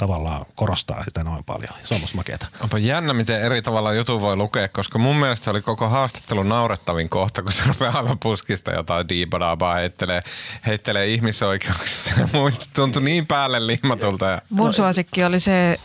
tavallaan 0.00 0.46
korostaa 0.54 1.04
sitä 1.04 1.24
noin 1.24 1.44
paljon. 1.44 1.74
Se 1.84 1.94
on 1.94 2.00
musta 2.00 2.16
makeeta. 2.16 2.46
Onpa 2.60 2.78
jännä, 2.78 3.14
miten 3.14 3.40
eri 3.40 3.62
tavalla 3.62 3.92
jutu 3.92 4.20
voi 4.20 4.36
lukea, 4.36 4.68
koska 4.68 4.98
mun 4.98 5.16
mielestä 5.16 5.44
se 5.44 5.50
oli 5.50 5.62
koko 5.62 5.88
haastattelun 5.88 6.48
naurettavin 6.48 7.08
kohta, 7.08 7.42
kun 7.42 7.52
se 7.52 7.62
rupeaa 7.66 7.98
aivan 7.98 8.18
puskista 8.18 8.72
jotain 8.72 9.08
diibadaabaa 9.08 9.74
heittelee, 9.74 10.22
heittelee 10.66 11.06
ihmisoikeuksista. 11.06 12.10
Ja 12.18 12.28
muista 12.38 12.66
tuntui 12.74 13.02
niin 13.02 13.26
päälle 13.26 13.66
liimatulta. 13.66 14.24
Ja... 14.24 14.42
Mun 14.50 14.74
suosikki 14.74 15.24
oli 15.24 15.40
se, 15.40 15.80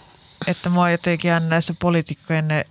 että 0.47 0.69
mua 0.69 0.89
jotenkin 0.89 1.29
jäänyt 1.29 1.49
näissä 1.49 1.73
poliitikkojen 1.79 2.47
ne 2.47 2.65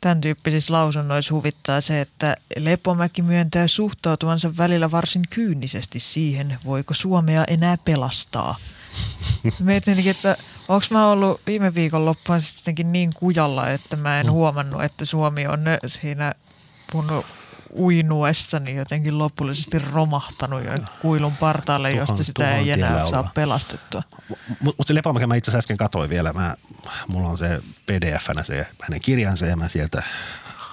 tämän 0.00 0.20
tyyppisissä 0.20 0.72
lausunnoissa 0.72 1.34
huvittaa 1.34 1.80
se, 1.80 2.00
että 2.00 2.36
Lepomäki 2.56 3.22
myöntää 3.22 3.68
suhtautuvansa 3.68 4.56
välillä 4.56 4.90
varsin 4.90 5.22
kyynisesti 5.34 6.00
siihen, 6.00 6.58
voiko 6.64 6.94
Suomea 6.94 7.44
enää 7.48 7.78
pelastaa. 7.84 8.56
Mietin, 9.60 10.08
että 10.08 10.36
onko 10.68 10.86
mä 10.90 11.10
ollut 11.10 11.40
viime 11.46 11.74
viikon 11.74 12.04
loppuun 12.04 12.42
sittenkin 12.42 12.92
niin 12.92 13.10
kujalla, 13.14 13.70
että 13.70 13.96
mä 13.96 14.20
en 14.20 14.26
mm. 14.26 14.32
huomannut, 14.32 14.82
että 14.82 15.04
Suomi 15.04 15.46
on 15.46 15.60
siinä 15.86 16.34
mun 16.94 17.24
uinuessani 17.76 18.74
jotenkin 18.74 19.18
lopullisesti 19.18 19.78
romahtanut 19.78 20.64
jo 20.64 20.72
kuilun 21.02 21.36
partaalle, 21.36 21.90
tuhan, 21.90 22.02
josta 22.02 22.22
sitä 22.24 22.56
ei 22.56 22.70
enää 22.70 23.06
saa 23.06 23.20
olla. 23.20 23.30
pelastettua. 23.34 24.02
Mutta 24.62 24.82
se 24.86 24.94
Lepomäki 24.94 25.26
mä 25.26 25.34
itse 25.34 25.50
asiassa 25.50 25.58
äsken 25.58 25.76
katsoin 25.76 26.10
vielä. 26.10 26.32
Mä, 26.32 26.54
mulla 27.08 27.28
on 27.28 27.38
se 27.38 27.60
pdf-nä 27.86 28.42
se 28.42 28.66
hänen 28.82 29.00
kirjansa 29.00 29.46
ja 29.46 29.56
mä 29.56 29.68
sieltä 29.68 30.02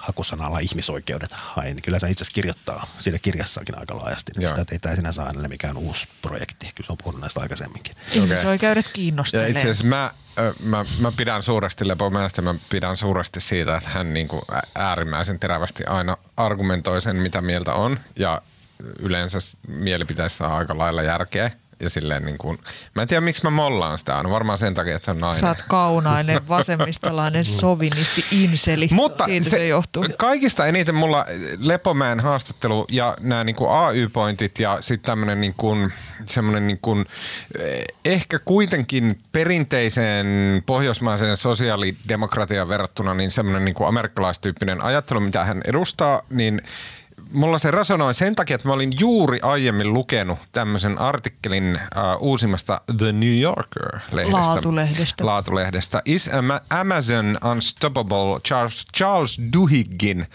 hakusanalla 0.05 0.59
ihmisoikeudet 0.59 1.31
hain, 1.31 1.75
niin 1.75 1.83
kyllä 1.83 1.99
se 1.99 2.09
itse 2.09 2.23
asiassa 2.23 2.35
kirjoittaa 2.35 2.87
siinä 2.99 3.19
kirjassakin 3.19 3.79
aika 3.79 3.97
laajasti. 3.97 4.31
Niin 4.37 4.49
sitä 4.49 4.65
ei 4.71 4.79
tämä 4.79 4.95
sinänsä 4.95 5.23
hänelle 5.23 5.47
mikään 5.47 5.77
uusi 5.77 6.07
projekti. 6.21 6.71
Kyllä 6.75 6.87
se 6.87 6.91
on 6.91 6.97
puhunut 6.97 7.21
näistä 7.21 7.39
aikaisemminkin. 7.39 7.95
Ihmisoikeudet 8.11 8.89
kiinnostelee. 8.93 9.45
Ja 9.45 9.49
itse 9.49 9.61
asiassa 9.61 9.85
mä, 9.85 10.11
mä, 10.63 10.85
mä 10.99 11.11
pidän 11.11 11.43
suuresti 11.43 11.87
Lepomäestä, 11.87 12.41
mä 12.41 12.55
pidän 12.69 12.97
suuresti 12.97 13.41
siitä, 13.41 13.77
että 13.77 13.89
hän 13.89 14.13
niin 14.13 14.27
kuin 14.27 14.41
äärimmäisen 14.75 15.39
terävästi 15.39 15.85
aina 15.85 16.17
argumentoi 16.37 17.01
sen, 17.01 17.15
mitä 17.15 17.41
mieltä 17.41 17.73
on. 17.73 17.99
Ja 18.15 18.41
yleensä 18.99 19.37
mielipiteissä 19.67 20.47
on 20.47 20.53
aika 20.53 20.77
lailla 20.77 21.03
järkeä 21.03 21.51
ja 21.79 21.89
silleen 21.89 22.25
niin 22.25 22.37
kuin, 22.37 22.59
mä 22.95 23.01
en 23.01 23.07
tiedä 23.07 23.21
miksi 23.21 23.43
mä 23.43 23.49
mollaan 23.49 23.97
sitä 23.97 24.17
aina, 24.17 24.29
varmaan 24.29 24.57
sen 24.57 24.73
takia, 24.73 24.95
että 24.95 25.05
se 25.05 25.11
on 25.11 25.19
nainen. 25.19 25.41
Sä 25.41 25.47
oot 25.47 25.61
kaunainen, 25.67 26.47
vasemmistolainen, 26.57 27.45
sovinisti, 27.45 28.25
inseli, 28.31 28.87
Mutta 28.91 29.25
siitä 29.25 29.43
se, 29.43 29.49
se 29.49 29.67
johtuu. 29.67 30.05
Kaikista 30.17 30.65
eniten 30.65 30.95
mulla 30.95 31.25
Lepomäen 31.57 32.19
haastattelu 32.19 32.85
ja 32.91 33.17
nämä 33.19 33.43
niin 33.43 33.55
kuin 33.55 33.71
AY-pointit 33.71 34.59
ja 34.59 34.77
sitten 34.81 35.05
tämmöinen 35.05 35.41
niin 35.41 35.53
kuin, 35.57 35.93
semmoinen 36.25 36.67
niin 36.67 36.79
kuin, 36.81 37.05
eh, 37.59 37.85
ehkä 38.05 38.39
kuitenkin 38.39 39.19
perinteiseen 39.31 40.27
pohjoismaiseen 40.65 41.37
sosiaalidemokratiaan 41.37 42.69
verrattuna 42.69 43.13
niin 43.13 43.31
semmoinen 43.31 43.65
niin 43.65 43.75
kuin 43.75 43.87
amerikkalaistyyppinen 43.87 44.83
ajattelu, 44.83 45.19
mitä 45.19 45.45
hän 45.45 45.61
edustaa, 45.65 46.21
niin 46.29 46.61
mulla 47.31 47.59
se 47.59 47.71
resonoi 47.71 48.13
sen 48.13 48.35
takia, 48.35 48.55
että 48.55 48.67
mä 48.67 48.73
olin 48.73 48.93
juuri 48.99 49.39
aiemmin 49.41 49.93
lukenut 49.93 50.39
tämmöisen 50.51 50.97
artikkelin 50.97 51.79
uh, 51.95 52.27
uusimmasta 52.27 52.81
The 52.97 53.11
New 53.11 53.39
Yorker-lehdestä. 53.39 54.53
Laatulehdestä. 54.53 55.25
Laatulehdestä. 55.25 56.01
Is 56.05 56.29
Amazon 56.69 57.37
Unstoppable 57.51 58.39
Charles, 58.47 58.85
Charles 58.97 59.41
Duhiggin 59.53 60.27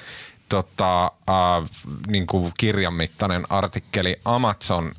tota, 0.49 1.13
uh, 1.29 1.69
niin 2.07 2.27
kuin 2.27 2.53
kirjan 2.59 2.95
mittainen 2.95 3.45
artikkeli 3.51 4.21
Amazon 4.25 4.93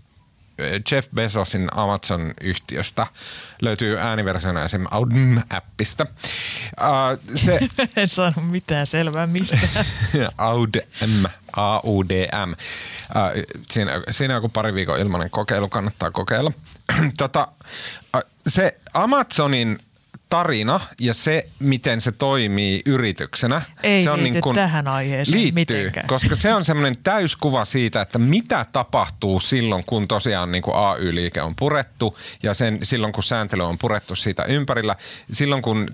Jeff 0.92 1.10
Bezosin 1.16 1.68
Amazon-yhtiöstä. 1.72 3.08
Löytyy 3.62 3.98
ääniversiona 3.98 4.64
esim. 4.64 4.86
Audm-appista. 4.86 6.06
Uh, 6.08 7.36
se, 7.36 7.60
en 8.02 8.08
saanut 8.08 8.52
mitään 8.52 8.88
selvää 8.88 9.28
mistä. 9.28 9.60
Audm, 10.38 11.26
A-U-D-M. 11.56 12.52
Uh, 12.52 13.58
siinä, 13.72 13.92
siinä 14.12 14.34
on 14.34 14.38
joku 14.38 14.50
pari 14.50 14.74
viikon 14.74 15.00
ilmainen 15.00 15.30
kokeilu, 15.30 15.70
kannattaa 15.70 16.12
kokeilla. 16.12 16.52
tota, 17.18 17.48
uh, 18.16 18.22
se 18.48 18.78
Amazonin 18.94 19.80
tarina 20.32 20.80
ja 21.00 21.14
se, 21.14 21.48
miten 21.60 22.02
se 22.02 22.12
toimii 22.12 22.82
yrityksenä. 22.86 23.62
Ei 23.84 24.04
se 24.04 24.12
on 24.12 24.18
liity 24.18 24.32
niin 24.32 24.42
kuin, 24.42 24.56
tähän 24.56 24.88
aiheeseen 24.88 25.38
liittyy, 25.38 25.78
mitenkään. 25.78 26.08
koska 26.08 26.36
se 26.36 26.54
on 26.54 26.66
semmoinen 26.66 26.96
täyskuva 27.04 27.66
siitä, 27.66 28.02
että 28.02 28.20
mitä 28.20 28.66
tapahtuu 28.74 29.40
silloin, 29.40 29.84
kun 29.86 30.08
tosiaan 30.08 30.52
niin 30.52 30.62
kuin 30.62 30.76
AY-liike 30.76 31.42
on 31.42 31.56
purettu 31.56 32.18
ja 32.44 32.54
sen, 32.54 32.80
silloin, 32.84 33.14
kun 33.14 33.24
sääntely 33.24 33.64
on 33.64 33.78
purettu 33.78 34.16
siitä 34.16 34.44
ympärillä. 34.44 34.96
Silloin, 35.32 35.62
kun 35.62 35.88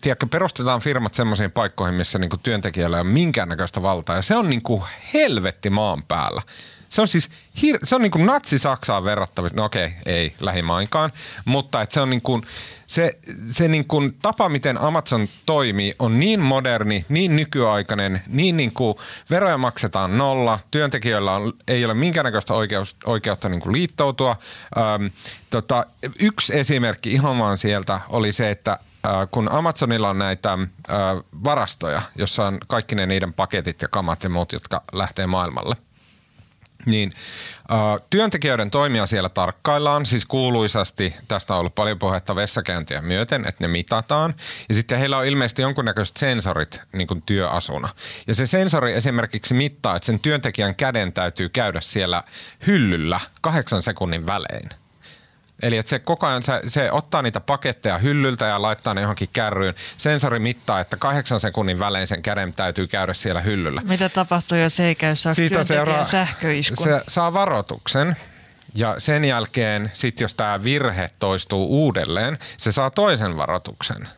tiedätkö, 0.00 0.26
perustetaan 0.26 0.80
firmat 0.80 1.14
semmoisiin 1.14 1.50
paikkoihin, 1.50 1.94
missä 1.94 2.18
niin 2.18 2.30
kuin 2.30 2.40
työntekijällä 2.40 2.96
ei 2.96 3.00
ole 3.00 3.10
minkäännäköistä 3.10 3.82
valtaa 3.82 4.16
ja 4.16 4.22
se 4.22 4.36
on 4.36 4.50
niin 4.50 4.62
kuin 4.62 4.82
helvetti 5.14 5.70
maan 5.70 6.02
päällä. 6.02 6.42
Se 6.90 7.00
on 7.00 7.08
siis 7.08 7.30
hir- 7.56 7.78
se 7.82 7.94
on 7.94 8.02
niin 8.02 8.10
kuin 8.10 8.26
natsi-Saksaan 8.26 9.04
verrattavissa, 9.04 9.56
no 9.56 9.64
okei, 9.64 9.92
ei 10.06 10.34
lähimainkaan, 10.40 11.12
mutta 11.44 11.82
että 11.82 11.94
se 11.94 12.00
on 12.00 12.10
niin 12.10 12.22
kuin, 12.22 12.42
se, 12.86 13.18
se 13.46 13.68
niin 13.68 13.84
kuin 13.84 14.16
tapa, 14.22 14.48
miten 14.48 14.80
Amazon 14.80 15.28
toimii, 15.46 15.94
on 15.98 16.20
niin 16.20 16.40
moderni, 16.40 17.04
niin 17.08 17.36
nykyaikainen, 17.36 18.22
niin, 18.26 18.56
niin 18.56 18.72
kuin 18.72 18.94
veroja 19.30 19.58
maksetaan 19.58 20.18
nolla, 20.18 20.58
työntekijöillä 20.70 21.32
on, 21.32 21.52
ei 21.68 21.84
ole 21.84 21.94
minkäännäköistä 21.94 22.54
oikeus, 22.54 22.96
oikeutta 23.04 23.48
niin 23.48 23.60
kuin 23.60 23.72
liittoutua. 23.72 24.36
Öm, 24.76 25.10
tota, 25.50 25.86
yksi 26.20 26.58
esimerkki 26.58 27.12
ihan 27.12 27.38
vaan 27.38 27.58
sieltä 27.58 28.00
oli 28.08 28.32
se, 28.32 28.50
että 28.50 28.78
kun 29.30 29.48
Amazonilla 29.50 30.10
on 30.10 30.18
näitä 30.18 30.58
varastoja, 31.44 32.02
jossa 32.16 32.46
on 32.46 32.58
kaikki 32.68 32.94
ne 32.94 33.06
niiden 33.06 33.32
paketit 33.32 33.82
ja 33.82 33.88
kamat 33.88 34.24
ja 34.24 34.30
muut, 34.30 34.52
jotka 34.52 34.82
lähtee 34.92 35.26
maailmalle– 35.26 35.76
Niin 36.86 37.12
äh, 37.72 38.06
työntekijöiden 38.10 38.70
toimia 38.70 39.06
siellä 39.06 39.28
tarkkaillaan, 39.28 40.06
siis 40.06 40.26
kuuluisasti, 40.26 41.14
tästä 41.28 41.54
on 41.54 41.60
ollut 41.60 41.74
paljon 41.74 41.98
puhetta 41.98 42.36
vessakäyntiä 42.36 43.00
myöten, 43.00 43.46
että 43.46 43.64
ne 43.64 43.68
mitataan. 43.68 44.34
Ja 44.68 44.74
sitten 44.74 44.98
heillä 44.98 45.18
on 45.18 45.26
ilmeisesti 45.26 45.62
jonkunnäköiset 45.62 46.16
sensorit 46.16 46.80
niin 46.92 47.06
kuin 47.06 47.22
työasuna. 47.22 47.88
Ja 48.26 48.34
se 48.34 48.46
sensori 48.46 48.92
esimerkiksi 48.92 49.54
mittaa, 49.54 49.96
että 49.96 50.06
sen 50.06 50.20
työntekijän 50.20 50.74
käden 50.74 51.12
täytyy 51.12 51.48
käydä 51.48 51.80
siellä 51.80 52.22
hyllyllä 52.66 53.20
kahdeksan 53.40 53.82
sekunnin 53.82 54.26
välein. 54.26 54.79
Eli 55.62 55.76
että 55.78 55.90
se 55.90 55.98
koko 55.98 56.26
ajan 56.26 56.42
se, 56.42 56.60
se 56.66 56.92
ottaa 56.92 57.22
niitä 57.22 57.40
paketteja 57.40 57.98
hyllyltä 57.98 58.46
ja 58.46 58.62
laittaa 58.62 58.94
ne 58.94 59.00
johonkin 59.00 59.28
kärryyn. 59.32 59.74
Sensori 59.96 60.38
mittaa, 60.38 60.80
että 60.80 60.96
kahdeksan 60.96 61.40
sekunnin 61.40 61.78
välein 61.78 62.06
sen 62.06 62.22
käden 62.22 62.52
täytyy 62.52 62.86
käydä 62.86 63.14
siellä 63.14 63.40
hyllyllä. 63.40 63.82
Mitä 63.84 64.08
tapahtuu, 64.08 64.58
jos 64.58 64.80
ei 64.80 64.94
käy? 64.94 65.16
Saako 65.16 65.34
Siitä 65.34 65.64
seuraa, 65.64 66.04
sähköiskun? 66.04 66.84
se 66.84 67.00
saa 67.08 67.32
varoituksen 67.32 68.16
ja 68.74 68.94
sen 68.98 69.24
jälkeen, 69.24 69.90
sit 69.92 70.20
jos 70.20 70.34
tämä 70.34 70.64
virhe 70.64 71.10
toistuu 71.18 71.66
uudelleen, 71.66 72.38
se 72.56 72.72
saa 72.72 72.90
toisen 72.90 73.36
varoituksen. 73.36 74.08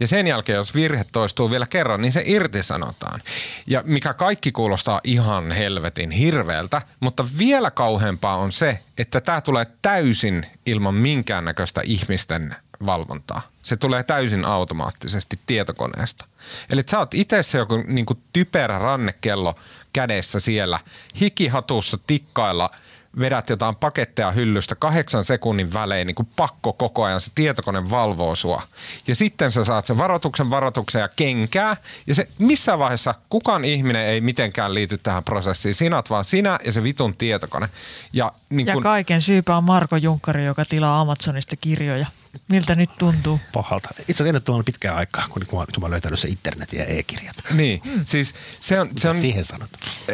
Ja 0.00 0.06
sen 0.06 0.26
jälkeen, 0.26 0.56
jos 0.56 0.74
virhe 0.74 1.04
toistuu 1.12 1.50
vielä 1.50 1.66
kerran, 1.66 2.02
niin 2.02 2.12
se 2.12 2.22
irtisanotaan. 2.26 3.22
Ja 3.66 3.82
mikä 3.86 4.14
kaikki 4.14 4.52
kuulostaa 4.52 5.00
ihan 5.04 5.50
helvetin 5.50 6.10
hirveältä, 6.10 6.82
mutta 7.00 7.24
vielä 7.38 7.70
kauheampaa 7.70 8.36
on 8.36 8.52
se, 8.52 8.78
että 8.98 9.20
tämä 9.20 9.40
tulee 9.40 9.66
täysin 9.82 10.46
ilman 10.66 10.94
minkäännäköistä 10.94 11.80
ihmisten 11.84 12.56
valvontaa. 12.86 13.42
Se 13.62 13.76
tulee 13.76 14.02
täysin 14.02 14.46
automaattisesti 14.46 15.40
tietokoneesta. 15.46 16.26
Eli 16.70 16.82
sä 16.90 16.98
oot 16.98 17.14
itse 17.14 17.42
se 17.42 17.58
joku 17.58 17.84
niin 17.86 18.06
typerä 18.32 18.78
rannekello 18.78 19.54
kädessä 19.92 20.40
siellä, 20.40 20.78
hikihatussa 21.20 21.98
tikkailla– 22.06 22.70
vedät 23.20 23.50
jotain 23.50 23.76
paketteja 23.76 24.30
hyllystä 24.30 24.74
kahdeksan 24.74 25.24
sekunnin 25.24 25.72
välein, 25.72 26.06
niin 26.06 26.14
kuin 26.14 26.28
pakko 26.36 26.72
koko 26.72 27.04
ajan, 27.04 27.20
se 27.20 27.30
tietokone 27.34 27.90
valvoo 27.90 28.34
sua. 28.34 28.62
Ja 29.06 29.14
sitten 29.14 29.52
sä 29.52 29.64
saat 29.64 29.86
sen 29.86 29.98
varoituksen, 29.98 30.50
varoituksen 30.50 31.00
ja 31.00 31.08
kenkää. 31.16 31.76
Ja 32.06 32.14
se 32.14 32.28
missä 32.38 32.78
vaiheessa 32.78 33.14
kukaan 33.28 33.64
ihminen 33.64 34.06
ei 34.06 34.20
mitenkään 34.20 34.74
liity 34.74 34.98
tähän 34.98 35.24
prosessiin. 35.24 35.74
Sinä 35.74 35.96
oot 35.96 36.10
vaan 36.10 36.24
sinä 36.24 36.58
ja 36.64 36.72
se 36.72 36.82
vitun 36.82 37.16
tietokone. 37.16 37.68
Ja, 38.12 38.32
niin 38.50 38.66
kun... 38.66 38.74
ja 38.74 38.82
kaiken 38.82 39.20
syypä 39.20 39.56
on 39.56 39.64
Marko 39.64 39.96
Junkkari, 39.96 40.44
joka 40.44 40.64
tilaa 40.64 41.00
Amazonista 41.00 41.56
kirjoja. 41.56 42.06
Miltä 42.48 42.74
nyt 42.74 42.90
tuntuu? 42.98 43.40
Pahalta. 43.52 43.88
Itse 44.08 44.24
asiassa 44.24 44.52
on 44.52 44.64
pitkään 44.64 44.96
aikaa, 44.96 45.24
kun, 45.30 45.42
kun, 45.46 45.66
kun 45.74 45.82
mä 45.82 45.90
löytänyt 45.90 46.18
se 46.18 46.28
internet 46.28 46.72
ja 46.72 46.84
e-kirjat. 46.84 47.36
Niin, 47.52 47.80
hmm. 47.84 48.00
siis 48.04 48.34
se 48.60 48.80
on... 48.80 48.90
Se 48.96 49.08
on 49.08 49.14
siihen 49.14 49.44
sanot? 49.44 49.70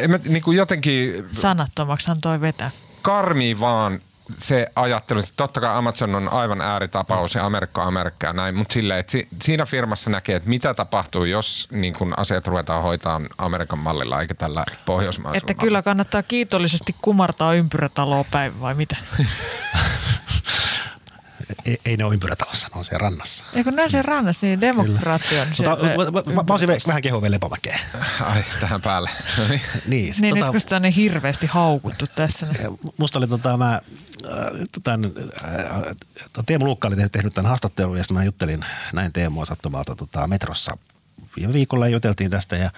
Mä, 0.07 0.19
niin 0.27 0.43
kuin 0.43 0.57
jotenkin... 0.57 1.25
Sanattomaksihan 1.31 2.21
toi 2.21 2.41
vetää 2.41 2.71
karmi 3.05 3.59
vaan 3.59 4.01
se 4.37 4.67
ajattelu, 4.75 5.19
että 5.19 5.31
totta 5.35 5.61
kai 5.61 5.77
Amazon 5.77 6.15
on 6.15 6.29
aivan 6.29 6.61
ääritapaus 6.61 7.35
ja 7.35 7.45
Amerikka 7.45 7.81
on 7.81 7.87
Amerikka 7.87 8.27
ja 8.27 8.33
näin, 8.33 8.55
mutta 8.55 8.73
silleen, 8.73 8.99
että 8.99 9.17
siinä 9.41 9.65
firmassa 9.65 10.09
näkee, 10.09 10.35
että 10.35 10.49
mitä 10.49 10.73
tapahtuu, 10.73 11.25
jos 11.25 11.67
niin 11.71 11.93
kun 11.93 12.13
asiat 12.17 12.47
ruvetaan 12.47 12.83
hoitaa 12.83 13.21
Amerikan 13.37 13.79
mallilla 13.79 14.21
eikä 14.21 14.33
tällä 14.33 14.65
pohjoismaisella 14.85 15.37
Että 15.37 15.53
kyllä 15.53 15.81
kannattaa 15.81 16.23
kiitollisesti 16.23 16.95
kumartaa 17.01 17.53
ympyrätaloa 17.53 18.25
päivä 18.31 18.59
vai 18.61 18.75
mitä? 18.75 18.95
ei, 21.65 21.79
ei 21.85 21.97
ne 21.97 22.05
ole 22.05 22.13
ympyrätalossa, 22.13 22.67
ne 22.67 22.79
on 22.79 22.85
siellä 22.85 23.03
rannassa. 23.03 23.45
Eikö 23.53 23.71
ne 23.71 23.83
on 23.83 23.89
siellä 23.89 24.07
rannassa, 24.07 24.45
niin 24.45 24.61
demokratia 24.61 25.41
on 25.41 25.47
siellä 25.53 25.75
Mutta, 25.75 26.11
mä, 26.11 26.35
mä, 26.35 26.43
mä 26.47 26.53
olisin 26.53 26.69
vähän 26.87 27.01
kehoa 27.01 27.21
vielä 27.21 27.33
Lepomäkeä. 27.33 27.79
Ai, 28.21 28.43
tähän 28.59 28.81
päälle. 28.81 29.09
niin, 29.87 30.13
niin 30.21 30.33
tota, 30.33 30.45
nyt 30.45 30.51
kun 30.51 30.59
sitä 30.59 30.75
on 30.75 30.81
niin 30.81 30.93
hirveästi 30.93 31.47
haukuttu 31.47 32.07
tässä. 32.07 32.45
Niin. 32.45 32.79
Musta 32.97 33.19
oli 33.19 33.27
tota, 33.27 33.57
mä, 33.57 33.81
tämän, 34.83 35.11
Teemu 36.45 36.65
Luukka 36.65 36.87
oli 36.87 36.95
tehnyt 37.11 37.33
tämän 37.33 37.49
haastattelun 37.49 37.97
ja 37.97 38.03
sitten 38.03 38.17
mä 38.17 38.23
juttelin 38.23 38.65
näin 38.93 39.13
Teemua 39.13 39.45
sattumalta 39.45 39.95
tota, 39.95 40.27
metrossa. 40.27 40.77
Viime 41.35 41.53
viikolla 41.53 41.87
juteltiin 41.87 42.31
tästä 42.31 42.55
ja 42.55 42.71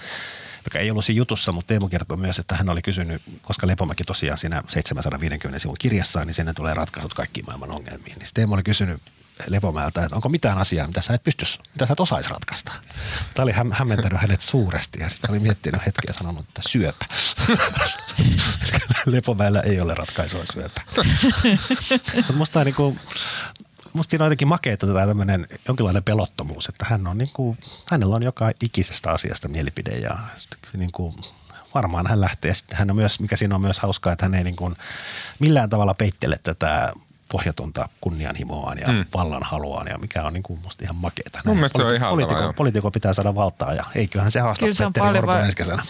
joka 0.67 0.79
ei 0.79 0.91
ollut 0.91 1.05
siinä 1.05 1.17
jutussa, 1.17 1.51
mutta 1.51 1.67
Teemu 1.67 1.87
kertoi 1.87 2.17
myös, 2.17 2.39
että 2.39 2.55
hän 2.55 2.69
oli 2.69 2.81
kysynyt, 2.81 3.21
koska 3.41 3.67
Lepomäki 3.67 4.03
tosiaan 4.03 4.37
siinä 4.37 4.63
750 4.67 5.59
sivun 5.59 5.75
kirjassaan, 5.79 6.27
niin 6.27 6.33
sinne 6.33 6.53
tulee 6.53 6.73
ratkaisut 6.73 7.13
kaikkiin 7.13 7.45
maailman 7.45 7.71
ongelmiin. 7.71 8.17
Niin 8.17 8.27
Teemu 8.33 8.53
oli 8.53 8.63
kysynyt 8.63 9.01
Lepomäeltä, 9.47 10.03
että 10.03 10.15
onko 10.15 10.29
mitään 10.29 10.57
asiaa, 10.57 10.87
mitä 10.87 11.01
sä 11.01 11.13
et 11.13 11.23
pystyisi, 11.23 11.59
mitä 11.73 11.85
sä 11.85 11.93
et 11.93 11.99
osaisi 11.99 12.29
ratkaista. 12.29 12.71
Tämä 13.33 13.43
oli 13.43 13.51
häm- 13.51 13.73
hämmentänyt 13.75 14.21
hänet 14.21 14.41
suuresti 14.41 14.99
ja 14.99 15.09
sitten 15.09 15.31
oli 15.31 15.39
miettinyt 15.39 15.85
hetkeä 15.85 16.07
ja 16.07 16.13
sanonut, 16.13 16.45
että 16.47 16.61
syöpä. 16.67 17.05
Lepomäellä 19.05 19.61
ei 19.61 19.81
ole 19.81 19.93
ratkaisua 19.93 20.43
syöpä. 20.53 20.81
Mutta 22.15 22.33
musta 22.33 22.63
niin 22.63 22.75
kuin, 22.75 22.99
musta 23.97 24.11
siinä 24.11 24.25
on 24.25 24.27
jotenkin 24.27 24.47
makeita 24.47 24.87
tämä 24.87 25.07
tämmöinen 25.07 25.47
jonkinlainen 25.67 26.03
pelottomuus, 26.03 26.69
että 26.69 26.85
hän 26.89 27.07
on 27.07 27.17
niin 27.17 27.29
kuin, 27.33 27.57
hänellä 27.91 28.15
on 28.15 28.23
joka 28.23 28.51
ikisestä 28.63 29.11
asiasta 29.11 29.47
mielipide 29.47 29.91
ja 29.91 30.17
niin 30.77 30.91
kuin, 30.91 31.13
varmaan 31.75 32.07
hän 32.07 32.21
lähtee. 32.21 32.53
Sitten 32.53 32.77
hän 32.77 32.89
on 32.89 32.95
myös, 32.95 33.19
mikä 33.19 33.35
siinä 33.35 33.55
on 33.55 33.61
myös 33.61 33.79
hauskaa, 33.79 34.13
että 34.13 34.25
hän 34.25 34.35
ei 34.35 34.43
niin 34.43 34.55
kuin 34.55 34.75
millään 35.39 35.69
tavalla 35.69 35.93
peittele 35.93 36.39
tätä 36.43 36.93
pohjatonta 37.31 37.89
kunnianhimoaan 38.01 38.77
ja 38.77 38.87
mm. 38.87 39.05
vallan 39.13 39.43
haluaan 39.43 39.87
ja 39.87 39.97
mikä 39.97 40.23
on 40.23 40.33
niin 40.33 40.43
kuin 40.43 40.59
musta 40.63 40.83
ihan 40.83 40.95
makeeta. 40.95 41.41
Mun 41.45 41.55
mielestä 41.55 41.77
se 41.77 41.85
on 41.85 41.95
ihan 41.95 42.09
poliitiko, 42.09 42.53
poliitiko 42.53 42.91
pitää 42.91 43.13
saada 43.13 43.35
valtaa 43.35 43.73
ja 43.73 43.83
eiköhän 43.95 44.31
se 44.31 44.39
haastaa 44.39 44.69
Petteri 44.93 45.17
Orpo 45.17 45.31
ensi 45.31 45.57
kesänä. 45.57 45.83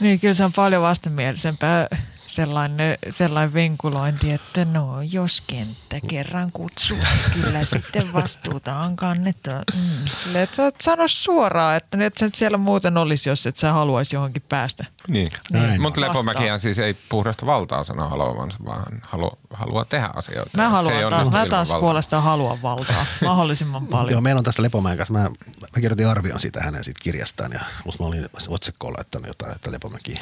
Niin, 0.00 0.20
kyllä 0.20 0.34
se 0.34 0.44
on 0.44 0.52
paljon 0.52 0.82
vastenmielisempää 0.82 1.88
sellainen, 2.36 2.98
sellainen 3.10 3.54
venkulointi, 3.54 4.32
että 4.32 4.64
no 4.64 5.02
jos 5.02 5.42
kenttä 5.46 6.00
kerran 6.08 6.52
kutsuu, 6.52 6.96
niin 6.96 7.44
kyllä 7.44 7.64
sitten 7.64 8.12
vastuuta 8.12 8.76
on 8.76 8.96
kannettu. 8.96 9.50
Mm. 9.50 9.80
Sille, 10.24 10.42
että 10.42 10.56
sä 10.56 10.72
sano 10.80 11.08
suoraan, 11.08 11.76
että 11.76 12.04
et 12.04 12.16
sä 12.16 12.30
siellä 12.34 12.58
muuten 12.58 12.96
olisi, 12.96 13.28
jos 13.28 13.46
et 13.46 13.56
sä 13.56 13.72
haluaisi 13.72 14.16
johonkin 14.16 14.42
päästä. 14.48 14.84
Niin, 15.08 15.28
niin 15.52 15.80
mutta 15.80 16.00
Lepomäkihän 16.00 16.60
siis 16.60 16.78
ei 16.78 16.96
puhdasta 17.08 17.46
valtaa 17.46 17.84
sano 17.84 18.08
haluavansa, 18.08 18.58
vaan 18.64 19.00
haluaa, 19.02 19.36
haluaa 19.54 19.84
tehdä 19.84 20.10
asioita. 20.14 20.50
Mä 20.56 20.68
haluan 20.68 21.10
taas, 21.10 21.30
mä 21.30 21.46
taas 21.46 21.70
puolestaan 21.80 22.22
haluan 22.22 22.62
valtaa 22.62 23.06
mahdollisimman 23.24 23.86
paljon. 23.86 24.12
Joo, 24.12 24.20
meillä 24.20 24.38
on 24.38 24.44
tässä 24.44 24.62
Lepomäen 24.62 24.96
kanssa, 24.96 25.12
mä, 25.12 25.22
mä 25.60 25.80
kirjoitin 25.80 26.06
arvion 26.06 26.40
siitä 26.40 26.60
hänen 26.60 26.84
siitä 26.84 27.00
kirjastaan 27.02 27.52
ja 27.52 27.60
mä 28.00 28.06
olin 28.06 28.28
otsikkoon 28.48 28.92
laittanut 28.92 29.26
jotain, 29.26 29.52
että 29.54 29.72
Lepomäki 29.72 30.20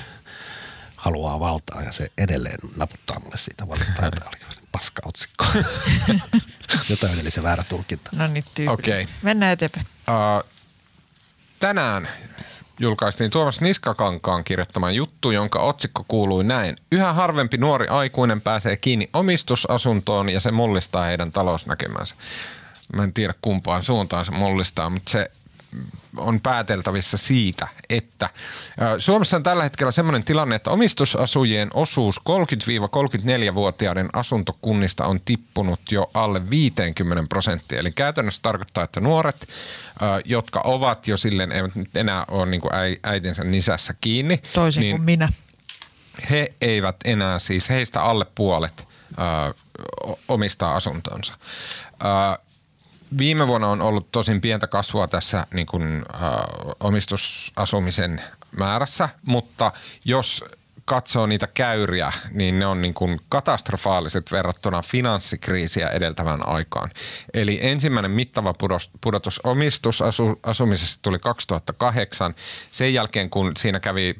haluaa 1.04 1.40
valtaa 1.40 1.82
ja 1.82 1.92
se 1.92 2.10
edelleen 2.18 2.58
naputtaa 2.76 3.20
mulle 3.20 3.36
siitä 3.36 3.68
valittaa. 3.68 4.10
Tämä 4.10 4.28
oli 4.28 4.66
paska 4.72 5.02
otsikko. 5.04 5.44
Jotain 6.90 7.18
eli 7.20 7.30
se 7.30 7.42
väärä 7.42 7.62
tulkinta. 7.68 8.10
No 8.16 8.26
niin, 8.26 8.44
okay. 8.68 9.06
Mennään 9.22 9.52
eteenpäin. 9.52 9.86
Uh, 10.08 10.50
tänään 11.60 12.08
julkaistiin 12.80 13.30
Tuomas 13.30 13.60
Niskakankaan 13.60 14.44
kirjoittama 14.44 14.90
juttu, 14.90 15.30
jonka 15.30 15.60
otsikko 15.60 16.04
kuului 16.08 16.44
näin. 16.44 16.76
Yhä 16.92 17.12
harvempi 17.12 17.56
nuori 17.56 17.88
aikuinen 17.88 18.40
pääsee 18.40 18.76
kiinni 18.76 19.10
omistusasuntoon 19.12 20.28
ja 20.28 20.40
se 20.40 20.50
mullistaa 20.50 21.04
heidän 21.04 21.32
talousnäkemänsä. 21.32 22.14
Mä 22.96 23.02
en 23.02 23.12
tiedä 23.12 23.34
kumpaan 23.42 23.82
suuntaan 23.82 24.24
se 24.24 24.32
mullistaa, 24.32 24.90
mutta 24.90 25.12
se 25.12 25.30
on 26.16 26.40
pääteltävissä 26.40 27.16
siitä, 27.16 27.68
että 27.88 28.30
Suomessa 28.98 29.36
on 29.36 29.42
tällä 29.42 29.62
hetkellä 29.62 29.92
sellainen 29.92 30.24
tilanne, 30.24 30.56
että 30.56 30.70
omistusasujien 30.70 31.70
osuus 31.74 32.20
30-34-vuotiaiden 32.20 34.08
asuntokunnista 34.12 35.06
on 35.06 35.20
tippunut 35.24 35.80
jo 35.90 36.10
alle 36.14 36.50
50 36.50 37.28
prosenttia. 37.28 37.78
Eli 37.78 37.92
käytännössä 37.92 38.42
tarkoittaa, 38.42 38.84
että 38.84 39.00
nuoret, 39.00 39.48
jotka 40.24 40.60
ovat 40.64 41.08
jo 41.08 41.16
silleen, 41.16 41.52
eivät 41.52 41.74
nyt 41.74 41.96
enää 41.96 42.24
ole 42.28 42.46
niin 42.46 42.60
kuin 42.60 42.72
äitinsä 43.02 43.44
nisässä 43.44 43.94
kiinni. 44.00 44.42
Toisin 44.52 44.80
niin 44.80 44.96
kuin 44.96 45.04
minä. 45.04 45.28
He 46.30 46.52
eivät 46.60 46.96
enää 47.04 47.38
siis, 47.38 47.68
heistä 47.68 48.02
alle 48.02 48.26
puolet 48.34 48.88
omistaa 50.28 50.76
asuntonsa. 50.76 51.34
Viime 53.18 53.46
vuonna 53.46 53.68
on 53.68 53.82
ollut 53.82 54.12
tosin 54.12 54.40
pientä 54.40 54.66
kasvua 54.66 55.08
tässä 55.08 55.46
niin 55.54 55.66
kuin, 55.66 56.04
äh, 56.14 56.20
omistusasumisen 56.80 58.22
määrässä, 58.56 59.08
mutta 59.26 59.72
jos 60.04 60.44
katsoo 60.84 61.26
niitä 61.26 61.46
käyriä, 61.46 62.12
niin 62.30 62.58
ne 62.58 62.66
on 62.66 62.82
niin 62.82 62.94
kuin 62.94 63.20
katastrofaaliset 63.28 64.32
verrattuna 64.32 64.82
finanssikriisiä 64.82 65.88
edeltävään 65.88 66.48
aikaan. 66.48 66.90
Eli 67.34 67.58
ensimmäinen 67.62 68.10
mittava 68.10 68.54
pudotus 69.00 69.40
omistusasumisessa 69.44 71.02
tuli 71.02 71.18
2008. 71.18 72.34
Sen 72.70 72.94
jälkeen, 72.94 73.30
kun 73.30 73.52
siinä 73.58 73.80
kävi 73.80 74.14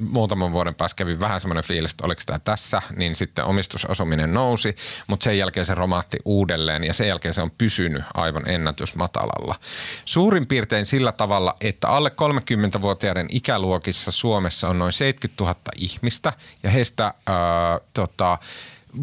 muutaman 0.00 0.52
vuoden 0.52 0.74
päästä 0.74 0.96
kävi 0.96 1.20
vähän 1.20 1.40
semmoinen 1.40 1.64
fiilis, 1.64 1.90
että 1.90 2.06
oliko 2.06 2.22
tämä 2.26 2.38
tässä, 2.38 2.82
niin 2.96 3.14
sitten 3.14 3.44
omistusasuminen 3.44 4.34
nousi, 4.34 4.76
mutta 5.06 5.24
sen 5.24 5.38
jälkeen 5.38 5.66
se 5.66 5.74
romahti 5.74 6.18
uudelleen 6.24 6.84
ja 6.84 6.94
sen 6.94 7.08
jälkeen 7.08 7.34
se 7.34 7.42
on 7.42 7.50
pysynyt 7.50 8.04
aivan 8.14 8.48
ennätysmatalalla. 8.48 9.54
Suurin 10.04 10.46
piirtein 10.46 10.86
sillä 10.86 11.12
tavalla, 11.12 11.54
että 11.60 11.88
alle 11.88 12.12
30-vuotiaiden 12.78 13.26
ikäluokissa 13.30 14.10
Suomessa 14.10 14.68
on 14.68 14.78
noin 14.78 14.92
70 14.92 15.44
000 15.44 15.56
ihmistä, 15.76 16.09
ihmistä 16.10 16.32
ja 16.62 16.70
heistä 16.70 17.04
ää, 17.04 17.80
tota, 17.94 18.38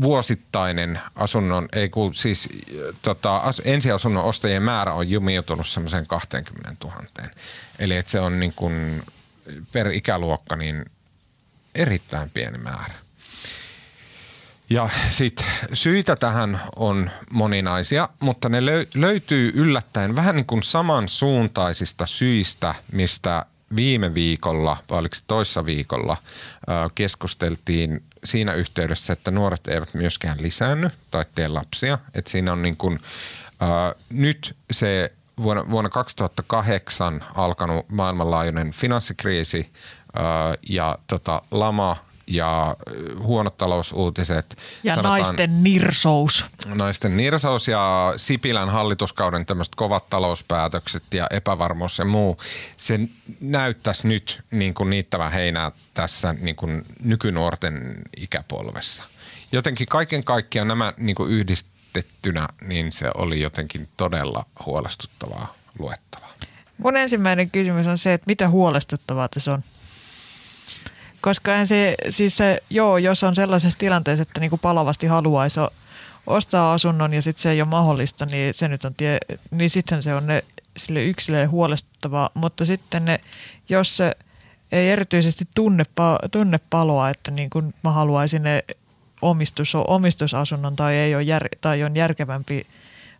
vuosittainen 0.02 1.00
asunnon, 1.16 1.70
ei 1.74 1.90
kun 1.90 2.16
siis 2.16 2.50
tota, 3.02 3.36
as, 3.36 3.62
ensiasunnon 3.66 4.24
ostajien 4.24 4.64
määrä 4.64 4.94
on 4.94 5.10
jumiutunut 5.10 5.68
semmoiseen 5.68 6.08
20 6.08 6.74
000. 6.84 7.30
Eli 7.80 7.96
että 7.96 8.12
se 8.12 8.20
on 8.20 8.40
niin 8.40 8.54
kuin 8.54 9.04
per 9.72 9.92
ikäluokka 9.92 10.56
niin 10.56 10.86
erittäin 11.76 12.30
pieni 12.30 12.58
määrä. 12.58 12.94
Ja 14.70 14.90
sitten 15.10 15.46
syitä 15.74 16.16
tähän 16.16 16.62
on 16.76 17.10
moninaisia, 17.32 18.10
mutta 18.20 18.50
ne 18.50 18.66
löytyy 18.96 19.52
yllättäen 19.56 20.16
vähän 20.16 20.36
niin 20.36 20.46
kuin 20.46 20.64
samansuuntaisista 20.64 22.06
syistä, 22.06 22.76
mistä 22.92 23.46
viime 23.76 24.14
viikolla, 24.14 24.78
vai 24.90 25.00
oliko 25.00 25.16
toissa 25.28 25.66
viikolla, 25.66 26.18
keskusteltiin 26.96 28.04
siinä 28.24 28.54
yhteydessä, 28.54 29.14
että 29.14 29.32
nuoret 29.32 29.68
eivät 29.68 29.94
myöskään 29.94 30.38
lisäänny 30.42 30.90
tai 31.12 31.26
tee 31.36 31.48
lapsia. 31.48 32.00
Että 32.14 32.32
siinä 32.32 32.52
on 32.52 32.62
niin 32.62 32.78
kuin, 32.78 33.00
nyt 34.10 34.56
se 34.72 35.14
vuonna, 35.44 35.70
vuonna 35.70 35.90
2008 35.90 37.26
alkanut 37.36 37.90
maailmanlaajuinen 37.90 38.72
finanssikriisi 38.72 39.70
ja 40.70 40.98
tota, 41.08 41.42
lama 41.52 41.98
ja 42.28 42.76
huonot 43.20 43.58
talousuutiset. 43.58 44.58
Ja 44.84 44.96
sanotaan, 44.96 45.20
naisten 45.20 45.64
nirsous. 45.64 46.46
Naisten 46.66 47.18
nirsous 47.18 47.68
ja 47.68 48.14
Sipilän 48.18 48.70
hallituskauden 48.70 49.46
tämmöiset 49.46 49.76
kovat 49.76 50.10
talouspäätökset 50.10 51.04
ja 51.14 51.28
epävarmuus 51.32 52.00
ja 52.00 52.06
muu. 52.06 52.38
Se 52.78 53.00
näyttäisi 53.42 54.08
nyt 54.08 54.42
niin 54.52 54.74
kuin 54.74 54.90
niittävä 54.90 55.30
heinää 55.30 55.72
tässä 55.94 56.34
niin 56.34 56.56
kuin 56.56 56.86
nykynuorten 57.04 58.02
ikäpolvessa. 58.18 59.04
Jotenkin 59.52 59.88
kaiken 59.88 60.24
kaikkiaan 60.24 60.68
nämä 60.68 60.94
niin 60.98 61.16
kuin 61.16 61.32
yhdistettynä, 61.32 62.48
niin 62.62 62.92
se 62.92 63.12
oli 63.16 63.42
jotenkin 63.42 63.90
todella 63.98 64.46
huolestuttavaa 64.66 65.54
luettavaa. 65.80 66.34
Mun 66.78 66.98
ensimmäinen 66.98 67.52
kysymys 67.52 67.88
on 67.88 67.98
se, 67.98 68.14
että 68.14 68.28
mitä 68.28 68.50
huolestuttavaa 68.50 69.28
tässä 69.28 69.54
on? 69.54 69.64
Koska 71.28 71.66
se, 71.66 71.96
siis 72.10 72.38
se, 72.38 72.64
joo, 72.70 72.98
jos 72.98 73.24
on 73.24 73.36
sellaisessa 73.36 73.80
tilanteessa, 73.80 74.22
että 74.22 74.40
niin 74.40 74.50
kuin 74.50 74.60
palavasti 74.60 75.08
haluaisi 75.08 75.60
ostaa 76.28 76.74
asunnon 76.74 77.14
ja 77.14 77.22
sitten 77.22 77.42
se 77.42 77.52
ei 77.52 77.62
ole 77.62 77.70
mahdollista, 77.70 78.26
niin 78.26 78.54
se 78.54 78.68
nyt 78.68 78.86
on 78.86 78.94
tie, 78.94 79.18
niin 79.52 79.70
sitten 79.70 80.04
se 80.04 80.16
on 80.16 80.28
ne 80.28 80.44
sille 80.78 81.04
yksilölle 81.04 81.46
huolestuttavaa. 81.46 82.30
Mutta 82.34 82.66
sitten 82.66 83.06
ne, 83.06 83.20
jos 83.70 83.98
se 83.98 84.16
ei 84.72 84.90
erityisesti 84.90 85.48
tunne, 85.56 85.84
tunne 86.32 86.60
paloa, 86.70 87.10
että 87.10 87.32
niin 87.32 87.50
kuin 87.50 87.74
mä 87.84 87.92
haluaisin 87.92 88.44
ne 88.44 88.64
omistus, 89.22 89.76
omistusasunnon 89.76 90.76
tai, 90.76 90.96
ei 90.96 91.16
ole 91.16 91.24
jär, 91.24 91.48
tai 91.62 91.84
on 91.84 91.96
järkevämpi 91.96 92.68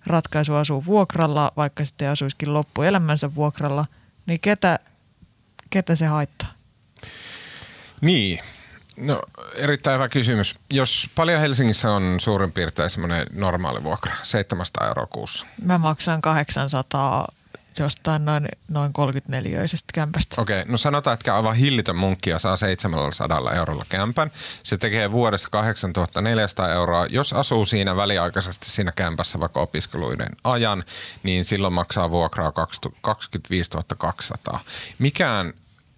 ratkaisu 0.06 0.56
asua 0.56 0.86
vuokralla, 0.86 1.52
vaikka 1.58 1.86
sitten 1.86 2.10
asuisikin 2.10 2.54
loppuelämänsä 2.54 3.36
vuokralla, 3.36 3.86
niin 4.26 4.40
ketä, 4.40 4.80
ketä 5.70 5.96
se 5.96 6.06
haittaa? 6.06 6.57
Niin, 8.02 8.40
No 8.98 9.22
erittäin 9.56 9.96
hyvä 9.96 10.10
kysymys. 10.10 10.56
Jos 10.74 11.10
paljon 11.16 11.42
Helsingissä 11.42 11.92
on 11.92 12.20
suurin 12.20 12.52
piirtein 12.52 12.90
semmoinen 12.90 13.28
normaali 13.34 13.84
vuokra, 13.84 14.14
700 14.24 14.88
euroa 14.88 15.06
kuussa. 15.06 15.46
Mä 15.62 15.78
maksan 15.78 16.22
800 16.22 17.28
jostain 17.80 18.26
noin, 18.26 18.48
noin 18.68 18.92
34-öisestä 18.92 19.88
kämpästä. 19.94 20.42
Okei, 20.42 20.62
okay, 20.62 20.72
no 20.72 20.78
sanotaan, 20.78 21.14
että 21.14 21.36
aivan 21.36 21.56
hillitön 21.56 21.96
munkki 21.96 22.30
saa 22.38 22.58
700 22.58 23.54
eurolla 23.56 23.86
kämpän. 23.90 24.32
Se 24.64 24.78
tekee 24.78 25.12
vuodessa 25.12 25.50
8400 25.50 26.74
euroa. 26.74 27.06
Jos 27.10 27.34
asuu 27.34 27.66
siinä 27.66 27.96
väliaikaisesti 27.96 28.70
siinä 28.70 28.92
kämpässä 28.96 29.40
vaikka 29.40 29.60
opiskeluiden 29.60 30.30
ajan, 30.44 30.84
niin 31.24 31.46
silloin 31.46 31.74
maksaa 31.74 32.12
vuokraa 32.12 32.52
25 33.02 33.72
200. 33.98 34.60
Mikään 35.00 35.54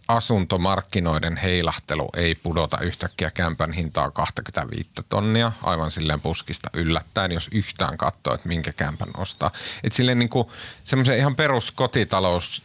asuntomarkkinoiden 0.09 1.37
heilahtelu 1.37 2.09
ei 2.17 2.35
pudota 2.35 2.77
yhtäkkiä 2.81 3.31
kämpän 3.31 3.73
hintaa 3.73 4.11
25 4.11 4.89
tonnia 5.09 5.51
aivan 5.63 5.91
silleen 5.91 6.21
puskista 6.21 6.69
yllättäen, 6.73 7.31
jos 7.31 7.49
yhtään 7.53 7.97
katsoo, 7.97 8.33
että 8.33 8.47
minkä 8.47 8.73
kämpän 8.73 9.09
ostaa. 9.17 9.51
Että 9.83 9.97
silleen 9.97 10.19
niin 10.19 10.29
kuin 10.29 10.47
semmoisen 10.83 11.17
ihan 11.17 11.35
peruskotitalous 11.35 12.63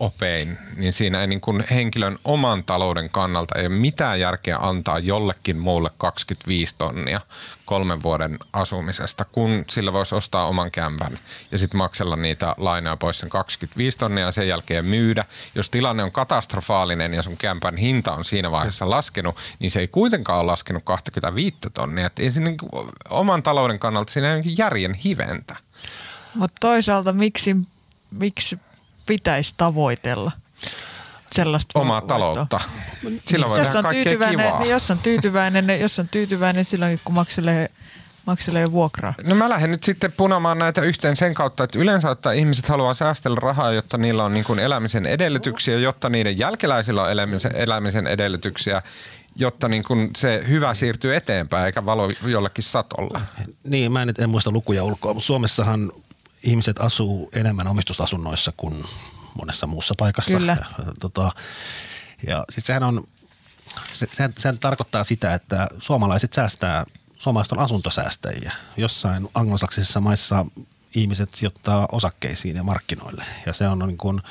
opein, 0.00 0.58
niin 0.76 0.92
siinä 0.92 1.20
ei 1.20 1.26
niin 1.26 1.40
kuin 1.40 1.64
henkilön 1.70 2.16
oman 2.24 2.64
talouden 2.64 3.10
kannalta 3.10 3.58
ei 3.58 3.66
ole 3.66 3.74
mitään 3.74 4.20
järkeä 4.20 4.56
antaa 4.60 4.98
jollekin 4.98 5.58
muulle 5.58 5.90
25 5.98 6.74
tonnia 6.78 7.20
kolmen 7.64 8.02
vuoden 8.02 8.38
asumisesta, 8.52 9.24
kun 9.24 9.64
sillä 9.70 9.92
voisi 9.92 10.14
ostaa 10.14 10.46
oman 10.46 10.70
kämpän 10.70 11.18
ja 11.50 11.58
sitten 11.58 11.78
maksella 11.78 12.16
niitä 12.16 12.54
lainoja 12.56 12.96
pois 12.96 13.18
sen 13.18 13.28
25 13.28 13.98
tonnia 13.98 14.24
ja 14.24 14.32
sen 14.32 14.48
jälkeen 14.48 14.84
myydä. 14.84 15.24
Jos 15.54 15.70
tilanne 15.70 16.02
on 16.02 16.12
katastrofaalinen 16.12 17.14
ja 17.14 17.22
sun 17.22 17.36
kämpän 17.36 17.76
hinta 17.76 18.12
on 18.12 18.24
siinä 18.24 18.50
vaiheessa 18.50 18.90
laskenut, 18.90 19.36
niin 19.58 19.70
se 19.70 19.80
ei 19.80 19.88
kuitenkaan 19.88 20.40
ole 20.40 20.46
laskenut 20.46 20.82
25 20.84 21.56
tonnia. 21.74 22.06
Et 22.06 22.18
ei 22.18 22.30
siinä 22.30 22.50
niin 22.50 22.58
kuin, 22.58 22.88
oman 23.10 23.42
talouden 23.42 23.78
kannalta 23.78 24.12
siinä 24.12 24.34
ei 24.34 24.42
järjen 24.58 24.94
hiventä. 24.94 25.56
Mutta 26.34 26.56
toisaalta 26.60 27.12
miksi, 27.12 27.56
miksi 28.10 28.58
pitäisi 29.08 29.54
tavoitella 29.56 30.32
sellaista 31.32 31.78
omaa 31.78 32.00
voittoa. 32.00 32.18
taloutta. 32.18 32.60
Sillä 33.24 33.48
voi 33.48 33.58
jos 33.58 33.68
tehdä 33.68 33.82
kaikkea 33.82 34.30
kivaa. 34.30 34.58
Niin 34.58 34.70
jos 34.70 34.90
on 34.90 34.98
tyytyväinen, 34.98 35.66
niin 35.66 35.80
jos 35.80 35.98
on 35.98 36.08
tyytyväinen 36.08 36.64
silloin, 36.64 37.00
kun 37.04 37.14
makselee 37.14 37.70
makselee 38.26 38.72
vuokraa? 38.72 39.14
No 39.24 39.34
mä 39.34 39.48
lähden 39.48 39.70
nyt 39.70 39.82
sitten 39.82 40.12
punamaan 40.12 40.58
näitä 40.58 40.80
yhteen 40.80 41.16
sen 41.16 41.34
kautta, 41.34 41.64
että 41.64 41.78
yleensä 41.78 42.10
että 42.10 42.32
ihmiset 42.32 42.68
haluaa 42.68 42.94
säästellä 42.94 43.38
rahaa, 43.40 43.72
jotta 43.72 43.98
niillä 43.98 44.24
on 44.24 44.34
niin 44.34 44.44
kuin 44.44 44.58
elämisen 44.58 45.06
edellytyksiä, 45.06 45.78
jotta 45.78 46.08
niiden 46.10 46.38
jälkeläisillä 46.38 47.02
on 47.02 47.10
elämisen, 47.10 47.56
elämisen 47.56 48.06
edellytyksiä, 48.06 48.82
jotta 49.36 49.68
niin 49.68 49.84
kuin 49.84 50.10
se 50.16 50.44
hyvä 50.48 50.74
siirtyy 50.74 51.16
eteenpäin 51.16 51.66
eikä 51.66 51.86
valo 51.86 52.10
jollekin 52.22 52.64
satolla. 52.64 53.20
Niin, 53.64 53.92
mä 53.92 54.02
en, 54.02 54.14
en 54.18 54.30
muista 54.30 54.50
lukuja 54.50 54.84
ulkoa, 54.84 55.14
mutta 55.14 55.26
Suomessahan 55.26 55.92
ihmiset 56.42 56.80
asuu 56.80 57.30
enemmän 57.32 57.66
omistusasunnoissa 57.66 58.52
kuin 58.56 58.84
monessa 59.34 59.66
muussa 59.66 59.94
paikassa. 59.98 60.38
Kyllä. 60.38 60.56
Ja, 60.78 60.84
tota, 61.00 61.32
ja 62.26 62.44
sit 62.50 62.66
sehän 62.66 62.82
on, 62.82 63.08
se, 63.92 64.06
sehän, 64.12 64.32
sehän 64.38 64.58
tarkoittaa 64.58 65.04
sitä, 65.04 65.34
että 65.34 65.68
suomalaiset 65.78 66.32
säästää, 66.32 66.84
suomalaiset 67.16 67.52
on 67.52 67.58
asuntosäästäjiä. 67.58 68.52
Jossain 68.76 69.28
anglosaksisissa 69.34 70.00
maissa 70.00 70.46
ihmiset 70.94 71.34
sijoittaa 71.34 71.88
osakkeisiin 71.92 72.56
ja 72.56 72.62
markkinoille. 72.62 73.24
Ja 73.46 73.52
se 73.52 73.68
on 73.68 73.78
niin 73.78 73.98
kuin 73.98 74.22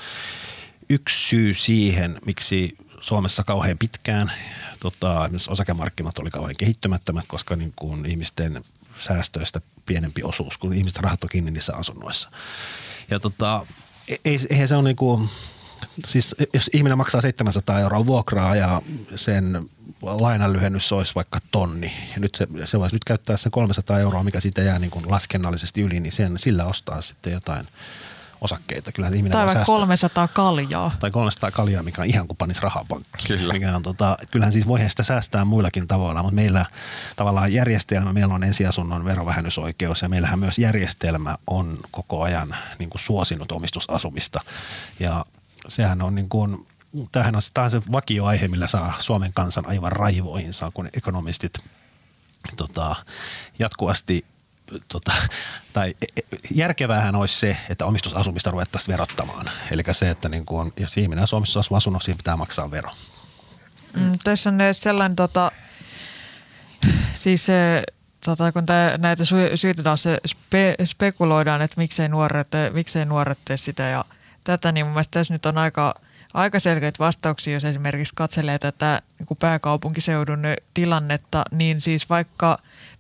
yksi 0.90 1.28
syy 1.28 1.54
siihen, 1.54 2.20
miksi 2.26 2.78
Suomessa 3.02 3.44
kauhean 3.44 3.78
pitkään 3.78 4.32
tota, 4.80 5.26
esimerkiksi 5.26 5.52
osakemarkkinat 5.52 6.20
oli 6.20 6.30
kauhean 6.30 6.56
kehittymättömät, 6.58 7.26
koska 7.28 7.56
niin 7.56 7.74
kuin 7.76 8.06
ihmisten 8.06 8.64
säästöistä 9.00 9.62
pienempi 9.86 10.24
osuus, 10.24 10.58
kun 10.58 10.74
ihmiset 10.74 11.00
rahat 11.00 11.24
on 11.24 11.30
kiinni 11.32 11.52
niissä 11.52 11.76
asunnoissa. 11.76 12.32
Ja 13.12 13.20
tota, 13.20 13.66
e-, 14.08 14.16
ei, 14.26 14.40
eihän 14.50 14.68
se 14.68 14.76
on 14.76 14.84
niinku, 14.84 15.30
siis 16.06 16.36
jos 16.54 16.70
ihminen 16.74 16.98
maksaa 16.98 17.22
700 17.22 17.80
euroa 17.80 18.06
vuokraa 18.06 18.56
ja 18.56 18.82
sen 19.16 19.70
lainanlyhennys 20.02 20.92
olisi 20.92 21.16
vaikka 21.16 21.40
tonni, 21.52 21.94
ja 22.14 22.20
nyt 22.20 22.36
se, 22.36 22.48
se 22.66 22.80
voisi 22.80 22.96
nyt 22.96 23.04
käyttää 23.04 23.38
sen 23.38 23.52
300 23.52 24.00
euroa, 24.00 24.24
mikä 24.24 24.40
siitä 24.40 24.62
jää 24.62 24.80
niin 24.80 24.92
kuin 24.92 25.12
laskennallisesti 25.12 25.82
yli, 25.82 26.00
niin 26.00 26.14
sen, 26.14 26.38
sillä 26.38 26.66
ostaa 26.66 27.02
sitten 27.02 27.34
jotain– 27.34 27.68
osakkeita. 28.42 28.92
Kyllä 28.92 29.08
ihminen 29.08 29.32
tai 29.32 29.46
vaikka 29.46 29.66
300 29.66 30.28
kaljaa. 30.28 30.92
Tai 31.00 31.12
300 31.12 31.52
kaljaa, 31.52 31.84
mikä 31.84 32.02
on 32.02 32.08
ihan 32.08 32.28
kuin 32.28 32.38
panisi 32.38 32.62
rahaa 32.62 32.86
pankkiin. 32.90 33.40
Kyllä. 33.40 33.54
Mikä 33.54 33.76
on, 33.76 33.84
tota, 33.84 34.18
kyllähän 34.32 34.54
siis 34.54 34.68
voi 34.68 34.90
sitä 34.90 35.04
säästää 35.04 35.46
muillakin 35.46 35.88
tavoilla, 35.88 36.22
mutta 36.24 36.36
meillä 36.36 36.66
tavallaan 37.16 37.54
järjestelmä, 37.54 38.14
meillä 38.14 38.34
on 38.34 38.44
ensiasunnon 38.44 39.06
verovähennysoikeus 39.06 40.02
ja 40.02 40.10
meillähän 40.10 40.40
myös 40.40 40.60
järjestelmä 40.60 41.38
on 41.48 41.78
koko 41.92 42.22
ajan 42.22 42.56
niin 42.80 42.90
kuin 42.90 43.02
suosinut 43.02 43.52
omistusasumista. 43.52 44.40
Ja 45.00 45.26
sehän 45.68 46.02
on 46.02 46.16
niin 46.16 46.30
kuin, 46.30 46.68
tämähän 47.12 47.36
on, 47.36 47.42
tämä 47.54 47.66
on 47.66 47.72
se 47.72 47.82
vakioaihe, 47.92 48.48
millä 48.48 48.68
saa 48.68 48.94
Suomen 49.00 49.34
kansan 49.34 49.68
aivan 49.68 49.92
raivoihinsa, 49.92 50.72
kun 50.74 50.90
ekonomistit 50.94 51.54
tota, 52.58 52.96
jatkuvasti 53.60 54.26
tota, 54.88 55.12
tai 55.74 55.96
e, 56.02 56.06
e, 56.22 56.38
järkevähän 56.56 57.16
olisi 57.16 57.40
se, 57.40 57.58
että 57.70 57.86
omistusasumista 57.86 58.52
ruvettaisiin 58.52 58.94
verottamaan. 58.94 59.50
Eli 59.72 59.84
se, 59.92 60.10
että 60.10 60.30
niin 60.30 60.46
kun, 60.46 60.74
jos 60.78 60.98
ihminen 60.98 61.24
asuu 61.24 61.38
omistusasunnossa, 61.38 62.06
siinä 62.06 62.18
pitää 62.18 62.38
maksaa 62.38 62.72
vero. 62.72 62.92
Mm, 63.94 64.20
tässä 64.24 64.50
on 64.50 64.58
sellainen, 64.72 65.16
tota, 65.16 65.52
siis 67.16 67.48
tota, 68.26 68.52
kun 68.52 68.66
tää, 68.66 68.98
näitä 68.98 69.24
taas 69.84 70.04
se 70.04 70.18
spe, 70.28 70.76
spekuloidaan, 70.86 71.62
että 71.62 71.82
miksei 71.82 72.10
nuoret, 72.10 72.48
miksei 72.74 73.06
nuoret 73.06 73.40
tee 73.46 73.58
sitä 73.58 73.84
ja 73.84 74.06
tätä, 74.44 74.72
niin 74.72 74.86
mun 74.86 74.94
mielestä 74.94 75.12
tässä 75.12 75.34
nyt 75.34 75.46
on 75.46 75.58
aika, 75.58 75.94
aika 76.34 76.60
selkeitä 76.60 77.00
vastauksia, 77.00 77.54
jos 77.54 77.66
esimerkiksi 77.66 78.16
katselee 78.16 78.60
tätä 78.60 79.02
niin 79.20 79.28
kuin 79.28 79.38
pääkaupunkiseudun 79.38 80.44
tilannetta, 80.74 81.44
niin 81.52 81.82
siis 81.82 82.10
vaikka 82.10 82.58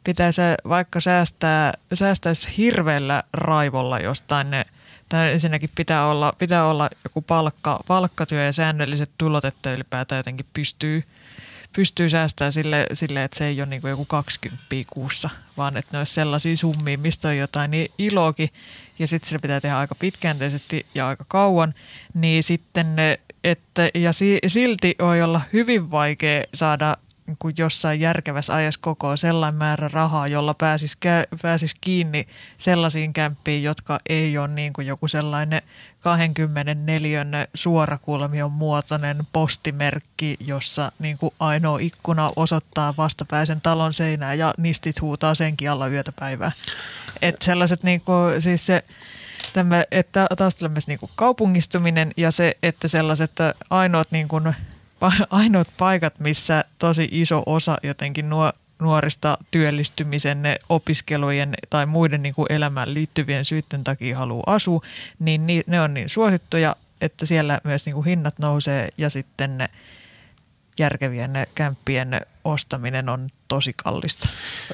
pitäisi 0.07 0.41
vaikka 0.69 0.99
säästää, 0.99 1.73
säästäisi 1.93 2.49
hirveällä 2.57 3.23
raivolla 3.33 3.99
jostain 3.99 4.51
ne 4.51 4.65
Tämä 5.09 5.29
ensinnäkin 5.29 5.69
pitää 5.75 6.07
olla, 6.07 6.33
pitää 6.37 6.65
olla 6.65 6.89
joku 7.03 7.21
palkka, 7.21 7.79
palkkatyö 7.87 8.45
ja 8.45 8.53
säännölliset 8.53 9.11
tulot, 9.17 9.45
että 9.45 9.73
ylipäätään 9.73 10.19
jotenkin 10.19 10.45
pystyy, 10.53 11.03
pystyy 11.73 12.09
säästämään 12.09 12.53
sille, 12.53 12.87
sille, 12.93 13.23
että 13.23 13.37
se 13.37 13.45
ei 13.45 13.61
ole 13.61 13.69
niin 13.69 13.81
kuin 13.81 13.89
joku 13.89 14.05
20 14.05 14.63
kuussa, 14.89 15.29
vaan 15.57 15.77
että 15.77 15.89
ne 15.91 15.97
olisi 15.97 16.13
sellaisia 16.13 16.57
summia, 16.57 16.97
mistä 16.97 17.27
on 17.27 17.37
jotain 17.37 17.71
niin 17.71 17.91
iloakin. 17.97 18.49
Ja 18.99 19.07
sitten 19.07 19.29
se 19.29 19.39
pitää 19.39 19.61
tehdä 19.61 19.77
aika 19.77 19.95
pitkäänteisesti 19.95 20.85
ja 20.95 21.07
aika 21.07 21.25
kauan, 21.27 21.73
niin 22.13 22.43
sitten 22.43 22.95
ne, 22.95 23.19
että, 23.43 23.89
ja 23.93 24.11
silti 24.47 24.95
voi 24.99 25.21
olla 25.21 25.41
hyvin 25.53 25.91
vaikea 25.91 26.43
saada 26.53 26.97
niin 27.27 27.37
kuin 27.39 27.55
jossain 27.57 27.99
järkevässä 27.99 28.55
ajassa 28.55 28.79
koko 28.83 29.17
sellainen 29.17 29.57
määrä 29.57 29.87
rahaa, 29.93 30.27
jolla 30.27 30.53
pääsisi, 30.53 30.97
pääsisi 31.41 31.75
kiinni 31.81 32.27
sellaisiin 32.57 33.13
kämppiin, 33.13 33.63
jotka 33.63 33.99
ei 34.09 34.37
ole 34.37 34.47
niin 34.47 34.73
kuin 34.73 34.87
joku 34.87 35.07
sellainen 35.07 35.61
24 35.99 37.25
suorakulmion 37.53 38.51
muotoinen 38.51 39.27
postimerkki, 39.33 40.37
jossa 40.39 40.91
niin 40.99 41.17
kuin 41.17 41.33
ainoa 41.39 41.79
ikkuna 41.79 42.29
osoittaa 42.35 42.93
vastapäisen 42.97 43.61
talon 43.61 43.93
seinää 43.93 44.33
ja 44.33 44.53
nistit 44.57 45.01
huutaa 45.01 45.35
senkin 45.35 45.71
alla 45.71 45.87
yötä 45.87 46.11
päivää. 46.19 46.51
Että 47.21 47.45
sellaiset 47.45 47.83
niin 47.83 48.01
kuin, 48.01 48.41
siis 48.41 48.65
se, 48.65 48.83
tämä, 49.53 49.83
että 49.91 50.27
taas 50.37 50.57
myös 50.69 50.87
niin 50.87 50.99
kuin 50.99 51.11
kaupungistuminen 51.15 52.11
ja 52.17 52.31
se, 52.31 52.57
että 52.63 52.87
sellaiset 52.87 53.31
ainoat 53.69 54.07
niin 54.11 54.27
kuin 54.27 54.53
ainoat 55.29 55.67
paikat, 55.77 56.19
missä 56.19 56.63
tosi 56.79 57.09
iso 57.11 57.43
osa 57.45 57.77
jotenkin 57.83 58.29
nuo, 58.29 58.51
nuorista 58.79 59.37
työllistymisen, 59.51 60.43
opiskelujen 60.69 61.53
tai 61.69 61.85
muiden 61.85 62.23
niin 62.23 62.35
kuin 62.35 62.51
elämään 62.51 62.93
liittyvien 62.93 63.45
syiden 63.45 63.83
takia 63.83 64.17
haluaa 64.17 64.55
asua, 64.55 64.81
niin 65.19 65.47
ne 65.67 65.81
on 65.81 65.93
niin 65.93 66.09
suosittuja, 66.09 66.75
että 67.01 67.25
siellä 67.25 67.61
myös 67.63 67.85
niin 67.85 67.93
kuin 67.93 68.05
hinnat 68.05 68.39
nousee 68.39 68.89
ja 68.97 69.09
sitten 69.09 69.57
ne 69.57 69.69
järkevien 70.79 71.31
kämppien 71.55 72.21
ostaminen 72.43 73.09
on 73.09 73.29
tosi 73.47 73.73
kallista. 73.83 74.29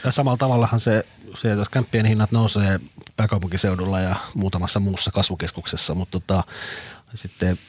Samalla 0.09 0.37
tavallahan 0.37 0.79
se, 0.79 1.05
se, 1.37 1.49
jos 1.49 1.69
kämppien 1.69 2.05
hinnat 2.05 2.31
nousee 2.31 2.79
pääkaupunkiseudulla 3.15 3.99
ja 3.99 4.15
muutamassa 4.33 4.79
muussa 4.79 5.11
kasvukeskuksessa, 5.11 5.95
mutta 5.95 6.19
tota, 6.19 6.43
sitten 7.13 7.59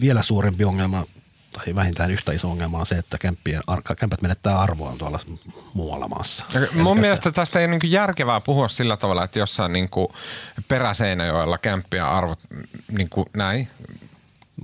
vielä 0.00 0.22
suurempi 0.22 0.64
ongelma 0.64 1.06
tai 1.52 1.74
vähintään 1.74 2.10
yhtä 2.10 2.32
iso 2.32 2.50
ongelma 2.50 2.78
on 2.78 2.86
se, 2.86 2.94
että 2.94 3.18
kämppien, 3.18 3.62
kämpät 3.98 4.22
menettää 4.22 4.60
arvoaan 4.60 4.98
tuolla 4.98 5.20
muualla 5.74 6.08
maassa. 6.08 6.44
Ja 6.54 6.82
mun 6.82 7.00
mielestä 7.00 7.32
tästä 7.32 7.60
ei 7.60 7.68
niin 7.68 7.80
järkevää 7.84 8.40
puhua 8.40 8.68
sillä 8.68 8.96
tavalla, 8.96 9.24
että 9.24 9.38
jossain 9.38 9.72
niin 9.72 9.88
peräseinäjoella 10.68 11.58
kämppien 11.58 12.04
arvot 12.04 12.38
niin 12.92 13.10
näin 13.36 13.68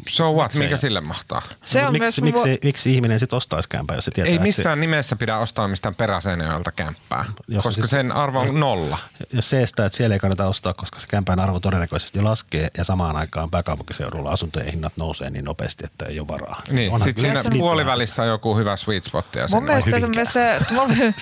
So 0.09 0.33
what, 0.33 0.45
miksei? 0.45 0.63
mikä 0.63 0.77
sille 0.77 1.01
mahtaa? 1.01 1.43
Se 1.65 1.87
on 1.87 1.93
miksi, 1.93 2.21
myös... 2.21 2.35
miksi, 2.35 2.59
miksi 2.63 2.95
ihminen 2.95 3.19
sitten 3.19 3.37
ostaisi 3.37 3.69
kämpää, 3.69 3.97
jos 3.97 4.05
se 4.05 4.11
tietää, 4.11 4.33
Ei 4.33 4.39
missään 4.39 4.79
se... 4.79 4.81
nimessä 4.81 5.17
pidä 5.17 5.39
ostaa 5.39 5.69
mistään 5.69 5.95
peräseinäjoelta 5.95 6.73
kämppää, 6.73 7.25
jos 7.49 7.63
koska 7.63 7.83
sit... 7.83 7.91
sen 7.91 8.13
arvo 8.13 8.41
on 8.41 8.61
nolla. 8.61 8.99
Jos 9.33 9.51
se 9.51 9.63
estää, 9.63 9.87
että 9.87 9.97
siellä 9.97 10.15
ei 10.15 10.21
kannata 10.21 10.47
ostaa, 10.47 10.75
koska 10.75 11.01
se 11.01 11.07
kämpään 11.07 11.41
arvo 11.41 11.61
todennäköisesti 11.61 12.23
laskee 12.23 12.69
ja 12.79 12.85
samaan 12.85 13.17
aikaan 13.17 13.51
pääkaupunkiseudulla 13.51 14.31
asuntojen 14.31 14.71
hinnat 14.73 14.93
nousee 14.97 15.31
niin 15.31 15.45
nopeasti, 15.45 15.85
että 15.85 16.05
ei 16.05 16.21
ole 16.21 16.29
varaa. 16.29 16.63
Niin, 16.71 17.01
sitten 17.01 17.43
siinä 17.43 17.59
puolivälissä 17.59 18.23
on 18.23 18.29
joku 18.29 18.57
hyvä 18.57 18.77
sweet 18.77 19.05
spot. 19.05 19.35
Ja 19.35 19.47
Mun 19.53 19.65
mielestä 19.65 20.01
se 20.01 20.07
on 20.07 20.13
myös 20.15 20.33
se, 20.33 20.61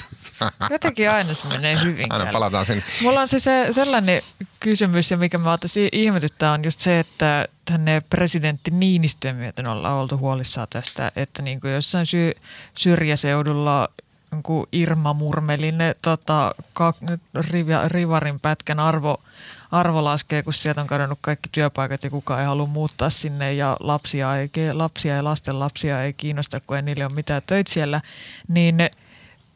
Jotenkin 0.70 1.10
aina 1.10 1.34
se 1.34 1.48
menee 1.48 1.76
hyvin. 1.84 2.12
Aina 2.12 2.32
palataan 2.32 2.66
sinne. 2.66 2.82
Mulla 3.02 3.20
on 3.20 3.28
siis 3.28 3.44
se 3.44 3.68
sellainen 3.70 4.22
kysymys, 4.60 5.10
ja 5.10 5.16
mikä 5.16 5.38
mä 5.38 5.52
ottaisin 5.52 5.88
ihmetyttää, 5.92 6.52
on 6.52 6.64
just 6.64 6.80
se, 6.80 7.00
että 7.00 7.48
tänne 7.64 8.02
presidentti 8.10 8.70
Niinistön 8.70 9.36
myöten 9.36 9.68
ollaan 9.68 9.94
oltu 9.94 10.18
huolissaan 10.18 10.66
tästä, 10.70 11.12
että 11.16 11.42
niin 11.42 11.60
kuin 11.60 11.72
jossain 11.72 12.06
sy- 12.06 12.34
syrjäseudulla 12.74 13.88
niin 14.32 14.66
Irma 14.72 15.12
Murmelin 15.12 15.78
tota, 16.02 16.54
ka, 16.72 16.94
riva, 17.34 17.88
rivarin 17.88 18.40
pätkän 18.40 18.80
arvo, 18.80 19.22
arvo 19.70 20.04
laskee, 20.04 20.42
kun 20.42 20.52
sieltä 20.52 20.80
on 20.80 20.86
kadonnut 20.86 21.18
kaikki 21.20 21.48
työpaikat 21.52 22.04
ja 22.04 22.10
kukaan 22.10 22.40
ei 22.40 22.46
halua 22.46 22.66
muuttaa 22.66 23.10
sinne 23.10 23.54
ja 23.54 23.76
lapsia, 23.80 24.36
ei, 24.36 24.50
lapsia 24.72 25.16
ja 25.16 25.24
lasten 25.24 25.60
lapsia 25.60 26.02
ei 26.02 26.12
kiinnosta, 26.12 26.60
kun 26.60 26.76
ei 26.76 26.82
niille 26.82 27.06
ole 27.06 27.14
mitään 27.14 27.42
töitä 27.46 27.72
siellä, 27.72 28.00
niin– 28.48 28.76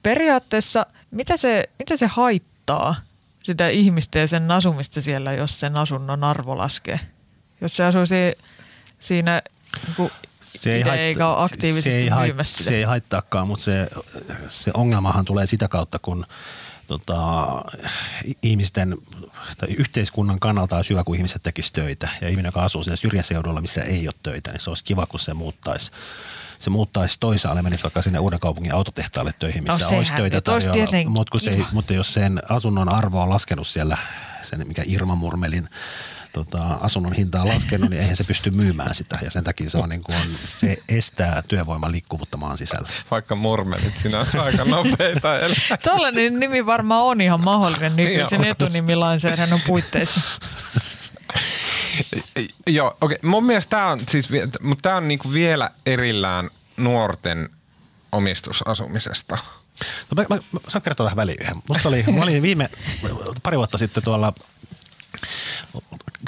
periaatteessa, 0.06 0.86
mitä 1.10 1.36
se, 1.36 1.68
mitä 1.78 1.96
se 1.96 2.06
haittaa 2.06 2.96
sitä 3.42 3.68
ihmistä 3.68 4.18
ja 4.18 4.28
sen 4.28 4.50
asumista 4.50 5.00
siellä, 5.00 5.32
jos 5.32 5.60
sen 5.60 5.78
asunnon 5.78 6.24
arvo 6.24 6.58
laskee? 6.58 7.00
Jos 7.60 7.76
se 7.76 7.84
asuu 7.84 8.02
siinä 9.00 9.42
niin 9.98 10.10
se 10.40 10.74
ei, 10.74 10.82
haitta, 10.82 11.02
eikä 11.02 11.28
ole 11.28 11.44
aktiivisesti 11.44 11.90
se 11.90 11.96
ei, 11.98 12.10
myymässä 12.20 12.64
se 12.64 12.76
ei 12.76 12.82
haittaakaan, 12.82 13.48
mutta 13.48 13.64
se, 13.64 13.88
se 14.48 14.70
ongelmahan 14.74 15.24
tulee 15.24 15.46
sitä 15.46 15.68
kautta, 15.68 15.98
kun 15.98 16.26
tota, 16.86 17.46
ihmisten 18.42 18.96
tai 19.58 19.68
yhteiskunnan 19.68 20.40
kannalta 20.40 20.76
olisi 20.76 20.90
hyvä, 20.90 21.04
kun 21.04 21.16
ihmiset 21.16 21.42
tekisivät 21.42 21.74
töitä. 21.74 22.08
Ja 22.20 22.28
ihminen, 22.28 22.48
joka 22.48 22.62
asuu 22.62 22.82
siellä 22.82 22.96
syrjäseudulla, 22.96 23.60
missä 23.60 23.82
ei 23.82 24.08
ole 24.08 24.14
töitä, 24.22 24.52
niin 24.52 24.60
se 24.60 24.70
olisi 24.70 24.84
kiva, 24.84 25.06
kun 25.06 25.20
se 25.20 25.34
muuttaisi 25.34 25.90
se 26.58 26.70
muuttaisi 26.70 27.16
toisaalle, 27.20 27.62
menisi 27.62 27.82
vaikka 27.82 28.02
sinne 28.02 28.18
uuden 28.18 28.40
kaupungin 28.40 28.74
autotehtaalle 28.74 29.32
töihin, 29.38 29.64
missä 29.64 29.90
no, 29.90 29.96
olisi 29.96 30.12
töitä 30.12 30.40
tarjolla. 30.40 31.10
Mutta, 31.10 31.38
se, 31.38 31.58
mutta 31.72 31.92
jos 31.92 32.14
sen 32.14 32.40
asunnon 32.48 32.88
arvo 32.88 33.22
on 33.22 33.30
laskenut 33.30 33.66
siellä, 33.66 33.96
sen 34.42 34.68
mikä 34.68 34.82
Irma 34.86 35.14
Murmelin 35.14 35.68
tota, 36.44 36.78
asunnon 36.80 37.12
hinta 37.12 37.42
on 37.42 37.48
laskenut, 37.48 37.90
niin 37.90 38.02
eihän 38.02 38.16
se 38.16 38.24
pysty 38.24 38.50
myymään 38.50 38.94
sitä. 38.94 39.18
Ja 39.22 39.30
sen 39.30 39.44
takia 39.44 39.70
se, 39.70 39.78
on, 39.78 39.88
niin 39.88 40.02
kuin, 40.02 40.18
se 40.44 40.76
estää 40.88 41.42
työvoiman 41.48 41.92
liikkuvuutta 41.92 42.36
maan 42.36 42.58
sisällä. 42.58 42.88
Vaikka 43.10 43.34
murmelit, 43.34 43.96
sinä 43.96 44.20
on 44.20 44.40
aika 44.40 44.64
nopeita. 44.64 45.28
Tällainen 45.82 46.40
nimi 46.40 46.66
varmaan 46.66 47.04
on 47.04 47.20
ihan 47.20 47.44
mahdollinen 47.44 47.96
nykyisen 47.96 48.44
etunimilainsäädännön 48.44 49.60
puitteissa. 49.66 50.20
Joo, 52.66 52.96
okei. 53.00 53.16
Okay. 53.16 53.30
Mun 53.30 53.46
mielestä 53.46 53.70
tämä 53.70 53.86
on, 53.86 54.00
siis, 54.08 54.28
mutta 54.62 54.82
tämä 54.82 54.96
on 54.96 55.08
niinku 55.08 55.32
vielä 55.32 55.70
erillään 55.86 56.50
nuorten 56.76 57.50
omistusasumisesta. 58.12 59.38
No 60.10 60.22
mä, 60.22 60.36
mä, 60.36 60.42
mä 60.52 60.60
saan 60.68 60.82
kertoa 60.82 61.06
tähän 61.06 61.16
väliin 61.16 61.38
yhden. 61.40 61.56
Musta 61.68 61.88
oli, 61.88 62.04
mä 62.16 62.22
olin 62.22 62.42
viime 62.42 62.70
pari 63.42 63.56
vuotta 63.56 63.78
sitten 63.78 64.02
tuolla 64.02 64.32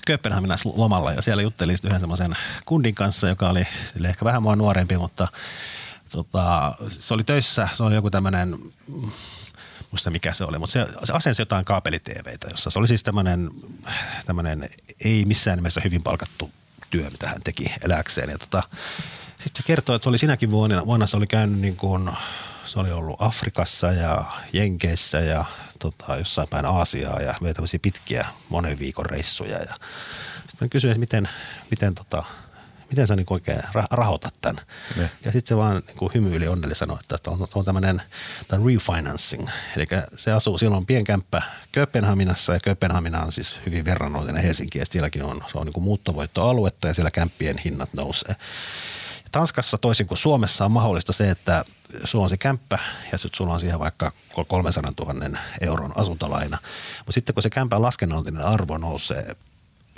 Kööpenhaminassa 0.07 0.69
lomalla 0.75 1.13
ja 1.13 1.23
siellä 1.23 1.43
juttelin 1.43 1.77
yhden 1.85 2.01
semmoisen 2.01 2.37
kundin 2.67 2.95
kanssa, 2.95 3.29
joka 3.29 3.49
oli 3.51 3.67
ehkä 4.05 4.25
vähän 4.25 4.43
mua 4.43 4.57
nuorempi, 4.57 4.97
mutta 4.97 5.29
tota, 6.09 6.75
se 6.89 7.15
oli 7.15 7.25
töissä, 7.25 7.69
se 7.73 7.83
oli 7.83 7.95
joku 7.95 8.11
tämmöinen 8.11 8.57
muista 9.91 10.11
mikä 10.11 10.33
se 10.33 10.45
oli, 10.45 10.59
mutta 10.59 10.73
se, 10.73 10.87
se 11.05 11.13
asensi 11.13 11.43
jotain 11.43 11.65
kaapeliteeveitä, 11.65 12.49
jossa 12.51 12.71
se 12.71 12.79
oli 12.79 12.89
siis 12.89 13.03
tämmöinen, 13.03 13.51
tämmöinen 14.27 14.71
ei 15.05 15.25
missään 15.25 15.59
nimessä 15.59 15.81
hyvin 15.85 16.03
palkattu 16.03 16.51
työ, 16.91 17.11
mitä 17.11 17.29
hän 17.29 17.43
teki 17.45 17.75
eläkseen. 17.85 18.31
Ja 18.31 18.39
tota, 18.39 18.63
sitten 19.39 19.63
se 19.63 19.67
kertoi, 19.67 19.97
että 19.97 20.05
se 20.05 20.09
oli 20.09 20.19
sinäkin 20.19 20.51
vuonna, 20.51 20.87
vuonna 20.87 21.07
se 21.07 21.17
oli 21.17 21.27
käynyt 21.27 21.61
niin 21.61 21.77
kuin, 21.77 22.11
se 22.65 22.81
oli 22.81 22.93
ollut 22.93 23.17
Afrikassa 23.23 23.93
ja 23.93 24.25
Jenkeissä 24.53 25.21
ja 25.21 25.45
tota, 25.79 26.17
jossain 26.17 26.49
päin 26.51 26.67
Aasiaa 26.67 27.21
ja 27.21 27.35
vei 27.43 27.55
tämmöisiä 27.55 27.81
pitkiä 27.83 28.27
monen 28.49 28.79
viikon 28.79 29.07
reissuja. 29.07 29.59
Ja 29.59 29.75
sitten 30.37 30.59
mä 30.61 30.69
kysyin, 30.69 30.91
että 30.91 31.01
miten, 31.01 31.29
miten 31.71 31.95
tota, 31.95 32.25
miten 32.91 33.07
sä 33.07 33.17
niin 33.17 33.27
oikein 33.31 33.61
rahoitat 33.91 34.35
tämän. 34.41 34.65
Ne. 34.97 35.11
Ja 35.25 35.33
sitten 35.33 35.49
se 35.49 35.57
vaan 35.57 35.83
niin 35.87 35.97
kuin 35.97 36.11
hymyili 36.15 36.49
onnelli 36.49 36.75
sanoi, 36.75 36.99
että 37.15 37.31
on, 37.31 37.47
on 37.55 37.65
tämmöinen 37.65 38.03
refinancing. 38.67 39.49
Eli 39.77 39.87
se 40.17 40.33
asuu, 40.33 40.59
silloin 40.59 40.79
on 40.79 40.87
pienkämppä 40.87 41.43
Kööpenhaminassa 41.73 42.53
ja 42.53 42.61
Kööpenhamina 42.61 43.23
on 43.23 43.33
siis 43.33 43.57
hyvin 43.67 43.85
verrannollinen 43.85 44.43
Helsinki 44.43 44.79
ja 44.79 44.87
sielläkin 44.87 45.23
on, 45.23 45.45
se 45.53 45.59
on 45.59 45.67
niin 45.67 45.73
kuin 45.73 45.85
muuttovoittoaluetta 45.85 46.89
ja 46.89 46.95
siellä 46.95 47.11
kämppien 47.11 47.59
hinnat 47.59 47.93
nousee. 47.93 48.37
Tanskassa 49.33 49.79
toisin 49.79 50.07
kuin 50.07 50.19
Suomessa 50.19 50.65
on 50.65 50.73
mahdollista 50.73 51.13
se, 51.13 51.31
että 51.31 51.65
sulla 52.05 52.25
on 52.25 52.31
se 52.31 52.37
kämppä 52.37 52.79
ja 53.13 53.19
sitten 53.19 53.37
sulla 53.37 53.53
on 53.53 53.61
siihen 53.61 53.79
vaikka 53.79 54.13
300 54.49 54.93
000 54.99 55.39
euron 55.61 55.93
asuntolaina. 55.97 56.59
Mutta 56.99 57.13
sitten 57.13 57.35
kun 57.35 57.43
se 57.43 57.51
kämpän 57.51 57.83
laskennallinen 57.83 58.45
arvo 58.45 58.79
nousee 58.79 59.37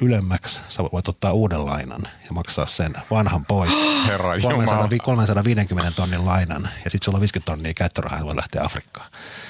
ylemmäksi, 0.00 0.60
sä 0.68 0.82
voit 0.92 1.08
ottaa 1.08 1.32
uuden 1.32 1.66
lainan 1.66 2.02
ja 2.02 2.32
maksaa 2.32 2.66
sen 2.66 2.92
vanhan 3.10 3.44
pois. 3.44 3.70
Herra 4.06 4.40
300, 4.40 4.52
Jumala. 4.52 4.88
350 5.02 5.92
tonnin 5.96 6.26
lainan 6.26 6.62
ja 6.84 6.90
sitten 6.90 7.04
sulla 7.04 7.16
on 7.16 7.20
50 7.20 7.52
tonnia 7.52 7.74
käyttörahaa 7.74 8.18
ja 8.18 8.24
voi 8.24 8.36
lähteä 8.36 8.64
Afrikkaan. 8.64 9.06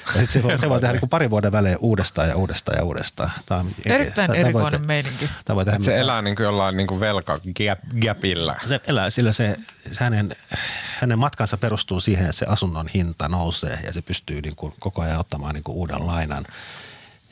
Ja 0.07 0.13
sitten 0.13 0.33
se 0.33 0.43
voi, 0.43 0.59
se 0.59 0.69
voi 0.69 0.81
tehdä 0.81 0.93
niin 0.93 1.01
kuin 1.01 1.11
pari 1.11 1.31
vuoden 1.31 1.53
välein 1.53 1.77
uudestaan 1.81 2.29
ja 2.29 2.37
uudestaan 2.37 2.79
ja 2.79 2.85
uudestaan. 2.85 3.31
Tämä 3.47 3.61
on, 3.61 3.71
Erittäin 3.87 4.15
tämä 4.15 4.29
voi 4.29 4.37
erikoinen 4.41 4.87
meininki. 4.87 5.31
Tämä 5.45 5.55
voi 5.55 5.65
tehdä 5.65 5.79
se 5.83 5.99
elää 5.99 6.23
niin 6.23 6.37
kuin 6.37 6.45
jollain 6.45 6.77
niin 6.77 6.87
kuin 6.87 7.01
velkagäpillä. 7.01 8.55
se 8.67 8.81
elää, 8.87 9.11
sillä 9.11 9.33
se, 9.33 9.57
se 9.93 10.05
hänen, 10.05 10.37
hänen 11.01 11.19
matkansa 11.19 11.57
perustuu 11.57 12.01
siihen, 12.01 12.25
että 12.25 12.37
se 12.37 12.47
asunnon 12.49 12.89
hinta 12.89 13.29
nousee 13.29 13.79
ja 13.85 13.93
se 13.93 14.03
pystyy 14.03 14.43
niin 14.43 14.57
kuin 14.57 14.75
koko 14.81 15.03
ajan 15.03 15.21
ottamaan 15.21 15.55
niin 15.55 15.65
kuin 15.65 15.77
uuden 15.77 16.07
lainan 16.07 16.45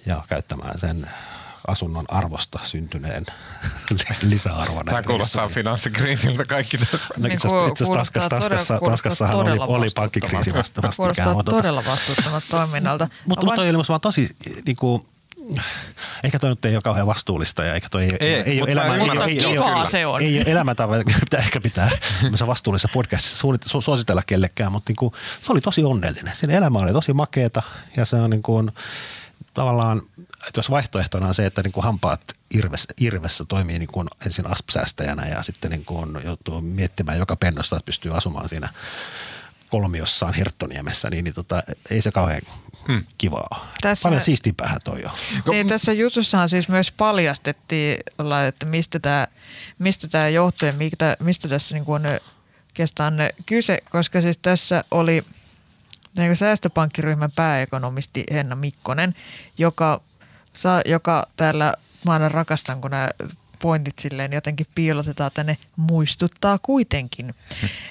ja 0.06 0.24
käyttämään 0.28 0.78
sen 0.78 1.10
asunnon 1.68 2.04
arvosta 2.08 2.58
syntyneen 2.62 3.26
lisäarvon. 4.22 4.84
Tämä 4.84 5.02
kuulostaa 5.02 5.48
finanssikriisiltä 5.48 6.44
kaikki 6.44 6.78
tässä. 6.78 7.06
No, 7.16 7.22
Niin 7.22 7.32
itse 7.32 7.48
asiassa 7.48 8.28
Tanskassa, 8.28 8.78
Tanskassahan 8.84 9.36
oli, 9.36 9.44
todella 9.44 9.66
oli 9.66 9.88
pankkikriisi 9.94 10.54
vasta, 10.54 10.82
vastikään. 10.82 11.14
Kuulostaa 11.14 11.34
mutta 11.34 11.52
todella 11.52 11.84
vastuuttomalta 11.86 12.46
toiminnalta. 12.50 13.08
Mutta 13.28 13.46
mut 13.46 13.54
toi 13.54 13.68
oli 13.68 13.78
vaan 13.88 14.00
tosi, 14.00 14.28
niinku, 14.66 15.06
ehkä 16.24 16.38
toi 16.38 16.50
nyt 16.50 16.64
ei 16.64 16.74
ole 16.76 16.82
kauhean 16.82 17.06
vastuullista 17.06 17.64
ja 17.64 17.74
ehkä 17.74 17.88
toi 17.88 18.04
ei, 18.04 18.16
Ei, 18.20 18.34
ei, 18.34 18.62
ole 18.62 18.72
elämä, 18.72 18.96
ei, 18.96 19.00
ei, 19.26 19.44
ei, 19.46 19.58
ole- 19.58 19.86
se 19.86 20.06
on. 20.06 20.22
ei 20.22 20.36
ole 20.36 20.44
elämäntapa, 20.46 20.94
mitä 21.20 21.36
ehkä 21.38 21.60
pitää 21.60 21.90
vastuullisessa 22.46 22.88
podcastissa 22.92 23.46
suositella 23.80 24.22
kellekään, 24.26 24.72
mutta 24.72 24.90
niinku, 24.90 25.12
se 25.46 25.52
oli 25.52 25.60
tosi 25.60 25.84
onnellinen. 25.84 26.36
Sen 26.36 26.50
elämä 26.50 26.78
oli 26.78 26.92
tosi 26.92 27.12
makeeta 27.12 27.62
ja 27.96 28.04
se 28.04 28.16
on 28.16 28.30
niinku, 28.30 28.70
tavallaan, 29.54 30.02
että 30.46 30.58
jos 30.58 30.70
vaihtoehtona 30.70 31.28
on 31.28 31.34
se, 31.34 31.46
että 31.46 31.62
niinku 31.62 31.80
hampaat 31.80 32.20
irves, 32.54 32.86
irvessä 33.00 33.44
toimii 33.44 33.78
niinku 33.78 34.04
ensin 34.26 34.46
aspsäästäjänä 34.46 35.28
ja 35.28 35.42
sitten 35.42 35.70
niinku 35.70 36.06
joutuu 36.24 36.60
miettimään 36.60 37.18
joka 37.18 37.36
pennosta, 37.36 37.76
että 37.76 37.86
pystyy 37.86 38.16
asumaan 38.16 38.48
siinä 38.48 38.68
kolmiossaan 39.70 40.34
Herttoniemessä, 40.34 41.10
niin, 41.10 41.24
niin 41.24 41.34
tota, 41.34 41.62
ei 41.90 42.02
se 42.02 42.12
kauhean 42.12 42.40
hmm. 42.88 43.04
kivaa. 43.18 43.48
Tässä- 43.50 43.78
Tässä... 43.82 44.08
Paljon 44.08 44.22
siistimpäähän 44.22 44.80
toi 44.84 45.04
on. 45.04 45.10
Niin, 45.50 45.68
tässä 45.68 45.92
jutussahan 45.92 46.48
siis 46.48 46.68
myös 46.68 46.92
paljastettiin, 46.92 47.98
olla, 48.18 48.44
että 48.44 48.66
mistä 48.66 48.98
tämä 48.98 49.26
mistä 49.78 50.08
tää 50.08 50.28
johtuu 50.28 50.66
ja 50.66 50.72
mistä, 50.72 51.16
mistä 51.20 51.48
tässä 51.48 51.74
niin 51.74 51.84
on 51.88 52.02
oikeastaan 52.68 53.14
kyse, 53.46 53.78
koska 53.90 54.20
siis 54.20 54.38
tässä 54.38 54.84
oli 54.90 55.24
niin 56.18 56.36
säästöpankkiryhmän 56.36 57.32
pääekonomisti 57.36 58.24
Henna 58.32 58.56
Mikkonen, 58.56 59.14
joka, 59.58 60.00
saa, 60.52 60.82
joka 60.86 61.26
täällä, 61.36 61.74
mä 62.04 62.12
aina 62.12 62.28
rakastan, 62.28 62.80
kun 62.80 62.90
nämä 62.90 63.10
pointit 63.58 63.98
silleen 63.98 64.32
jotenkin 64.32 64.66
piilotetaan 64.74 65.30
tänne, 65.34 65.56
muistuttaa 65.76 66.58
kuitenkin, 66.62 67.34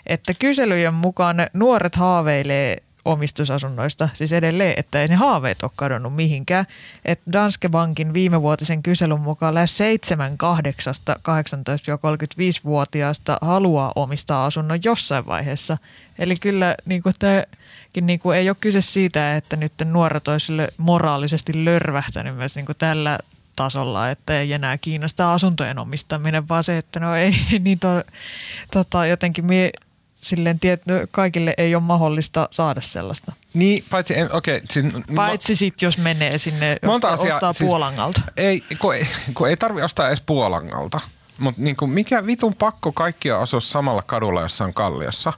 että 0.05 0.33
kyselyjen 0.33 0.93
mukaan 0.93 1.37
nuoret 1.53 1.95
haaveilee 1.95 2.81
omistusasunnoista, 3.07 4.09
siis 4.13 4.33
edelleen, 4.33 4.73
että 4.77 5.01
ei 5.01 5.07
ne 5.07 5.15
haaveet 5.15 5.63
ole 5.63 5.71
kadonnut 5.75 6.15
mihinkään. 6.15 6.65
Et 7.05 7.19
Danske 7.33 7.69
Bankin 7.69 8.13
viimevuotisen 8.13 8.83
kyselyn 8.83 9.19
mukaan 9.19 9.53
lähes 9.53 9.77
7 9.77 10.37
kahdeksasta 10.37 11.15
18-35-vuotiaasta 11.19 13.37
haluaa 13.41 13.91
omistaa 13.95 14.45
asunnon 14.45 14.79
jossain 14.83 15.25
vaiheessa. 15.25 15.77
Eli 16.19 16.35
kyllä 16.35 16.75
niin 16.85 17.03
kuin 17.03 17.15
tämäkin 17.97 18.07
niin 18.07 18.19
kuin 18.19 18.37
ei 18.37 18.49
ole 18.49 18.57
kyse 18.61 18.81
siitä, 18.81 19.35
että 19.35 19.55
nyt 19.55 19.73
nuoret 19.85 20.27
olisivat 20.27 20.69
moraalisesti 20.77 21.65
lörvähtänyt 21.65 22.35
myös 22.35 22.55
niin 22.55 22.65
kuin 22.65 22.75
tällä 22.77 23.19
tasolla, 23.55 24.09
että 24.09 24.39
ei 24.39 24.53
enää 24.53 24.77
kiinnosta 24.77 25.33
asuntojen 25.33 25.79
omistaminen, 25.79 26.49
vaan 26.49 26.63
se, 26.63 26.77
että 26.77 26.99
no 26.99 27.15
ei 27.15 27.31
niin 27.63 27.79
to, 27.79 28.03
tota, 28.71 29.05
jotenkin 29.05 29.45
mie, 29.45 29.71
silleen 30.17 30.59
tiet, 30.59 30.85
no, 30.85 30.93
kaikille 31.11 31.53
ei 31.57 31.75
ole 31.75 31.83
mahdollista 31.83 32.49
saada 32.51 32.81
sellaista. 32.81 33.33
Niin, 33.53 33.83
paitsi, 33.89 34.13
okei. 34.31 34.57
Okay, 34.57 34.67
siis, 34.71 34.85
Paitsi 35.15 35.55
sitten, 35.55 35.87
jos 35.87 35.97
menee 35.97 36.37
sinne, 36.37 36.77
Monta 36.85 37.07
ostaa, 37.07 37.13
asiaa, 37.13 37.35
ostaa 37.37 37.53
siis- 37.53 37.67
Puolangalta. 37.67 38.21
Ei, 38.37 38.61
kun 38.79 38.95
ei, 38.95 39.07
kun 39.33 39.49
ei 39.49 39.57
tarvi 39.57 39.81
ostaa 39.81 40.07
edes 40.07 40.21
Puolangalta. 40.21 40.99
Mutta 41.37 41.61
niinku, 41.61 41.87
mikä 41.87 42.25
vitun 42.25 42.55
pakko 42.55 42.91
kaikki 42.91 43.31
on 43.31 43.41
asua 43.41 43.59
samalla 43.59 44.01
kadulla 44.01 44.41
jossain 44.41 44.73
Kalliossa? 44.73 45.33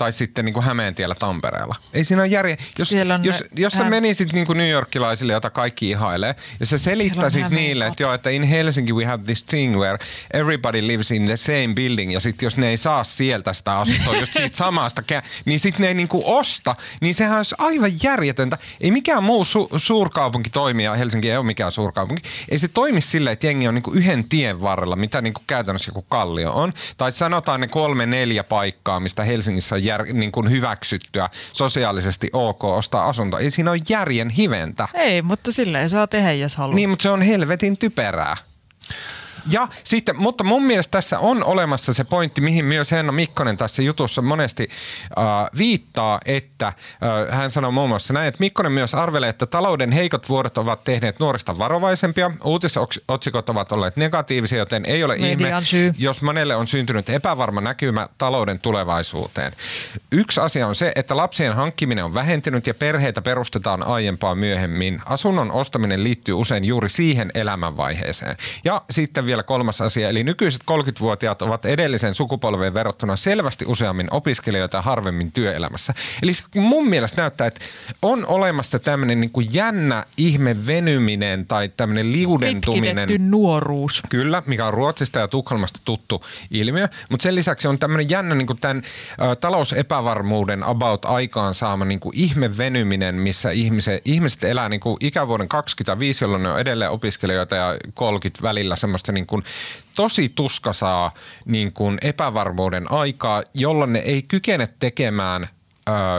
Tai 0.00 0.12
sitten 0.12 0.44
niin 0.44 0.52
kuin 0.52 0.64
Hämeentiellä 0.64 1.14
Tampereella. 1.14 1.76
Ei 1.92 2.04
siinä 2.04 2.22
ole 2.22 2.28
järje. 2.28 2.56
Jos, 2.78 2.92
on 2.92 3.24
jos, 3.24 3.40
ne- 3.40 3.48
jos 3.56 3.72
sä 3.72 3.82
hän- 3.82 3.90
menisit 3.90 4.32
niin 4.32 4.46
kuin 4.46 4.58
New 4.58 4.70
Yorkilaisille, 4.70 5.32
jota 5.32 5.50
kaikki 5.50 5.90
ihailee, 5.90 6.34
ja 6.60 6.66
sä 6.66 6.78
selittäisit 6.78 7.50
niille, 7.50 7.86
että 7.86 8.02
joo, 8.02 8.14
että 8.14 8.30
in 8.30 8.42
Helsinki 8.42 8.92
we 8.92 9.04
have 9.04 9.22
this 9.24 9.44
thing 9.44 9.76
where 9.76 9.98
everybody 10.34 10.86
lives 10.86 11.10
in 11.10 11.26
the 11.26 11.36
same 11.36 11.68
building, 11.74 12.12
ja 12.12 12.20
sitten 12.20 12.46
jos 12.46 12.56
ne 12.56 12.68
ei 12.68 12.76
saa 12.76 13.04
sieltä 13.04 13.52
sitä 13.52 13.78
asuntoa, 13.78 14.16
just 14.16 14.32
siitä 14.32 14.56
samasta, 14.64 15.02
niin 15.44 15.60
sitten 15.60 15.82
ne 15.82 15.88
ei 15.88 15.94
niin 15.94 16.08
kuin 16.08 16.22
osta, 16.26 16.76
niin 17.00 17.14
sehän 17.14 17.36
olisi 17.36 17.54
aivan 17.58 17.90
järjetöntä. 18.02 18.58
Ei 18.80 18.90
mikään 18.90 19.24
muu 19.24 19.42
su- 19.44 19.78
suurkaupunki 19.78 20.50
toimi, 20.50 20.84
ja 20.84 20.94
Helsinki 20.94 21.30
ei 21.30 21.36
ole 21.36 21.46
mikään 21.46 21.72
suurkaupunki. 21.72 22.22
Ei 22.48 22.58
se 22.58 22.68
toimi 22.68 23.00
silleen, 23.00 23.32
että 23.32 23.46
jengi 23.46 23.68
on 23.68 23.74
niin 23.74 23.82
kuin 23.82 23.98
yhden 23.98 24.28
tien 24.28 24.62
varrella, 24.62 24.96
mitä 24.96 25.20
niin 25.22 25.34
kuin 25.34 25.44
käytännössä 25.46 25.88
joku 25.88 26.02
kallio 26.02 26.52
on. 26.52 26.72
Tai 26.96 27.12
sanotaan 27.12 27.60
ne 27.60 27.68
kolme, 27.68 28.06
neljä 28.06 28.44
paikkaa, 28.44 29.00
mistä 29.00 29.24
Helsingissä 29.24 29.74
on 29.74 29.84
jär, 29.90 30.04
niin 30.12 30.32
kuin 30.32 30.50
hyväksyttyä 30.50 31.28
sosiaalisesti 31.52 32.30
ok 32.32 32.64
ostaa 32.64 33.08
asunto. 33.08 33.38
Ei 33.38 33.50
siinä 33.50 33.70
ole 33.70 33.80
järjen 33.88 34.30
hiventä. 34.30 34.88
Ei, 34.94 35.22
mutta 35.22 35.52
silleen 35.52 35.90
saa 35.90 36.06
tehdä, 36.06 36.32
jos 36.32 36.56
haluaa. 36.56 36.74
Niin, 36.74 36.88
mutta 36.88 37.02
se 37.02 37.10
on 37.10 37.22
helvetin 37.22 37.78
typerää. 37.78 38.36
Ja 39.50 39.68
sitten, 39.84 40.16
mutta 40.16 40.44
mun 40.44 40.62
mielestä 40.62 40.90
tässä 40.90 41.18
on 41.18 41.44
olemassa 41.44 41.92
se 41.92 42.04
pointti, 42.04 42.40
mihin 42.40 42.64
myös 42.64 42.90
Henna 42.92 43.12
Mikkonen 43.12 43.56
tässä 43.56 43.82
jutussa 43.82 44.22
monesti 44.22 44.68
äh, 45.18 45.24
viittaa, 45.58 46.20
että 46.24 46.66
äh, 46.66 46.74
hän 47.38 47.50
sanoo 47.50 47.70
muun 47.70 47.88
muassa 47.88 48.12
näin, 48.12 48.28
että 48.28 48.40
Mikkonen 48.40 48.72
myös 48.72 48.94
arvelee, 48.94 49.28
että 49.28 49.46
talouden 49.46 49.92
heikot 49.92 50.28
vuodet 50.28 50.58
ovat 50.58 50.84
tehneet 50.84 51.18
nuorista 51.18 51.58
varovaisempia, 51.58 52.30
uutisotsikot 52.44 53.48
ovat 53.48 53.72
olleet 53.72 53.96
negatiivisia, 53.96 54.58
joten 54.58 54.84
ei 54.86 55.04
ole 55.04 55.16
ihme, 55.16 55.36
Median 55.36 55.64
syy. 55.64 55.94
jos 55.98 56.22
monelle 56.22 56.56
on 56.56 56.66
syntynyt 56.66 57.10
epävarma 57.10 57.60
näkymä 57.60 58.08
talouden 58.18 58.58
tulevaisuuteen. 58.58 59.52
Yksi 60.12 60.40
asia 60.40 60.66
on 60.66 60.74
se, 60.74 60.92
että 60.96 61.16
lapsien 61.16 61.54
hankkiminen 61.54 62.04
on 62.04 62.14
vähentynyt 62.14 62.66
ja 62.66 62.74
perheitä 62.74 63.22
perustetaan 63.22 63.86
aiempaa 63.86 64.34
myöhemmin. 64.34 65.02
Asunnon 65.06 65.52
ostaminen 65.52 66.04
liittyy 66.04 66.34
usein 66.34 66.64
juuri 66.64 66.88
siihen 66.88 67.30
elämänvaiheeseen. 67.34 68.36
Ja 68.64 68.82
sitten 68.90 69.26
vielä 69.26 69.39
kolmas 69.42 69.80
asia, 69.80 70.08
eli 70.08 70.24
nykyiset 70.24 70.62
30-vuotiaat 70.70 71.42
ovat 71.42 71.64
edellisen 71.64 72.14
sukupolveen 72.14 72.74
verrattuna 72.74 73.16
selvästi 73.16 73.64
useammin 73.68 74.08
opiskelijoita 74.10 74.76
ja 74.76 74.82
harvemmin 74.82 75.32
työelämässä. 75.32 75.94
Eli 76.22 76.32
mun 76.54 76.88
mielestä 76.88 77.22
näyttää, 77.22 77.46
että 77.46 77.60
on 78.02 78.26
olemassa 78.26 78.78
tämmöinen 78.78 79.20
niin 79.20 79.30
kuin 79.30 79.48
jännä 79.52 80.04
ihme 80.16 80.66
venyminen 80.66 81.46
tai 81.46 81.68
tämmöinen 81.76 82.12
liudentuminen. 82.12 82.96
Pitkitetty 82.96 83.30
nuoruus. 83.30 84.02
Kyllä, 84.08 84.42
mikä 84.46 84.66
on 84.66 84.74
Ruotsista 84.74 85.18
ja 85.18 85.28
Tukholmasta 85.28 85.80
tuttu 85.84 86.24
ilmiö. 86.50 86.88
Mutta 87.08 87.22
sen 87.22 87.34
lisäksi 87.34 87.68
on 87.68 87.78
tämmöinen 87.78 88.10
jännä 88.10 88.34
niin 88.34 88.46
tämän 88.60 88.82
ä, 89.20 89.36
talousepävarmuuden 89.36 90.62
about 90.62 91.04
aikaan 91.04 91.54
saama 91.54 91.84
niin 91.84 92.00
kuin 92.00 92.16
ihme 92.16 92.56
venyminen, 92.56 93.14
missä 93.14 93.50
ihmiset, 93.50 94.02
ihmiset 94.04 94.44
elää 94.44 94.68
niin 94.68 94.80
kuin 94.80 94.96
ikävuoden 95.00 95.48
25, 95.48 96.24
jolloin 96.24 96.42
ne 96.42 96.48
on 96.48 96.60
edelleen 96.60 96.90
opiskelijoita 96.90 97.56
ja 97.56 97.76
30 97.94 98.42
välillä 98.42 98.76
semmoista 98.76 99.12
niin 99.12 99.19
kuin 99.26 99.44
tosi 99.96 100.28
tuskasaa 100.28 101.14
niin 101.44 101.72
kuin 101.72 101.98
epävarmuuden 102.02 102.92
aikaa, 102.92 103.42
jolloin 103.54 103.92
ne 103.92 103.98
ei 103.98 104.22
kykene 104.22 104.68
tekemään 104.78 105.48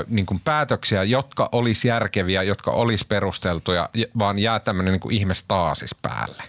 niin 0.07 0.25
kuin 0.25 0.39
päätöksiä, 0.39 1.03
jotka 1.03 1.49
olisi 1.51 1.87
järkeviä, 1.87 2.43
jotka 2.43 2.71
olisi 2.71 3.05
perusteltuja, 3.07 3.89
vaan 4.19 4.39
jää 4.39 4.59
tämmöinen 4.59 4.93
niin 4.93 5.13
ihme 5.13 5.35
staasis 5.35 5.95
päälle. 6.01 6.43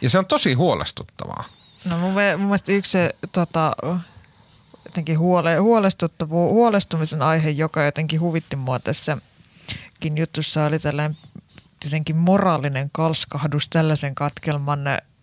Ja 0.00 0.10
se 0.10 0.18
on 0.18 0.26
tosi 0.26 0.54
huolestuttavaa. 0.54 1.44
No 1.88 1.98
mun, 1.98 2.12
mun 2.36 2.46
mielestä 2.46 2.72
yksi 2.72 2.90
se, 2.90 3.14
tota, 3.32 3.72
jotenkin 4.84 5.18
huole, 5.18 5.56
huolestuttavu, 5.56 6.48
huolestumisen 6.50 7.22
aihe, 7.22 7.50
joka 7.50 7.84
jotenkin 7.84 8.20
huvitti 8.20 8.56
mua 8.56 8.78
tässäkin 8.78 10.16
jutussa, 10.16 10.64
oli 10.64 10.78
tällainen 10.78 11.16
jotenkin 11.84 12.16
moraalinen 12.16 12.90
kalskahdus 12.92 13.68
tällaisen 13.68 14.14
katkelman 14.14 14.80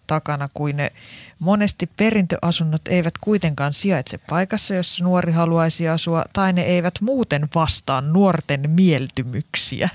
takana, 0.07 0.49
kuin 0.53 0.77
ne 0.77 0.91
monesti 1.39 1.89
perintöasunnot 1.97 2.87
eivät 2.87 3.13
kuitenkaan 3.21 3.73
sijaitse 3.73 4.17
paikassa, 4.17 4.75
jossa 4.75 5.03
nuori 5.03 5.31
haluaisi 5.31 5.87
asua, 5.87 6.25
tai 6.33 6.53
ne 6.53 6.61
eivät 6.61 7.01
muuten 7.01 7.47
vastaa 7.55 8.01
nuorten 8.01 8.69
mieltymyksiä. 8.69 9.89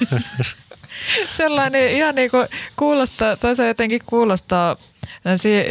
Sellainen 1.36 1.90
ihan 1.90 2.14
niin 2.14 2.30
kuin 2.30 2.48
kuulostaa, 2.76 3.36
tai 3.36 3.56
se 3.56 3.68
jotenkin 3.68 4.00
kuulostaa 4.06 4.76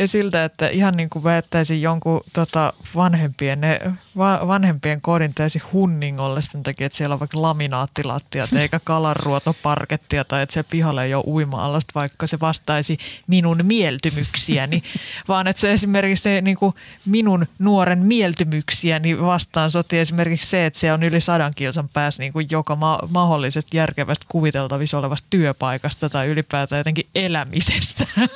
siltä, 0.06 0.46
että 0.46 0.68
ihan 0.68 0.98
niin 0.98 1.10
kuin 1.10 1.24
väettäisin 1.24 1.82
jonkun 1.82 2.22
tota, 2.34 2.74
vanhempien, 2.96 3.62
ne, 3.62 3.80
va, 4.18 4.40
vanhempien 4.48 5.02
kodin 5.02 5.34
täysin 5.34 5.62
hunningolle 5.74 6.42
sen 6.42 6.64
takia, 6.64 6.86
että 6.86 6.98
siellä 6.98 7.14
on 7.14 7.20
vaikka 7.20 7.42
laminaattilattiat 7.42 8.54
eikä 8.54 8.80
kalanruotoparkettia 8.84 10.24
tai 10.24 10.42
että 10.42 10.54
se 10.54 10.64
pihalle 10.64 11.04
ei 11.04 11.14
ole 11.14 11.24
uima 11.28 11.80
vaikka 11.96 12.28
se 12.28 12.40
vastaisi 12.40 12.98
minun 13.28 13.60
mieltymyksiäni, 13.64 14.84
vaan 15.28 15.48
että 15.48 15.60
se 15.60 15.74
esimerkiksi 15.74 16.24
se 16.24 16.42
niin 16.42 16.58
kuin 16.58 16.76
minun 17.06 17.48
nuoren 17.60 18.00
mieltymyksiäni 18.00 19.22
vastaan 19.22 19.72
soti 19.72 20.00
esimerkiksi 20.00 20.50
se, 20.50 20.66
että 20.66 20.80
se 20.80 20.94
on 20.94 21.04
yli 21.04 21.22
sadan 21.22 21.54
kilsan 21.56 21.90
päässä 21.90 22.24
niin 22.24 22.34
kuin 22.34 22.48
joka 22.52 22.76
ma- 22.76 23.00
mahdollisesti 23.10 23.78
järkevästä 23.78 24.26
kuviteltavissa 24.30 24.98
olevasta 24.98 25.28
työpaikasta 25.30 26.10
tai 26.10 26.28
ylipäätään 26.28 26.80
jotenkin 26.80 27.10
elämisestä. 27.16 28.06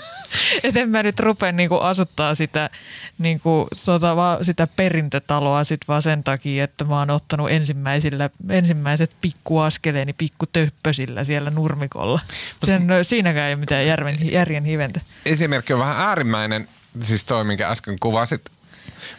Et 0.63 0.77
en 0.77 0.89
mä 0.93 1.03
nyt 1.03 1.19
rupea 1.19 1.51
niinku 1.51 1.75
asuttaa 1.75 2.35
sitä, 2.35 2.69
niinku, 3.17 3.67
tota, 3.85 4.15
sitä 4.41 4.67
perintötaloa 4.75 5.63
sit 5.63 5.81
vaan 5.87 6.01
sen 6.01 6.23
takia, 6.23 6.63
että 6.63 6.83
mä 6.83 6.99
oon 6.99 7.09
ottanut 7.09 7.51
ensimmäisillä, 7.51 8.29
ensimmäiset 8.49 9.15
pikkuaskeleeni 9.21 10.13
pikkutöppösillä 10.13 11.23
siellä 11.23 11.49
nurmikolla. 11.49 12.19
Sen, 12.65 12.87
siinäkään 13.01 13.47
ei 13.47 13.53
ole 13.53 13.59
mitään 13.59 13.87
järven, 13.87 14.15
järjen 14.21 14.65
hiventä. 14.65 15.01
Esimerkki 15.25 15.73
on 15.73 15.79
vähän 15.79 16.07
äärimmäinen, 16.07 16.67
siis 17.01 17.25
toi, 17.25 17.43
minkä 17.43 17.69
äsken 17.69 17.99
kuvasit, 17.99 18.41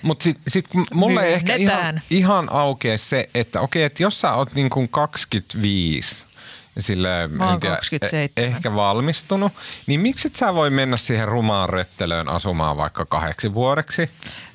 mutta 0.02 0.22
sitten 0.22 0.42
sit 0.48 0.68
mulle 0.94 1.26
ei 1.26 1.34
ehkä 1.34 1.54
ihan, 1.54 2.00
ihan 2.10 2.48
aukea 2.52 2.98
se, 2.98 3.28
että 3.34 3.60
okei, 3.60 3.82
että 3.82 4.02
jos 4.02 4.20
sä 4.20 4.32
oot 4.32 4.54
niin 4.54 4.70
kuin 4.70 4.88
25 4.88 6.23
sille, 6.78 7.28
Mä 7.28 7.52
en 7.52 7.60
tiedä, 7.60 7.74
27. 7.76 8.28
E- 8.36 8.42
ehkä 8.42 8.74
valmistunut, 8.74 9.52
niin 9.86 10.00
miksi 10.00 10.28
et 10.28 10.36
sä 10.36 10.54
voi 10.54 10.70
mennä 10.70 10.96
siihen 10.96 11.28
rumaan 11.28 11.68
röttelöön 11.68 12.28
asumaan 12.28 12.76
vaikka 12.76 13.04
kahdeksi 13.04 13.54
vuodeksi? 13.54 14.10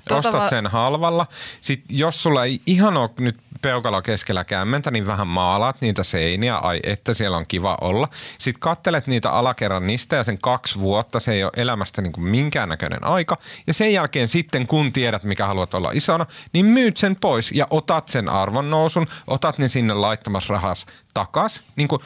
Tota 0.09 0.27
Ostat 0.27 0.49
sen 0.49 0.67
halvalla. 0.67 1.27
Sitten 1.61 1.97
jos 1.97 2.23
sulla 2.23 2.45
ei 2.45 2.61
ihan 2.65 2.97
ole 2.97 3.09
nyt 3.19 3.37
peukalo 3.61 4.01
keskellä 4.01 4.43
kämmentä, 4.43 4.91
niin 4.91 5.07
vähän 5.07 5.27
maalaat 5.27 5.81
niitä 5.81 6.03
seiniä, 6.03 6.55
ai 6.57 6.79
että 6.83 7.13
siellä 7.13 7.37
on 7.37 7.45
kiva 7.47 7.77
olla. 7.81 8.07
Sitten 8.37 8.59
kattelet 8.59 9.07
niitä 9.07 9.31
alakerran 9.31 9.87
niistä 9.87 10.15
ja 10.15 10.23
sen 10.23 10.39
kaksi 10.41 10.79
vuotta, 10.79 11.19
se 11.19 11.33
ei 11.33 11.43
ole 11.43 11.51
elämästä 11.55 12.01
niin 12.01 12.13
kuin 12.13 12.25
minkäännäköinen 12.25 13.03
aika. 13.03 13.37
Ja 13.67 13.73
sen 13.73 13.93
jälkeen 13.93 14.27
sitten, 14.27 14.67
kun 14.67 14.93
tiedät, 14.93 15.23
mikä 15.23 15.45
haluat 15.45 15.73
olla 15.73 15.91
isona, 15.91 16.25
niin 16.53 16.65
myyt 16.65 16.97
sen 16.97 17.15
pois 17.15 17.51
ja 17.51 17.67
otat 17.69 18.07
sen 18.07 18.29
arvon 18.29 18.69
nousun, 18.69 19.07
otat 19.27 19.57
ne 19.57 19.67
sinne 19.67 19.93
laittamassa 19.93 20.53
rahas 20.53 20.85
takas. 21.13 21.61
Niin 21.75 21.87
kuin, 21.87 22.01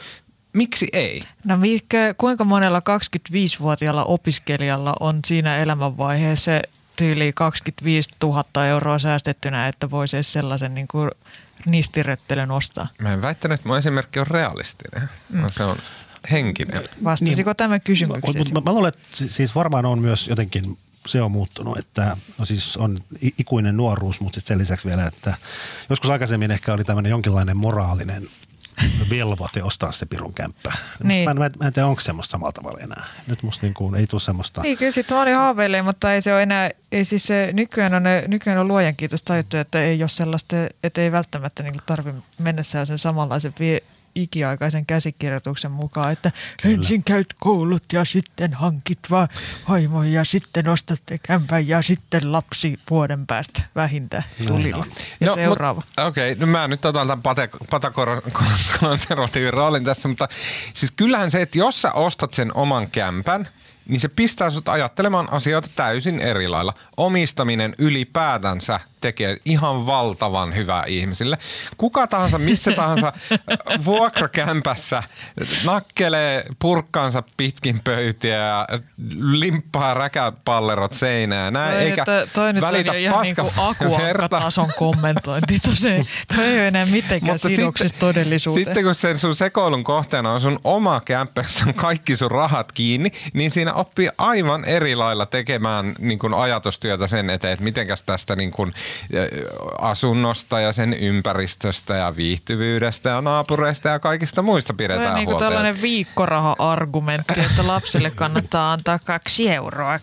miksi 0.52 0.88
ei? 0.92 1.22
No 1.44 1.56
mikä, 1.56 2.14
kuinka 2.18 2.44
monella 2.44 2.80
25-vuotiaalla 2.80 4.04
opiskelijalla 4.04 4.94
on 5.00 5.20
siinä 5.26 5.56
elämänvaiheessa 5.56 6.50
tyyli 6.96 7.32
25 7.34 8.10
000 8.22 8.66
euroa 8.66 8.98
säästettynä, 8.98 9.68
että 9.68 9.90
voisi 9.90 10.22
sellaisen 10.22 10.74
niin 10.74 10.88
kuin 10.88 11.10
nistirettelyn 11.66 12.50
ostaa? 12.50 12.88
Mä 12.98 13.12
en 13.12 13.22
väittänyt, 13.22 13.54
että 13.54 13.68
mun 13.68 13.78
esimerkki 13.78 14.18
on 14.18 14.26
realistinen. 14.26 15.08
Mm. 15.32 15.50
Se 15.50 15.64
on 15.64 15.76
henkinen. 16.30 16.82
Vastasiko 17.04 17.50
niin, 17.50 17.56
tämä 17.56 17.78
kysymykseen? 17.78 18.38
Mutta 18.38 18.54
mä, 18.54 18.60
mä 18.60 18.72
luulen, 18.72 18.88
että 18.88 19.08
siis 19.10 19.54
varmaan 19.54 19.86
on 19.86 19.98
myös 19.98 20.28
jotenkin 20.28 20.78
se 21.06 21.22
on 21.22 21.32
muuttunut, 21.32 21.78
että 21.78 22.16
no 22.38 22.44
siis 22.44 22.76
on 22.76 22.98
ikuinen 23.38 23.76
nuoruus, 23.76 24.20
mutta 24.20 24.36
sitten 24.40 24.48
sen 24.48 24.58
lisäksi 24.58 24.88
vielä, 24.88 25.06
että 25.06 25.34
joskus 25.90 26.10
aikaisemmin 26.10 26.50
ehkä 26.50 26.72
oli 26.72 26.84
tämmöinen 26.84 27.10
jonkinlainen 27.10 27.56
moraalinen 27.56 28.28
velvoite 29.10 29.62
ostaa 29.62 29.92
se 29.92 30.06
pirun 30.06 30.34
kämppä. 30.34 30.72
Niin. 31.02 31.24
Mä, 31.24 31.30
en, 31.30 31.36
mä 31.38 31.66
en 31.66 31.72
tiedä, 31.72 31.88
onko 31.88 32.00
semmoista 32.00 32.32
samalla 32.32 32.52
tavalla 32.52 32.78
enää. 32.80 33.04
Nyt 33.26 33.42
musta 33.42 33.66
niin 33.66 33.74
kuin, 33.74 33.94
ei 33.94 34.06
tule 34.06 34.20
semmoista. 34.20 34.62
Niin, 34.62 34.78
kyllä 34.78 34.90
sitten 34.90 35.16
oli 35.16 35.32
haaveille, 35.32 35.82
mutta 35.82 36.12
ei 36.12 36.22
se 36.22 36.32
ole 36.32 36.42
enää, 36.42 36.70
ei 36.92 37.04
siis 37.04 37.26
se, 37.26 37.50
nykyään 37.52 37.94
on, 37.94 38.02
nykyään 38.28 38.58
on 38.58 38.68
luojan 38.68 38.96
kiitos 38.96 39.22
tajuttu, 39.22 39.56
että 39.56 39.82
ei 39.82 40.02
ole 40.02 40.08
sellaista, 40.08 40.56
että 40.82 41.00
ei 41.00 41.12
välttämättä 41.12 41.62
niin 41.62 41.74
tarvitse 41.86 42.22
mennä 42.38 42.62
sen 42.62 42.98
samanlaisen 42.98 43.54
vie, 43.58 43.80
ikiaikaisen 44.14 44.86
käsikirjoituksen 44.86 45.70
mukaan, 45.70 46.12
että 46.12 46.32
Kyllä. 46.62 46.74
ensin 46.74 47.04
käyt 47.04 47.34
koulut 47.40 47.84
ja 47.92 48.04
sitten 48.04 48.54
hankit 48.54 48.98
vaan 49.10 49.28
vaimon 49.68 50.12
ja 50.12 50.24
sitten 50.24 50.68
ostatte 50.68 51.18
kämpän 51.18 51.68
ja 51.68 51.82
sitten 51.82 52.32
lapsi 52.32 52.78
vuoden 52.90 53.26
päästä 53.26 53.62
vähintään 53.74 54.24
tulilla. 54.46 54.86
Ja 55.20 55.26
no, 55.26 55.34
seuraava. 55.34 55.82
Okei, 56.06 56.32
okay, 56.32 56.46
no 56.46 56.52
mä 56.52 56.68
nyt 56.68 56.84
otan 56.84 57.08
tämän 57.08 57.22
patakonservatiivin 57.70 59.54
roolin 59.58 59.84
tässä, 59.84 60.08
mutta 60.08 60.28
siis 60.74 60.90
kyllähän 60.90 61.30
se, 61.30 61.42
että 61.42 61.58
jos 61.58 61.82
sä 61.82 61.92
ostat 61.92 62.34
sen 62.34 62.56
oman 62.56 62.90
kämpän– 62.90 63.48
niin 63.88 64.00
se 64.00 64.08
pistää 64.08 64.50
sut 64.50 64.68
ajattelemaan 64.68 65.28
asioita 65.32 65.68
täysin 65.76 66.20
eri 66.20 66.48
lailla. 66.48 66.74
Omistaminen 66.96 67.74
ylipäätänsä 67.78 68.80
tekee 69.04 69.36
ihan 69.44 69.86
valtavan 69.86 70.54
hyvää 70.54 70.84
ihmisille. 70.86 71.38
Kuka 71.76 72.06
tahansa, 72.06 72.38
missä 72.38 72.72
tahansa 72.82 73.12
vuokrakämpässä 73.84 75.02
nakkelee 75.64 76.44
purkkaansa 76.58 77.22
pitkin 77.36 77.80
pöytiä 77.84 78.36
ja 78.36 78.66
limppaa 79.18 79.94
räkäpallerot 79.94 80.92
seinään. 80.92 81.52
Näin, 81.52 81.74
toi, 81.74 81.82
eikä 81.82 82.04
toi, 82.04 82.26
toi 82.34 82.60
välitä 82.60 82.92
nyt 82.92 83.10
paska 83.10 83.42
ihan 83.42 84.02
niin 84.02 84.30
tason 84.30 84.70
kommentointi. 84.78 85.58
Tose, 85.58 86.02
toi 86.36 86.44
ei 86.44 86.58
ole 86.58 86.68
enää 86.68 86.86
mitenkään 86.86 87.38
sidoksissa 87.38 87.98
todellisuuteen. 87.98 88.64
Sitten 88.64 88.84
kun 88.84 88.94
sen 88.94 89.18
sun 89.18 89.34
sekoilun 89.34 89.84
kohteena 89.84 90.32
on 90.32 90.40
sun 90.40 90.58
oma 90.64 91.00
kämppä, 91.04 91.40
jossa 91.40 91.64
on 91.66 91.74
kaikki 91.74 92.16
sun 92.16 92.30
rahat 92.30 92.72
kiinni, 92.72 93.12
niin 93.32 93.50
siinä 93.50 93.72
oppii 93.72 94.08
aivan 94.18 94.64
eri 94.64 94.96
lailla 94.96 95.26
tekemään 95.26 95.94
niin 95.98 96.18
kuin 96.18 96.34
ajatustyötä 96.34 97.06
sen 97.06 97.30
eteen, 97.30 97.52
että 97.52 97.64
mitenkäs 97.64 98.02
tästä 98.02 98.36
niin 98.36 98.50
kuin 98.50 98.72
asunnosta 99.78 100.60
ja 100.60 100.72
sen 100.72 100.94
ympäristöstä 100.94 101.94
ja 101.94 102.16
viihtyvyydestä 102.16 103.08
ja 103.08 103.20
naapureista 103.20 103.88
ja 103.88 103.98
kaikista 103.98 104.42
muista 104.42 104.74
pidetään 104.74 105.00
huolta. 105.00 105.16
niin 105.16 105.26
kuin 105.26 105.38
tällainen 105.38 105.82
viikkoraha-argumentti, 105.82 107.40
että 107.40 107.66
lapsille 107.66 108.10
kannattaa 108.10 108.72
antaa 108.72 108.98
kaksi 108.98 109.48
euroa 109.48 110.00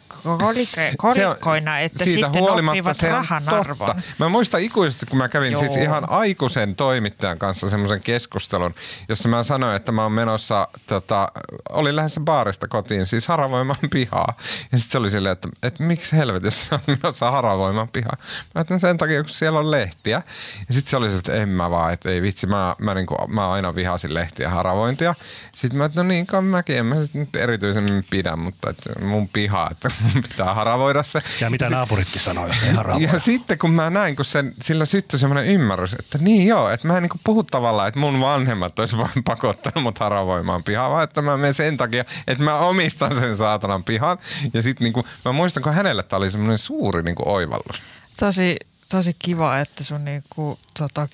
kolikkoina, 0.98 1.80
että 1.80 2.04
siitä 2.04 2.28
sitten 2.28 2.44
oppivat 2.44 2.98
se 2.98 3.10
rahan 3.10 3.50
arvon. 3.50 4.02
Mä 4.20 4.30
muistan 4.30 4.62
ikuisesti, 4.62 5.06
kun 5.06 5.18
mä 5.18 5.30
kävin 5.30 5.58
siis 5.58 5.62
Joo. 5.62 5.74
siis 5.74 5.84
ihan 5.84 6.10
aikuisen 6.10 6.76
toimittajan 6.76 7.40
kanssa 7.40 7.70
semmoisen 7.70 8.02
keskustelun, 8.02 8.76
jossa 9.10 9.30
mä 9.30 9.44
sanoin, 9.44 9.76
että 9.76 9.92
mä 9.92 10.04
oon 10.04 10.12
menossa, 10.12 10.68
tota, 10.88 11.28
olin 11.70 11.96
lähdössä 11.96 12.22
baarista 12.22 12.68
kotiin, 12.68 13.06
siis 13.06 13.28
haravoimaan 13.28 13.80
pihaa. 13.92 14.34
Ja 14.72 14.78
sitten 14.78 14.92
se 14.92 14.98
oli 14.98 15.12
silleen, 15.12 15.34
että, 15.34 15.50
että 15.64 15.84
miksi 15.84 16.18
helvetissä 16.18 16.76
on 16.76 16.82
menossa 16.88 17.32
haravoimaan 17.32 17.88
pihaa. 17.88 18.18
Mä 18.56 18.62
että 18.62 18.80
sen 18.82 18.98
takia, 18.98 19.24
kun 19.24 19.30
siellä 19.30 19.60
on 19.60 19.72
lehtiä. 19.72 20.22
Ja 20.68 20.74
sitten 20.74 20.90
se 20.90 20.98
oli 20.98 21.10
se, 21.10 21.16
että 21.16 21.34
en 21.34 21.50
mä 21.50 21.72
vaan, 21.72 21.94
että 21.94 22.10
ei 22.10 22.22
vitsi, 22.22 22.48
mä, 22.48 22.76
mä, 22.80 22.94
niin 22.94 23.06
kuin, 23.06 23.18
mä 23.28 23.52
aina 23.52 23.76
vihasin 23.76 24.14
lehtiä 24.14 24.50
haravointia. 24.50 25.16
Sitten 25.52 25.78
mä, 25.78 25.86
että 25.86 26.04
no 26.04 26.08
niin, 26.08 26.28
mäkin, 26.42 26.78
en 26.78 26.86
mä 26.86 26.96
nyt 27.14 27.36
erityisemmin 27.36 28.06
pidä, 28.10 28.36
mutta 28.36 28.70
että 28.70 29.06
mun 29.06 29.30
piha, 29.34 29.68
että 29.72 29.90
mun 30.14 30.24
pitää 30.24 30.54
haravoida 30.54 31.04
se. 31.04 31.22
Ja 31.42 31.50
mitä 31.50 31.66
ja 31.66 31.72
naapuritkin 31.72 32.22
sanoo, 32.22 32.48
jos 32.48 32.64
ei 32.64 32.74
haravoida. 32.74 33.12
Ja 33.14 33.20
sitten 33.20 33.58
kun 33.58 33.72
mä 33.72 33.90
näin, 33.90 34.16
kun 34.16 34.26
sen, 34.26 34.54
sillä 34.62 34.86
syttyi 34.86 35.20
semmoinen 35.20 35.46
ymmärrys, 35.46 35.94
että 35.94 36.18
niin 36.18 36.48
joo, 36.48 36.70
että 36.70 36.88
mä 36.88 36.98
en 36.98 37.04
niin 37.04 37.20
puhu 37.24 37.44
tavallaan, 37.44 37.88
että 37.88 38.00
mun 38.00 38.22
vanhemmat 38.22 38.80
olisi 38.80 38.98
vain 38.98 39.24
pakottanut 39.26 39.84
mut 39.84 40.00
haravoimaan 40.00 40.64
pihaa, 40.64 40.92
vaan 40.92 41.04
että 41.04 41.22
mä 41.22 41.38
menen 41.38 41.54
sen 41.54 41.78
takia, 41.78 42.06
että 42.28 42.44
mä 42.44 42.58
omistan 42.58 43.16
sen 43.16 43.36
saatanan 43.36 43.84
pihan. 43.84 44.18
Ja 44.54 44.62
sitten 44.62 44.86
niin 44.86 45.06
mä 45.26 45.32
muistan, 45.32 45.64
kun 45.64 45.74
hänelle 45.74 46.04
tämä 46.04 46.18
oli 46.18 46.32
semmoinen 46.32 46.58
suuri 46.58 47.04
niin 47.04 47.16
oivallus. 47.26 47.84
Tosi, 48.20 48.58
tosi 48.92 49.16
kiva, 49.20 49.60
että 49.60 49.84
sun 49.84 50.06
niinku, 50.06 50.60
tota, 50.80 51.08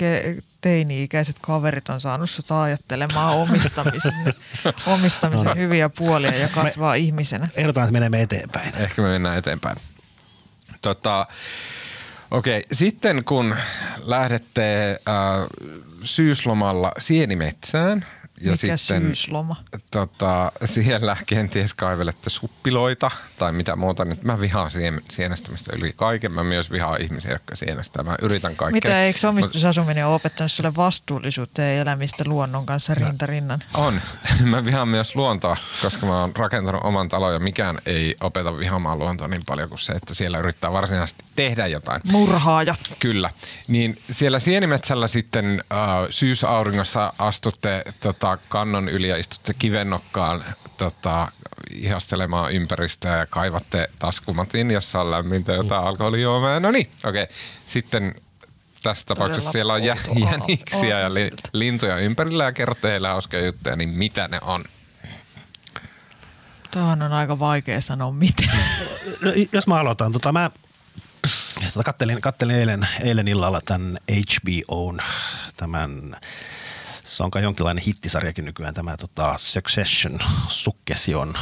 teini-ikäiset 0.61 1.39
kaverit 1.41 1.89
on 1.89 2.01
saanut 2.01 2.29
sut 2.29 2.51
ajattelemaan 2.51 3.35
omistamisen, 3.35 4.13
omistamisen 4.93 5.45
no. 5.45 5.55
hyviä 5.55 5.89
puolia 5.89 6.35
ja 6.35 6.47
kasvaa 6.47 6.91
me 6.91 6.97
ihmisenä. 6.97 7.47
Ehdotan, 7.55 7.83
että 7.83 7.91
menemme 7.91 8.21
eteenpäin. 8.21 8.75
Ehkä 8.75 9.01
me 9.01 9.07
mennään 9.07 9.37
eteenpäin. 9.37 9.77
Tota, 10.81 11.27
Okei, 12.31 12.63
sitten 12.71 13.23
kun 13.23 13.55
lähdette 13.97 14.89
äh, 14.91 15.47
syyslomalla 16.03 16.91
sienimetsään– 16.99 18.05
ja 18.41 18.51
Mikä 18.51 18.77
sitten, 18.77 19.01
syysloma? 19.01 19.55
Tota, 19.91 20.51
siellä 20.65 21.17
kenties 21.25 21.73
kaivelette 21.73 22.29
suppiloita 22.29 23.11
tai 23.37 23.51
mitä 23.51 23.75
muuta. 23.75 24.05
Nyt 24.05 24.23
mä 24.23 24.39
vihaan 24.39 24.71
sien, 24.71 25.01
sienestämistä 25.09 25.73
yli 25.75 25.91
kaiken. 25.95 26.31
Mä 26.31 26.43
myös 26.43 26.71
vihaan 26.71 27.01
ihmisiä, 27.01 27.31
jotka 27.31 27.55
sienestää. 27.55 28.03
Mä 28.03 28.15
yritän 28.21 28.55
kaikkea. 28.55 28.89
Mitä, 28.89 29.03
eikö 29.03 29.29
omistusasuminen 29.29 30.07
ole 30.07 30.15
opettanut 30.15 30.51
sulle 30.51 30.75
vastuullisuutta 30.75 31.61
ja 31.61 31.73
elämistä 31.73 32.23
luonnon 32.27 32.65
kanssa 32.65 32.93
rintarinnan? 32.93 33.63
On. 33.73 34.01
Mä 34.43 34.65
vihaan 34.65 34.87
myös 34.87 35.15
luontoa, 35.15 35.57
koska 35.81 36.05
mä 36.05 36.21
oon 36.21 36.35
rakentanut 36.35 36.83
oman 36.83 37.09
talon 37.09 37.33
ja 37.33 37.39
mikään 37.39 37.77
ei 37.85 38.15
opeta 38.21 38.57
vihaamaan 38.57 38.99
luontoa 38.99 39.27
niin 39.27 39.41
paljon 39.45 39.69
kuin 39.69 39.79
se, 39.79 39.93
että 39.93 40.13
siellä 40.13 40.39
yrittää 40.39 40.71
varsinaisesti 40.71 41.25
tehdä 41.35 41.67
jotain. 41.67 42.01
Murhaaja. 42.11 42.75
Kyllä. 42.99 43.29
Niin 43.67 43.97
siellä 44.11 44.39
sienimetsällä 44.39 45.07
sitten 45.07 45.63
äh, 45.71 45.77
syysauringossa 46.09 47.13
astutte 47.19 47.83
tota, 47.99 48.26
tota, 48.35 48.47
kannon 48.49 48.89
yli 48.89 49.07
ja 49.09 49.17
istutte 49.17 49.53
kivennokkaan 49.53 50.43
tota, 50.77 51.31
ihastelemaan 51.71 52.51
ympäristöä 52.51 53.17
ja 53.17 53.25
kaivatte 53.25 53.89
taskumatin, 53.99 54.71
jossa 54.71 55.01
on 55.01 55.11
lämmintä 55.11 55.53
jotain 55.53 55.81
mm. 55.81 55.87
alkoholijuomaa. 55.87 56.59
No 56.59 56.71
niin, 56.71 56.87
okei. 57.03 57.23
Okay. 57.23 57.35
Sitten 57.65 58.15
tässä 58.83 59.05
tapauksessa 59.05 59.51
siellä 59.51 59.73
on 59.73 59.83
jä, 59.83 59.97
jäniksiä 60.31 60.99
ja 60.99 61.13
li, 61.13 61.31
lintuja 61.53 61.97
ympärillä 61.97 62.43
ja 62.43 62.51
kerrotte 62.51 62.89
heille 62.89 63.07
hauskoja 63.07 63.45
juttuja, 63.45 63.75
niin 63.75 63.89
mitä 63.89 64.27
ne 64.27 64.39
on? 64.41 64.63
Tuohon 66.71 67.01
on 67.01 67.13
aika 67.13 67.39
vaikea 67.39 67.81
sanoa 67.81 68.11
mitä. 68.11 68.43
No, 69.21 69.31
jos 69.51 69.67
mä 69.67 69.79
aloitan, 69.79 70.11
tota, 70.11 70.31
mä 70.31 70.51
tota, 71.73 71.83
kattelin, 71.83 72.21
kattelin 72.21 72.55
eilen, 72.55 72.87
eilen 73.03 73.27
illalla 73.27 73.61
tämän 73.65 73.97
HBOn, 74.11 74.99
tämän 75.57 76.17
se 77.07 77.23
on 77.23 77.31
kai 77.31 77.43
jonkinlainen 77.43 77.83
hittisarjakin 77.83 78.45
nykyään 78.45 78.73
tämä 78.73 78.97
tota, 78.97 79.35
Succession, 79.37 80.19
Succession 80.47 81.33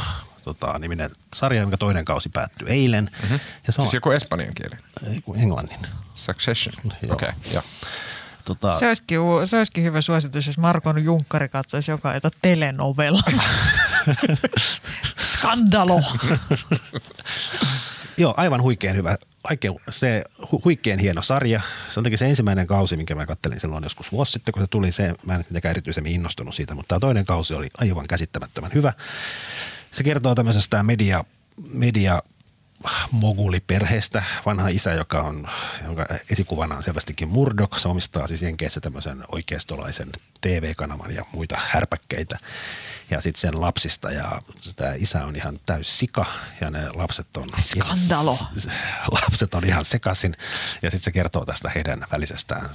tota, 0.44 0.78
niminen 0.78 1.10
sarja, 1.34 1.60
jonka 1.60 1.76
toinen 1.76 2.04
kausi 2.04 2.28
päättyi 2.28 2.68
eilen. 2.68 3.10
Mm-hmm. 3.22 3.40
Ja 3.66 3.72
se 3.72 3.82
on, 3.82 3.84
siis 3.84 3.94
joku 3.94 4.10
espanjan 4.10 4.54
kieli? 4.54 4.76
Ei, 5.10 5.22
englannin. 5.42 5.80
Succession, 6.14 6.74
okei, 7.10 7.28
okay, 7.28 7.62
Tota... 8.44 8.78
Se, 8.78 8.86
olisikin, 8.86 9.18
se 9.44 9.56
olisikin 9.56 9.84
hyvä 9.84 10.00
suositus, 10.00 10.46
jos 10.46 10.58
Markon 10.58 11.04
Junkkari 11.04 11.48
katsoisi 11.48 11.90
joka 11.90 12.08
ajan 12.08 12.20
telenovella. 12.42 13.22
Skandalo! 15.32 16.00
Joo, 18.18 18.34
aivan 18.36 18.62
huikean 18.62 18.96
hyvä. 18.96 19.16
Aike, 19.44 19.68
se 19.90 20.24
hu, 20.52 20.60
huikean 20.64 20.98
hieno 20.98 21.22
sarja. 21.22 21.60
Se 21.88 22.00
on 22.00 22.06
se 22.14 22.26
ensimmäinen 22.26 22.66
kausi, 22.66 22.96
minkä 22.96 23.14
mä 23.14 23.26
kattelin 23.26 23.60
silloin 23.60 23.84
joskus 23.84 24.12
vuosi 24.12 24.32
sitten, 24.32 24.52
kun 24.52 24.62
se 24.62 24.66
tuli. 24.70 24.92
Se, 24.92 25.14
mä 25.26 25.34
en 25.34 25.44
mitenkään 25.48 25.70
erityisemmin 25.70 26.12
innostunut 26.12 26.54
siitä, 26.54 26.74
mutta 26.74 26.88
tämä 26.88 27.00
toinen 27.00 27.24
kausi 27.24 27.54
oli 27.54 27.68
aivan 27.78 28.06
käsittämättömän 28.08 28.70
hyvä. 28.74 28.92
Se 29.90 30.04
kertoo 30.04 30.34
tämmöisestä 30.34 30.82
media, 30.82 31.24
media 31.72 32.22
moguliperheestä, 33.10 34.22
vanha 34.46 34.68
isä, 34.68 34.92
joka 34.92 35.22
on, 35.22 35.48
jonka 35.84 36.06
esikuvana 36.30 36.76
on 36.76 36.82
selvästikin 36.82 37.28
Murdoch. 37.28 37.78
Se 37.78 37.88
omistaa 37.88 38.26
siis 38.26 38.42
Jenkeissä 38.42 38.80
tämmöisen 38.80 39.24
oikeistolaisen 39.32 40.08
TV-kanavan 40.40 41.14
ja 41.14 41.24
muita 41.32 41.56
härpäkkeitä. 41.68 42.38
Ja 43.10 43.20
sitten 43.20 43.40
sen 43.40 43.60
lapsista 43.60 44.10
ja 44.10 44.42
tämä 44.76 44.94
isä 44.94 45.24
on 45.24 45.36
ihan 45.36 45.60
täys 45.66 45.98
sika 45.98 46.26
ja 46.60 46.70
ne 46.70 46.88
lapset 46.88 47.36
on... 47.36 47.48
Skandalo! 47.58 48.38
Lapset 49.12 49.54
on 49.54 49.64
ihan 49.64 49.84
sekaisin 49.84 50.36
ja 50.82 50.90
sitten 50.90 51.04
se 51.04 51.12
kertoo 51.12 51.44
tästä 51.44 51.70
heidän 51.74 52.06
välisestään 52.12 52.70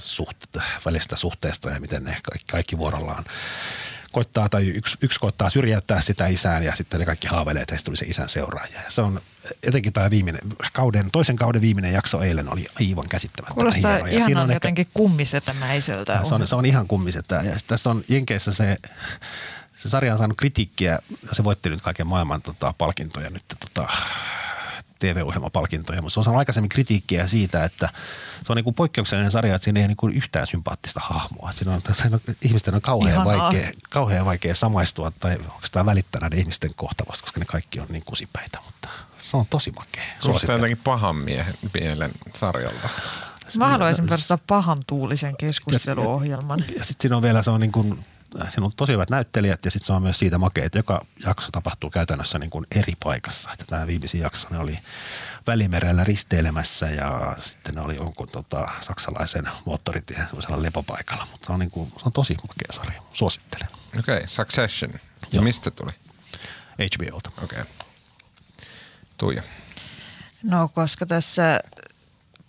välistä 0.84 1.16
suhteesta 1.16 1.70
ja 1.70 1.80
miten 1.80 2.04
ne 2.04 2.16
kaikki, 2.22 2.44
kaikki 2.50 2.78
vuorollaan 2.78 3.24
koittaa 4.12 4.48
tai 4.48 4.68
yksi, 4.68 4.98
yksi 5.00 5.20
koittaa 5.20 5.50
syrjäyttää 5.50 6.00
sitä 6.00 6.26
isään 6.26 6.62
ja 6.62 6.74
sitten 6.74 7.00
ne 7.00 7.06
kaikki 7.06 7.28
haaveilee, 7.28 7.62
että 7.62 7.72
heistä 7.72 7.84
tuli 7.84 7.96
se 7.96 8.06
isän 8.06 8.28
seuraaja. 8.28 8.82
Ja 8.84 8.90
se 8.90 9.00
on 9.00 9.20
jotenkin 9.66 9.92
tämä 9.92 10.10
viimeinen, 10.10 10.40
kauden, 10.72 11.10
toisen 11.12 11.36
kauden 11.36 11.60
viimeinen 11.60 11.92
jakso 11.92 12.22
eilen 12.22 12.52
oli 12.52 12.66
aivan 12.80 13.08
käsittämättä. 13.08 13.54
Kuulostaa 13.54 13.92
hieno. 13.92 14.06
Ja 14.06 14.24
siinä 14.24 14.42
on 14.42 14.52
jotenkin 14.52 14.82
ehkä, 14.82 14.92
kummisetämäiseltä. 14.94 16.20
Se 16.22 16.34
on, 16.34 16.46
se 16.46 16.56
on 16.56 16.66
ihan 16.66 16.88
kummisetä. 16.88 17.34
Ja 17.44 17.52
tässä 17.66 17.90
on 17.90 18.04
Jenkeissä 18.08 18.52
se, 18.52 18.78
se 19.74 19.88
sarja 19.88 20.12
on 20.12 20.18
saanut 20.18 20.38
kritiikkiä 20.38 20.92
ja 21.28 21.34
se 21.34 21.44
voitti 21.44 21.70
nyt 21.70 21.80
kaiken 21.80 22.06
maailman 22.06 22.42
tota, 22.42 22.74
palkintoja 22.78 23.30
nyt 23.30 23.44
tota, 23.60 23.88
TV-ohjelmapalkintoja, 25.02 26.02
mutta 26.02 26.14
se 26.14 26.20
on 26.20 26.24
saanut 26.24 26.38
aikaisemmin 26.38 26.68
kritiikkiä 26.68 27.26
siitä, 27.26 27.64
että 27.64 27.88
se 28.46 28.52
on 28.52 28.56
niin 28.56 28.64
kuin 28.64 28.74
poikkeuksellinen 28.74 29.30
sarja, 29.30 29.54
että 29.54 29.64
siinä 29.64 29.80
ei 29.80 29.88
niin 29.88 29.96
kuin 29.96 30.12
yhtään 30.12 30.46
sympaattista 30.46 31.00
hahmoa. 31.04 31.52
Siinä 31.52 31.72
on, 31.72 31.82
siinä 31.92 32.14
on, 32.28 32.34
ihmisten 32.42 32.74
on 32.74 32.80
kauhean 32.80 33.24
vaikea, 33.24 33.70
kauhean 33.90 34.26
vaikea 34.26 34.54
samaistua 34.54 35.12
tai 35.20 35.36
onko 35.36 35.66
tämä 35.72 35.86
välittää 35.86 36.20
näiden 36.20 36.38
ihmisten 36.38 36.70
kohtalosta, 36.76 37.22
koska 37.22 37.40
ne 37.40 37.46
kaikki 37.46 37.80
on 37.80 37.86
niin 37.88 38.04
kusipäitä, 38.04 38.58
mutta 38.66 38.88
se 39.18 39.36
on 39.36 39.46
tosi 39.46 39.70
makea. 39.70 40.04
Kuulostaa 40.22 40.54
jotenkin 40.54 40.80
pahan 40.84 41.16
miehen 41.16 41.54
mielen 41.74 42.12
sarjalta. 42.34 42.88
Mä 43.58 43.68
haluaisin 43.68 44.06
perustaa 44.06 44.38
pahan 44.46 44.78
tuulisen 44.86 45.36
keskusteluohjelman. 45.36 46.58
Ja, 46.58 46.64
ja 46.78 46.84
sitten 46.84 47.02
siinä 47.02 47.16
on 47.16 47.22
vielä, 47.22 47.42
se 47.42 47.50
on 47.50 47.60
niin 47.60 47.72
kuin 47.72 48.04
siinä 48.48 48.66
on 48.66 48.72
tosi 48.76 48.92
hyvät 48.92 49.10
näyttelijät 49.10 49.64
ja 49.64 49.70
sitten 49.70 49.86
se 49.86 49.92
on 49.92 50.02
myös 50.02 50.18
siitä 50.18 50.38
makea, 50.38 50.64
että 50.64 50.78
joka 50.78 51.06
jakso 51.24 51.48
tapahtuu 51.52 51.90
käytännössä 51.90 52.38
niin 52.38 52.50
kuin 52.50 52.66
eri 52.76 52.92
paikassa. 53.04 53.50
Että 53.52 53.64
tämä 53.68 53.86
viimeisin 53.86 54.20
jakso 54.20 54.46
ne 54.50 54.58
oli 54.58 54.78
Välimerellä 55.46 56.04
risteilemässä 56.04 56.86
ja 56.86 57.36
sitten 57.40 57.74
ne 57.74 57.80
oli 57.80 57.96
jonkun 57.96 58.28
tota, 58.28 58.68
saksalaisen 58.80 59.48
moottoritien 59.64 60.26
lepopaikalla. 60.56 61.26
Mutta 61.30 61.46
se 61.46 61.52
on, 61.52 61.60
niin 61.60 61.70
kuin, 61.70 61.90
se 61.90 62.02
on 62.04 62.12
tosi 62.12 62.36
makea 62.48 62.72
sarja. 62.82 63.02
Suosittelen. 63.12 63.68
Okei, 63.98 64.16
okay, 64.16 64.28
Succession. 64.28 64.92
Ja 64.92 64.98
Joo. 65.32 65.44
mistä 65.44 65.70
tuli? 65.70 65.92
HBOlta. 66.78 67.30
Okei. 67.42 67.60
Okay. 67.60 67.72
Tuija. 69.18 69.42
No 70.42 70.68
koska 70.68 71.06
tässä 71.06 71.60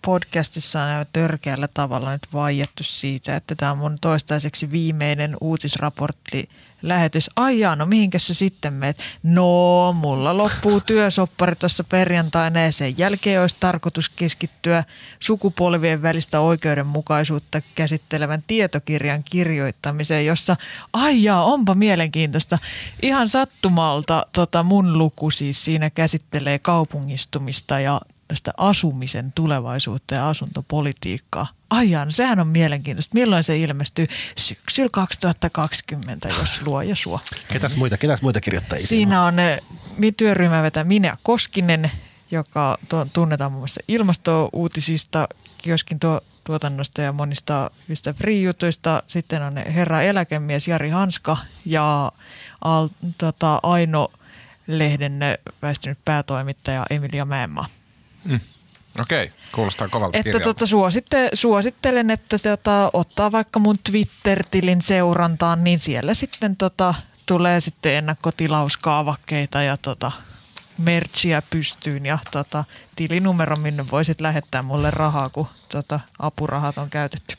podcastissa 0.04 0.82
on 0.82 1.06
törkeällä 1.12 1.68
tavalla 1.74 2.12
nyt 2.12 2.28
vaiettu 2.32 2.82
siitä, 2.82 3.36
että 3.36 3.54
tämä 3.54 3.72
on 3.72 3.78
mun 3.78 3.98
toistaiseksi 4.00 4.70
viimeinen 4.70 5.36
uutisraportti 5.40 6.48
lähetys. 6.82 7.30
Ai 7.36 7.60
jaa, 7.60 7.76
no 7.76 7.86
mihinkä 7.86 8.18
sä 8.18 8.34
sitten 8.34 8.72
meet? 8.72 8.98
No, 9.22 9.92
mulla 9.92 10.36
loppuu 10.36 10.80
työsoppari 10.80 11.56
tuossa 11.56 11.84
perjantaina 11.84 12.60
ja 12.60 12.72
sen 12.72 12.98
jälkeen 12.98 13.40
olisi 13.40 13.56
tarkoitus 13.60 14.08
keskittyä 14.08 14.84
sukupolvien 15.20 16.02
välistä 16.02 16.40
oikeudenmukaisuutta 16.40 17.60
käsittelevän 17.74 18.44
tietokirjan 18.46 19.24
kirjoittamiseen, 19.24 20.26
jossa 20.26 20.56
ai 20.92 21.22
jaa, 21.22 21.44
onpa 21.44 21.74
mielenkiintoista. 21.74 22.58
Ihan 23.02 23.28
sattumalta 23.28 24.26
tota 24.32 24.62
mun 24.62 24.98
luku 24.98 25.30
siis 25.30 25.64
siinä 25.64 25.90
käsittelee 25.90 26.58
kaupungistumista 26.58 27.80
ja 27.80 28.00
tästä 28.34 28.52
asumisen 28.56 29.32
tulevaisuutta 29.34 30.14
ja 30.14 30.28
asuntopolitiikkaa. 30.28 31.46
Ajan, 31.70 32.12
sehän 32.12 32.40
on 32.40 32.48
mielenkiintoista. 32.48 33.14
Milloin 33.14 33.44
se 33.44 33.58
ilmestyy? 33.58 34.06
Syksyllä 34.36 34.88
2020, 34.92 36.28
jos 36.28 36.62
luo 36.66 36.82
ja 36.82 36.96
suo. 36.96 37.20
Ketäs 37.52 37.76
muita, 37.76 37.96
ketäs 37.96 38.22
muita 38.22 38.40
kirjoittajia? 38.40 38.86
Siinä 38.86 39.24
on 39.24 39.38
eh, 39.38 39.60
työryhmä 40.16 40.62
vetä 40.62 40.84
Minä 40.84 41.16
Koskinen, 41.22 41.90
joka 42.30 42.78
tunnetaan 43.12 43.52
muun 43.52 43.60
muassa 43.60 43.80
ilmastouutisista, 43.88 45.28
kioskin 45.58 46.00
tuo, 46.00 46.20
tuotannosta 46.44 47.02
ja 47.02 47.12
monista 47.12 47.70
hyvistä 47.88 48.12
free-jutuista. 48.12 49.02
Sitten 49.06 49.42
on 49.42 49.56
herra 49.56 50.02
eläkemies 50.02 50.68
Jari 50.68 50.90
Hanska 50.90 51.36
ja 51.66 52.12
al, 52.60 52.88
tota, 53.18 53.60
Aino 53.62 54.10
Lehden 54.66 55.20
väistynyt 55.62 55.98
päätoimittaja 56.04 56.86
Emilia 56.90 57.24
Mäenmaa. 57.24 57.66
Mm. 58.24 58.40
Okei, 59.00 59.32
kuulostaa 59.52 59.88
kovalta 59.88 60.18
että 60.18 60.40
tota, 60.40 60.66
suositte, 60.66 61.30
suosittelen, 61.32 62.10
että 62.10 62.38
se 62.38 62.52
ottaa, 62.52 62.90
ottaa 62.92 63.32
vaikka 63.32 63.58
mun 63.58 63.78
Twitter-tilin 63.90 64.82
seurantaan, 64.82 65.64
niin 65.64 65.78
siellä 65.78 66.14
sitten 66.14 66.56
tota, 66.56 66.94
tulee 67.26 67.60
sitten 67.60 67.94
ennakkotilauskaavakkeita 67.94 69.62
ja 69.62 69.76
tota, 69.76 70.12
merchia 70.78 71.42
pystyyn 71.50 72.06
ja 72.06 72.18
tota, 72.30 72.64
tilinumero, 72.96 73.56
minne 73.56 73.84
voisit 73.90 74.20
lähettää 74.20 74.62
mulle 74.62 74.90
rahaa, 74.90 75.28
kun 75.28 75.46
tota, 75.68 76.00
apurahat 76.18 76.78
on 76.78 76.90
käytetty. 76.90 77.36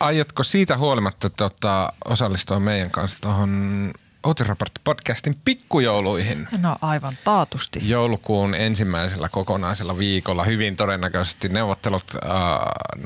Aiotko 0.00 0.42
siitä 0.42 0.78
huolimatta 0.78 1.30
tota, 1.30 1.92
osallistua 2.04 2.60
meidän 2.60 2.90
kanssa 2.90 3.18
tuohon 3.20 3.92
Uutisraportti-podcastin 4.26 5.36
pikkujouluihin. 5.44 6.48
No 6.60 6.76
aivan 6.82 7.12
taatusti. 7.24 7.80
Joulukuun 7.82 8.54
ensimmäisellä 8.54 9.28
kokonaisella 9.28 9.98
viikolla 9.98 10.44
hyvin 10.44 10.76
todennäköisesti 10.76 11.48
neuvottelut 11.48 12.04
äh, 12.14 12.30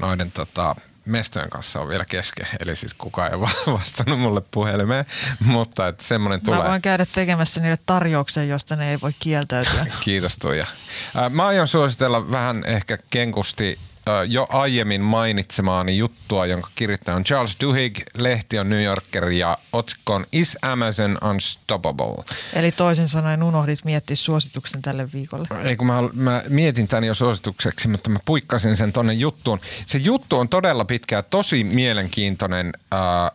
noiden 0.00 0.32
tota, 0.32 0.76
mestojen 1.06 1.50
kanssa 1.50 1.80
on 1.80 1.88
vielä 1.88 2.04
kesken. 2.08 2.46
Eli 2.60 2.76
siis 2.76 2.94
kukaan 2.94 3.32
ei 3.32 3.40
vastannut 3.78 4.20
mulle 4.20 4.42
puhelimeen, 4.50 5.04
mutta 5.44 5.88
että 5.88 6.04
semmoinen 6.04 6.40
tulee. 6.40 6.58
Mä 6.58 6.68
voin 6.68 6.82
käydä 6.82 7.06
tekemässä 7.12 7.60
niille 7.60 7.78
tarjouksen, 7.86 8.48
josta 8.48 8.76
ne 8.76 8.90
ei 8.90 9.00
voi 9.00 9.12
kieltäytyä. 9.18 9.86
Kiitos 10.04 10.38
Tuija. 10.38 10.66
Äh, 11.16 11.30
mä 11.30 11.46
aion 11.46 11.68
suositella 11.68 12.30
vähän 12.30 12.64
ehkä 12.64 12.98
kenkusti 13.10 13.78
jo 14.28 14.46
aiemmin 14.48 15.00
mainitsemaani 15.00 15.96
juttua, 15.96 16.46
jonka 16.46 16.68
kirjoittaja 16.74 17.16
on 17.16 17.24
Charles 17.24 17.56
Duhigg. 17.60 17.98
Lehti 18.16 18.58
on 18.58 18.70
New 18.70 18.82
Yorker 18.82 19.28
ja 19.28 19.58
otsikon 19.72 20.26
Is 20.32 20.58
Amazon 20.62 21.18
Unstoppable? 21.30 22.24
Eli 22.52 22.72
toisin 22.72 23.08
sanoen 23.08 23.42
unohdit 23.42 23.84
miettiä 23.84 24.16
suosituksen 24.16 24.82
tälle 24.82 25.08
viikolle. 25.12 25.48
Ei 25.64 25.76
kun 25.76 25.86
mä, 25.86 25.94
mä 26.14 26.42
mietin 26.48 26.88
tämän 26.88 27.04
jo 27.04 27.14
suositukseksi, 27.14 27.88
mutta 27.88 28.10
mä 28.10 28.18
puikkasin 28.24 28.76
sen 28.76 28.92
tonne 28.92 29.12
juttuun. 29.12 29.60
Se 29.86 29.98
juttu 29.98 30.38
on 30.38 30.48
todella 30.48 30.84
pitkä 30.84 31.22
tosi 31.22 31.64
mielenkiintoinen. 31.64 32.72
Äh, 32.94 33.24
äh, 33.24 33.30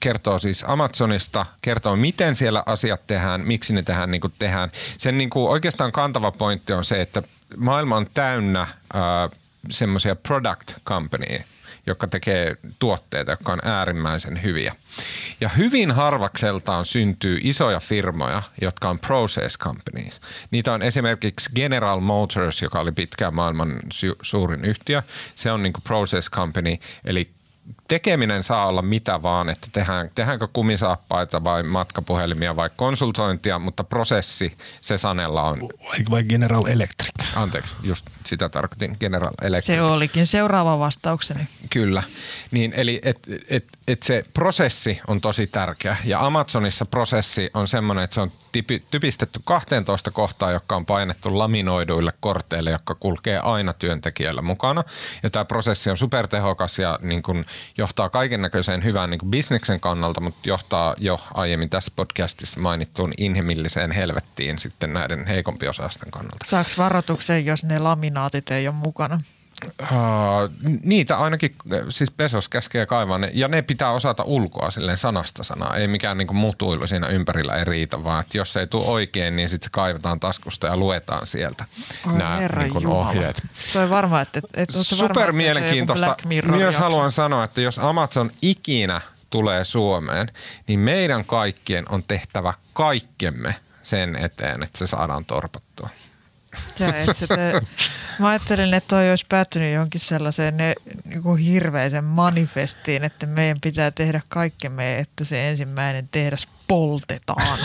kertoo 0.00 0.38
siis 0.38 0.64
Amazonista, 0.68 1.46
kertoo 1.62 1.96
miten 1.96 2.34
siellä 2.34 2.62
asiat 2.66 3.06
tehdään, 3.06 3.40
miksi 3.40 3.74
ne 3.74 3.82
tehdään 3.82 4.10
niin 4.10 4.20
kuin 4.20 4.32
tehdään. 4.38 4.70
Sen 4.98 5.18
niin 5.18 5.30
kuin 5.30 5.50
oikeastaan 5.50 5.92
kantava 5.92 6.32
pointti 6.32 6.72
on 6.72 6.84
se, 6.84 7.00
että 7.00 7.22
maailma 7.56 7.96
on 7.96 8.06
täynnä 8.14 8.60
äh, 8.60 8.70
semmoisia 9.70 10.16
product 10.16 10.72
company, 10.84 11.38
jotka 11.86 12.06
tekee 12.06 12.56
tuotteita, 12.78 13.32
jotka 13.32 13.52
on 13.52 13.58
äärimmäisen 13.64 14.42
hyviä. 14.42 14.76
Ja 15.40 15.48
hyvin 15.48 15.90
harvakseltaan 15.90 16.86
syntyy 16.86 17.38
isoja 17.42 17.80
firmoja, 17.80 18.42
jotka 18.60 18.88
on 18.88 18.98
process 18.98 19.58
companies. 19.58 20.20
Niitä 20.50 20.72
on 20.72 20.82
esimerkiksi 20.82 21.50
General 21.54 22.00
Motors, 22.00 22.62
joka 22.62 22.80
oli 22.80 22.92
pitkään 22.92 23.34
maailman 23.34 23.80
suurin 24.22 24.64
yhtiö. 24.64 25.02
Se 25.34 25.52
on 25.52 25.62
niin 25.62 25.72
process 25.84 26.30
company, 26.30 26.76
eli 27.04 27.30
tekeminen 27.88 28.42
saa 28.42 28.66
olla 28.66 28.82
mitä 28.82 29.22
vaan, 29.22 29.48
että 29.48 29.68
tehdään, 29.72 30.10
tehdäänkö 30.14 30.48
kumisaappaita 30.52 31.44
vai 31.44 31.62
matkapuhelimia 31.62 32.56
vai 32.56 32.70
konsultointia, 32.76 33.58
mutta 33.58 33.84
prosessi, 33.84 34.56
se 34.80 34.98
Sanella 34.98 35.42
on. 35.42 35.60
Vai, 35.60 35.98
vai 36.10 36.24
General 36.24 36.66
Electric? 36.66 37.10
Anteeksi, 37.36 37.74
just 37.82 38.06
sitä 38.26 38.48
tarkoitin, 38.48 38.96
General 39.00 39.32
Electric. 39.42 39.76
Se 39.76 39.82
olikin 39.82 40.26
seuraava 40.26 40.78
vastaukseni. 40.78 41.48
Kyllä, 41.70 42.02
niin 42.50 42.72
eli 42.76 43.00
et, 43.02 43.18
et, 43.48 43.64
et 43.88 44.02
se 44.02 44.24
prosessi 44.34 45.00
on 45.06 45.20
tosi 45.20 45.46
tärkeä 45.46 45.96
ja 46.04 46.26
Amazonissa 46.26 46.86
prosessi 46.86 47.50
on 47.54 47.68
semmoinen, 47.68 48.04
että 48.04 48.14
se 48.14 48.20
on 48.20 48.30
typi, 48.52 48.82
typistetty 48.90 49.40
12 49.44 50.10
kohtaa, 50.10 50.52
jotka 50.52 50.76
on 50.76 50.86
painettu 50.86 51.38
laminoiduille 51.38 52.12
korteille, 52.20 52.70
jotka 52.70 52.94
kulkee 52.94 53.38
aina 53.38 53.72
työntekijällä 53.72 54.42
mukana. 54.42 54.84
Ja 55.22 55.30
tämä 55.30 55.44
prosessi 55.44 55.90
on 55.90 55.96
supertehokas 55.96 56.78
ja 56.78 56.98
niin 57.02 57.22
kuin 57.22 57.44
johtaa 57.84 58.10
kaiken 58.10 58.42
näköiseen 58.42 58.84
hyvään 58.84 59.10
niin 59.10 59.30
bisneksen 59.30 59.80
kannalta, 59.80 60.20
mutta 60.20 60.48
johtaa 60.48 60.94
jo 60.98 61.20
aiemmin 61.34 61.70
tässä 61.70 61.92
podcastissa 61.96 62.60
mainittuun 62.60 63.12
inhimilliseen 63.18 63.90
helvettiin 63.90 64.58
sitten 64.58 64.92
näiden 64.92 65.26
heikompiosaisten 65.26 66.10
kannalta. 66.10 66.44
Saako 66.44 66.70
varoituksen, 66.78 67.46
jos 67.46 67.64
ne 67.64 67.78
laminaatit 67.78 68.50
ei 68.50 68.68
ole 68.68 68.76
mukana? 68.76 69.20
Uh, 69.82 69.88
niitä 70.82 71.16
ainakin, 71.16 71.54
siis 71.88 72.10
Pesos 72.10 72.48
käskee 72.48 72.86
kaivaa 72.86 73.18
ne, 73.18 73.30
ja 73.34 73.48
ne 73.48 73.62
pitää 73.62 73.90
osata 73.90 74.22
ulkoa 74.22 74.70
silleen 74.70 74.98
sanasta 74.98 75.44
sanaa. 75.44 75.76
Ei 75.76 75.88
mikään 75.88 76.18
niinku 76.18 76.34
mutuilu 76.34 76.86
siinä 76.86 77.06
ympärillä 77.08 77.54
ei 77.54 77.64
riitä, 77.64 78.04
vaan 78.04 78.20
että 78.20 78.38
jos 78.38 78.52
se 78.52 78.60
ei 78.60 78.66
tule 78.66 78.86
oikein, 78.86 79.36
niin 79.36 79.48
sitten 79.48 79.66
se 79.66 79.70
kaivetaan 79.70 80.20
taskusta 80.20 80.66
ja 80.66 80.76
luetaan 80.76 81.26
sieltä 81.26 81.64
nämä 82.06 82.38
niin 82.38 82.86
ohjeet. 82.86 83.42
Se 83.60 83.78
on 83.78 83.90
varma, 83.90 84.20
että, 84.20 84.40
että 84.54 84.82
Super 84.82 85.18
varma, 85.18 85.36
mielenkiintoista. 85.36 86.16
Myös 86.46 86.76
haluan 86.76 87.12
sanoa, 87.12 87.44
että 87.44 87.60
jos 87.60 87.78
Amazon 87.78 88.30
ikinä 88.42 89.00
tulee 89.30 89.64
Suomeen, 89.64 90.28
niin 90.68 90.80
meidän 90.80 91.24
kaikkien 91.24 91.84
on 91.88 92.02
tehtävä 92.02 92.54
kaikkemme 92.72 93.54
sen 93.82 94.16
eteen, 94.16 94.62
että 94.62 94.78
se 94.78 94.86
saadaan 94.86 95.24
torpattua. 95.24 95.88
Ja 96.78 96.96
et 96.96 97.18
te, 97.28 97.60
mä 98.18 98.28
ajattelin, 98.28 98.74
että 98.74 98.88
toi 98.88 99.10
olisi 99.10 99.26
päättynyt 99.28 99.74
johonkin 99.74 100.00
sellaiseen 100.00 100.56
ne, 100.56 100.74
niin 101.04 101.36
hirveisen 101.36 102.04
manifestiin, 102.04 103.04
että 103.04 103.26
meidän 103.26 103.56
pitää 103.62 103.90
tehdä 103.90 104.20
kaikkemme, 104.28 104.98
että 104.98 105.24
se 105.24 105.48
ensimmäinen 105.48 106.08
tehdas 106.08 106.48
poltetaan. 106.68 107.58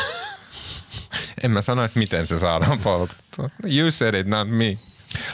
en 1.43 1.51
mä 1.51 1.61
sano, 1.61 1.83
että 1.83 1.99
miten 1.99 2.27
se 2.27 2.39
saadaan 2.39 2.79
poltettua. 2.79 3.49
You 3.77 3.91
said 3.91 4.13
it, 4.13 4.27
not 4.27 4.49
me. 4.49 4.77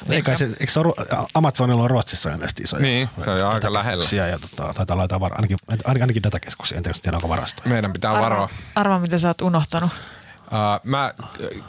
Eikä 0.10 0.36
se, 0.36 0.46
eikö 0.46 0.72
se 0.72 0.80
ole, 0.80 0.94
Amazonilla 1.34 1.84
on 1.84 1.90
Ruotsissa 1.90 2.32
ilmeisesti 2.32 2.64
isoja 2.64 2.82
Niin, 2.82 3.10
se 3.24 3.30
on 3.30 3.40
jo 3.40 3.50
aika 3.50 3.74
lähellä. 3.74 4.06
Ja 4.30 4.40
tota, 4.40 4.74
taitaa 4.74 4.98
laittaa 4.98 5.20
var, 5.20 5.32
ainakin, 5.36 5.58
ainakin 5.86 6.24
datakeskuksia, 6.24 6.78
en 6.78 6.84
tiedä, 6.84 7.18
onko 7.18 7.30
varastoja. 7.30 7.70
Meidän 7.70 7.94
pitää 7.94 8.14
varoa. 8.14 8.50
Arva, 8.76 9.00
mitä 9.00 9.18
sä 9.18 9.28
oot 9.28 9.42
unohtanut. 9.42 9.92
Uh, 10.46 10.80
mä, 10.84 11.14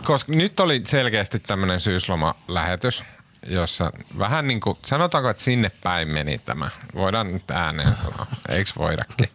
koska 0.05 0.33
nyt 0.33 0.61
oli 0.61 0.83
selkeästi 0.87 1.39
tämmöinen 1.39 1.81
syyslomalähetys, 1.81 3.03
jossa 3.47 3.93
vähän 4.19 4.47
niin 4.47 4.61
kuin, 4.61 4.79
sanotaanko, 4.85 5.31
että 5.31 5.43
sinne 5.43 5.71
päin 5.83 6.13
meni 6.13 6.39
tämä. 6.39 6.71
Voidaan 6.95 7.33
nyt 7.33 7.51
ääneen 7.51 7.97
sanoa, 7.97 8.27
eikö 8.49 8.71
voidakin? 8.79 9.29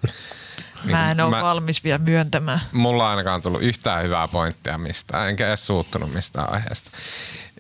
Niin 0.84 0.92
mä 0.92 1.12
en 1.12 1.22
ole 1.22 1.30
mä, 1.30 1.44
valmis 1.44 1.84
vielä 1.84 1.98
myöntämään. 1.98 2.62
Mulla 2.72 3.04
on 3.04 3.10
ainakaan 3.10 3.42
tullut 3.42 3.62
yhtään 3.62 4.04
hyvää 4.04 4.28
pointtia 4.28 4.78
mistään, 4.78 5.30
enkä 5.30 5.48
edes 5.48 5.68
suuttunut 5.68 6.14
mistään 6.14 6.54
aiheesta. 6.54 6.92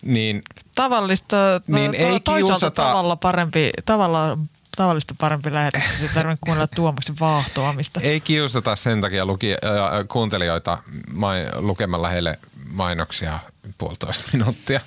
Niin, 0.02 0.41
tavallista, 0.76 1.38
niin 1.68 1.91
to, 1.91 1.98
ei 1.98 2.20
kiusata, 2.20 2.72
tavalla 2.72 3.16
parempi, 3.16 3.70
tavalla 3.86 4.38
tavallista 4.77 5.15
parempi 5.18 5.53
lähetys, 5.53 6.02
ei 6.02 6.10
tarvitse 6.14 6.41
kuunnella 6.41 6.68
Tuomaksen 6.68 7.15
vaahtoamista. 7.19 7.99
Ei 8.03 8.22
kiusata 8.22 8.76
sen 8.76 9.02
takia 9.02 9.26
luki, 9.26 9.52
äh, 9.52 10.07
kuuntelijoita 10.07 10.77
mai, 11.14 11.48
lukemalla 11.56 12.10
heille 12.10 12.39
mainoksia 12.72 13.39
puolitoista 13.77 14.30
minuuttia, 14.34 14.81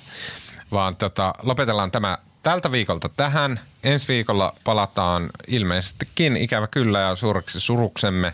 vaan 0.71 0.95
tota, 0.95 1.33
lopetellaan 1.43 1.91
tämä 1.91 2.17
tältä 2.43 2.71
viikolta 2.71 3.09
tähän. 3.09 3.59
Ensi 3.83 4.07
viikolla 4.07 4.53
palataan 4.63 5.29
ilmeisestikin 5.47 6.37
ikävä 6.37 6.67
kyllä 6.67 6.99
ja 6.99 7.15
suureksi 7.15 7.59
suruksemme 7.59 8.33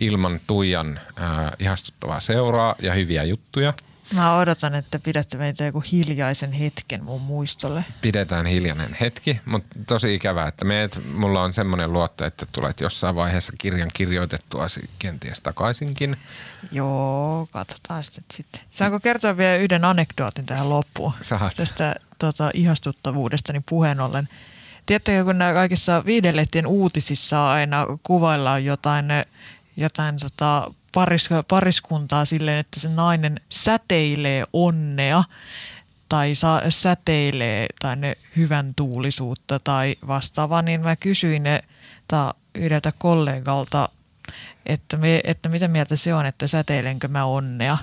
ilman 0.00 0.40
Tuijan 0.46 1.00
äh, 1.20 1.52
ihastuttavaa 1.58 2.20
seuraa 2.20 2.74
ja 2.82 2.94
hyviä 2.94 3.24
juttuja– 3.24 3.74
Mä 4.14 4.36
odotan, 4.36 4.74
että 4.74 4.98
pidätte 4.98 5.36
meitä 5.36 5.64
joku 5.64 5.82
hiljaisen 5.92 6.52
hetken 6.52 7.04
mun 7.04 7.20
muistolle. 7.20 7.84
Pidetään 8.00 8.46
hiljainen 8.46 8.96
hetki, 9.00 9.40
mutta 9.44 9.76
tosi 9.86 10.14
ikävää, 10.14 10.48
että 10.48 10.64
meet, 10.64 11.00
mulla 11.14 11.42
on 11.42 11.52
semmoinen 11.52 11.92
luotto, 11.92 12.24
että 12.24 12.46
tulet 12.52 12.80
jossain 12.80 13.14
vaiheessa 13.14 13.52
kirjan 13.58 13.88
kirjoitettua 13.94 14.66
kenties 14.98 15.40
takaisinkin. 15.40 16.16
Joo, 16.72 17.48
katsotaan 17.50 18.04
sitten. 18.04 18.24
sitten. 18.32 18.60
Saanko 18.70 19.00
kertoa 19.00 19.36
vielä 19.36 19.56
yhden 19.56 19.84
anekdootin 19.84 20.46
tähän 20.46 20.70
loppuun? 20.70 21.12
Saat. 21.20 21.54
Tästä 21.56 21.94
tota, 22.18 22.50
ihastuttavuudestani 22.54 23.60
puheen 23.68 24.00
ollen. 24.00 24.28
Tiedättekö, 24.86 25.24
kun 25.24 25.38
nämä 25.38 25.54
kaikissa 25.54 26.04
viidelehtien 26.04 26.66
uutisissa 26.66 27.52
aina 27.52 27.86
kuvaillaan 28.02 28.64
jotain, 28.64 29.06
jotain 29.76 30.16
tota, 30.18 30.74
paris, 30.94 31.28
pariskuntaa 31.48 32.24
silleen, 32.24 32.58
että 32.58 32.80
se 32.80 32.88
nainen 32.88 33.40
säteilee 33.48 34.44
onnea 34.52 35.24
tai 36.08 36.34
saa, 36.34 36.62
säteilee 36.68 37.66
tai 37.80 37.96
ne 37.96 38.16
hyvän 38.36 38.72
tuulisuutta 38.76 39.58
tai 39.58 39.96
vastaavaa, 40.06 40.62
niin 40.62 40.80
mä 40.80 40.96
kysyin 40.96 41.42
ne 41.42 41.62
ta, 42.08 42.34
yhdeltä 42.54 42.92
kollegalta, 42.98 43.88
että, 44.66 44.96
me, 44.96 45.20
että 45.24 45.48
mitä 45.48 45.68
mieltä 45.68 45.96
se 45.96 46.14
on, 46.14 46.26
että 46.26 46.46
säteilenkö 46.46 47.08
mä 47.08 47.24
onnea. 47.24 47.78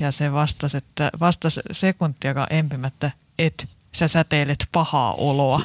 Ja 0.00 0.10
se 0.10 0.32
vastasi, 0.32 0.76
että 0.76 1.10
vastasi 1.20 1.60
sekuntiakaan 1.72 2.46
empimättä, 2.50 3.10
että 3.38 3.66
sä 3.92 4.08
säteilet 4.08 4.68
pahaa 4.72 5.14
oloa. 5.14 5.62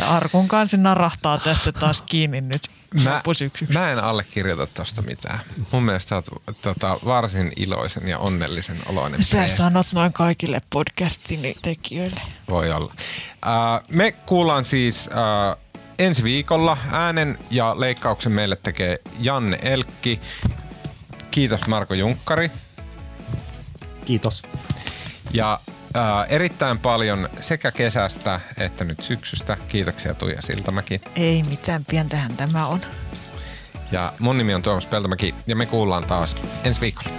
Arkun 0.08 0.48
kansi 0.48 0.76
narahtaa 0.76 1.38
tästä 1.38 1.72
taas 1.72 2.02
kiinni 2.02 2.40
nyt 2.40 2.68
mä, 3.04 3.22
mä 3.74 3.92
en 3.92 3.98
allekirjoita 3.98 4.66
tosta 4.66 5.02
mitään. 5.02 5.40
Mun 5.72 5.82
mielestä 5.82 6.08
sä 6.08 6.16
oot 6.16 6.60
tota, 6.62 6.98
varsin 7.04 7.52
iloisen 7.56 8.08
ja 8.08 8.18
onnellisen 8.18 8.78
oloinen. 8.86 9.22
Sä 9.22 9.38
prees. 9.38 9.56
sanot 9.56 9.86
noin 9.92 10.12
kaikille 10.12 10.62
podcastin 10.70 11.54
tekijöille. 11.62 12.20
Voi 12.48 12.72
olla. 12.72 12.92
Uh, 13.46 13.96
me 13.96 14.12
kuullaan 14.12 14.64
siis 14.64 15.10
uh, 15.12 15.62
ensi 15.98 16.22
viikolla 16.22 16.78
äänen 16.90 17.38
ja 17.50 17.74
leikkauksen 17.80 18.32
meille 18.32 18.56
tekee 18.62 18.98
Janne 19.18 19.58
Elkki. 19.62 20.20
Kiitos 21.30 21.66
Marko 21.66 21.94
Junkkari. 21.94 22.50
Kiitos. 24.04 24.42
Ja 25.32 25.60
äh, 25.96 26.26
erittäin 26.28 26.78
paljon 26.78 27.28
sekä 27.40 27.72
kesästä 27.72 28.40
että 28.58 28.84
nyt 28.84 29.00
syksystä. 29.00 29.56
Kiitoksia 29.68 30.14
Tuija 30.14 30.42
Siltamäki. 30.42 31.00
Ei 31.16 31.42
mitään, 31.42 31.84
pientähän 31.84 32.36
tämä 32.36 32.66
on. 32.66 32.80
Ja 33.92 34.12
mun 34.18 34.38
nimi 34.38 34.54
on 34.54 34.62
Tuomas 34.62 34.86
Peltomäki 34.86 35.34
ja 35.46 35.56
me 35.56 35.66
kuullaan 35.66 36.04
taas 36.04 36.36
ensi 36.64 36.80
viikolla. 36.80 37.10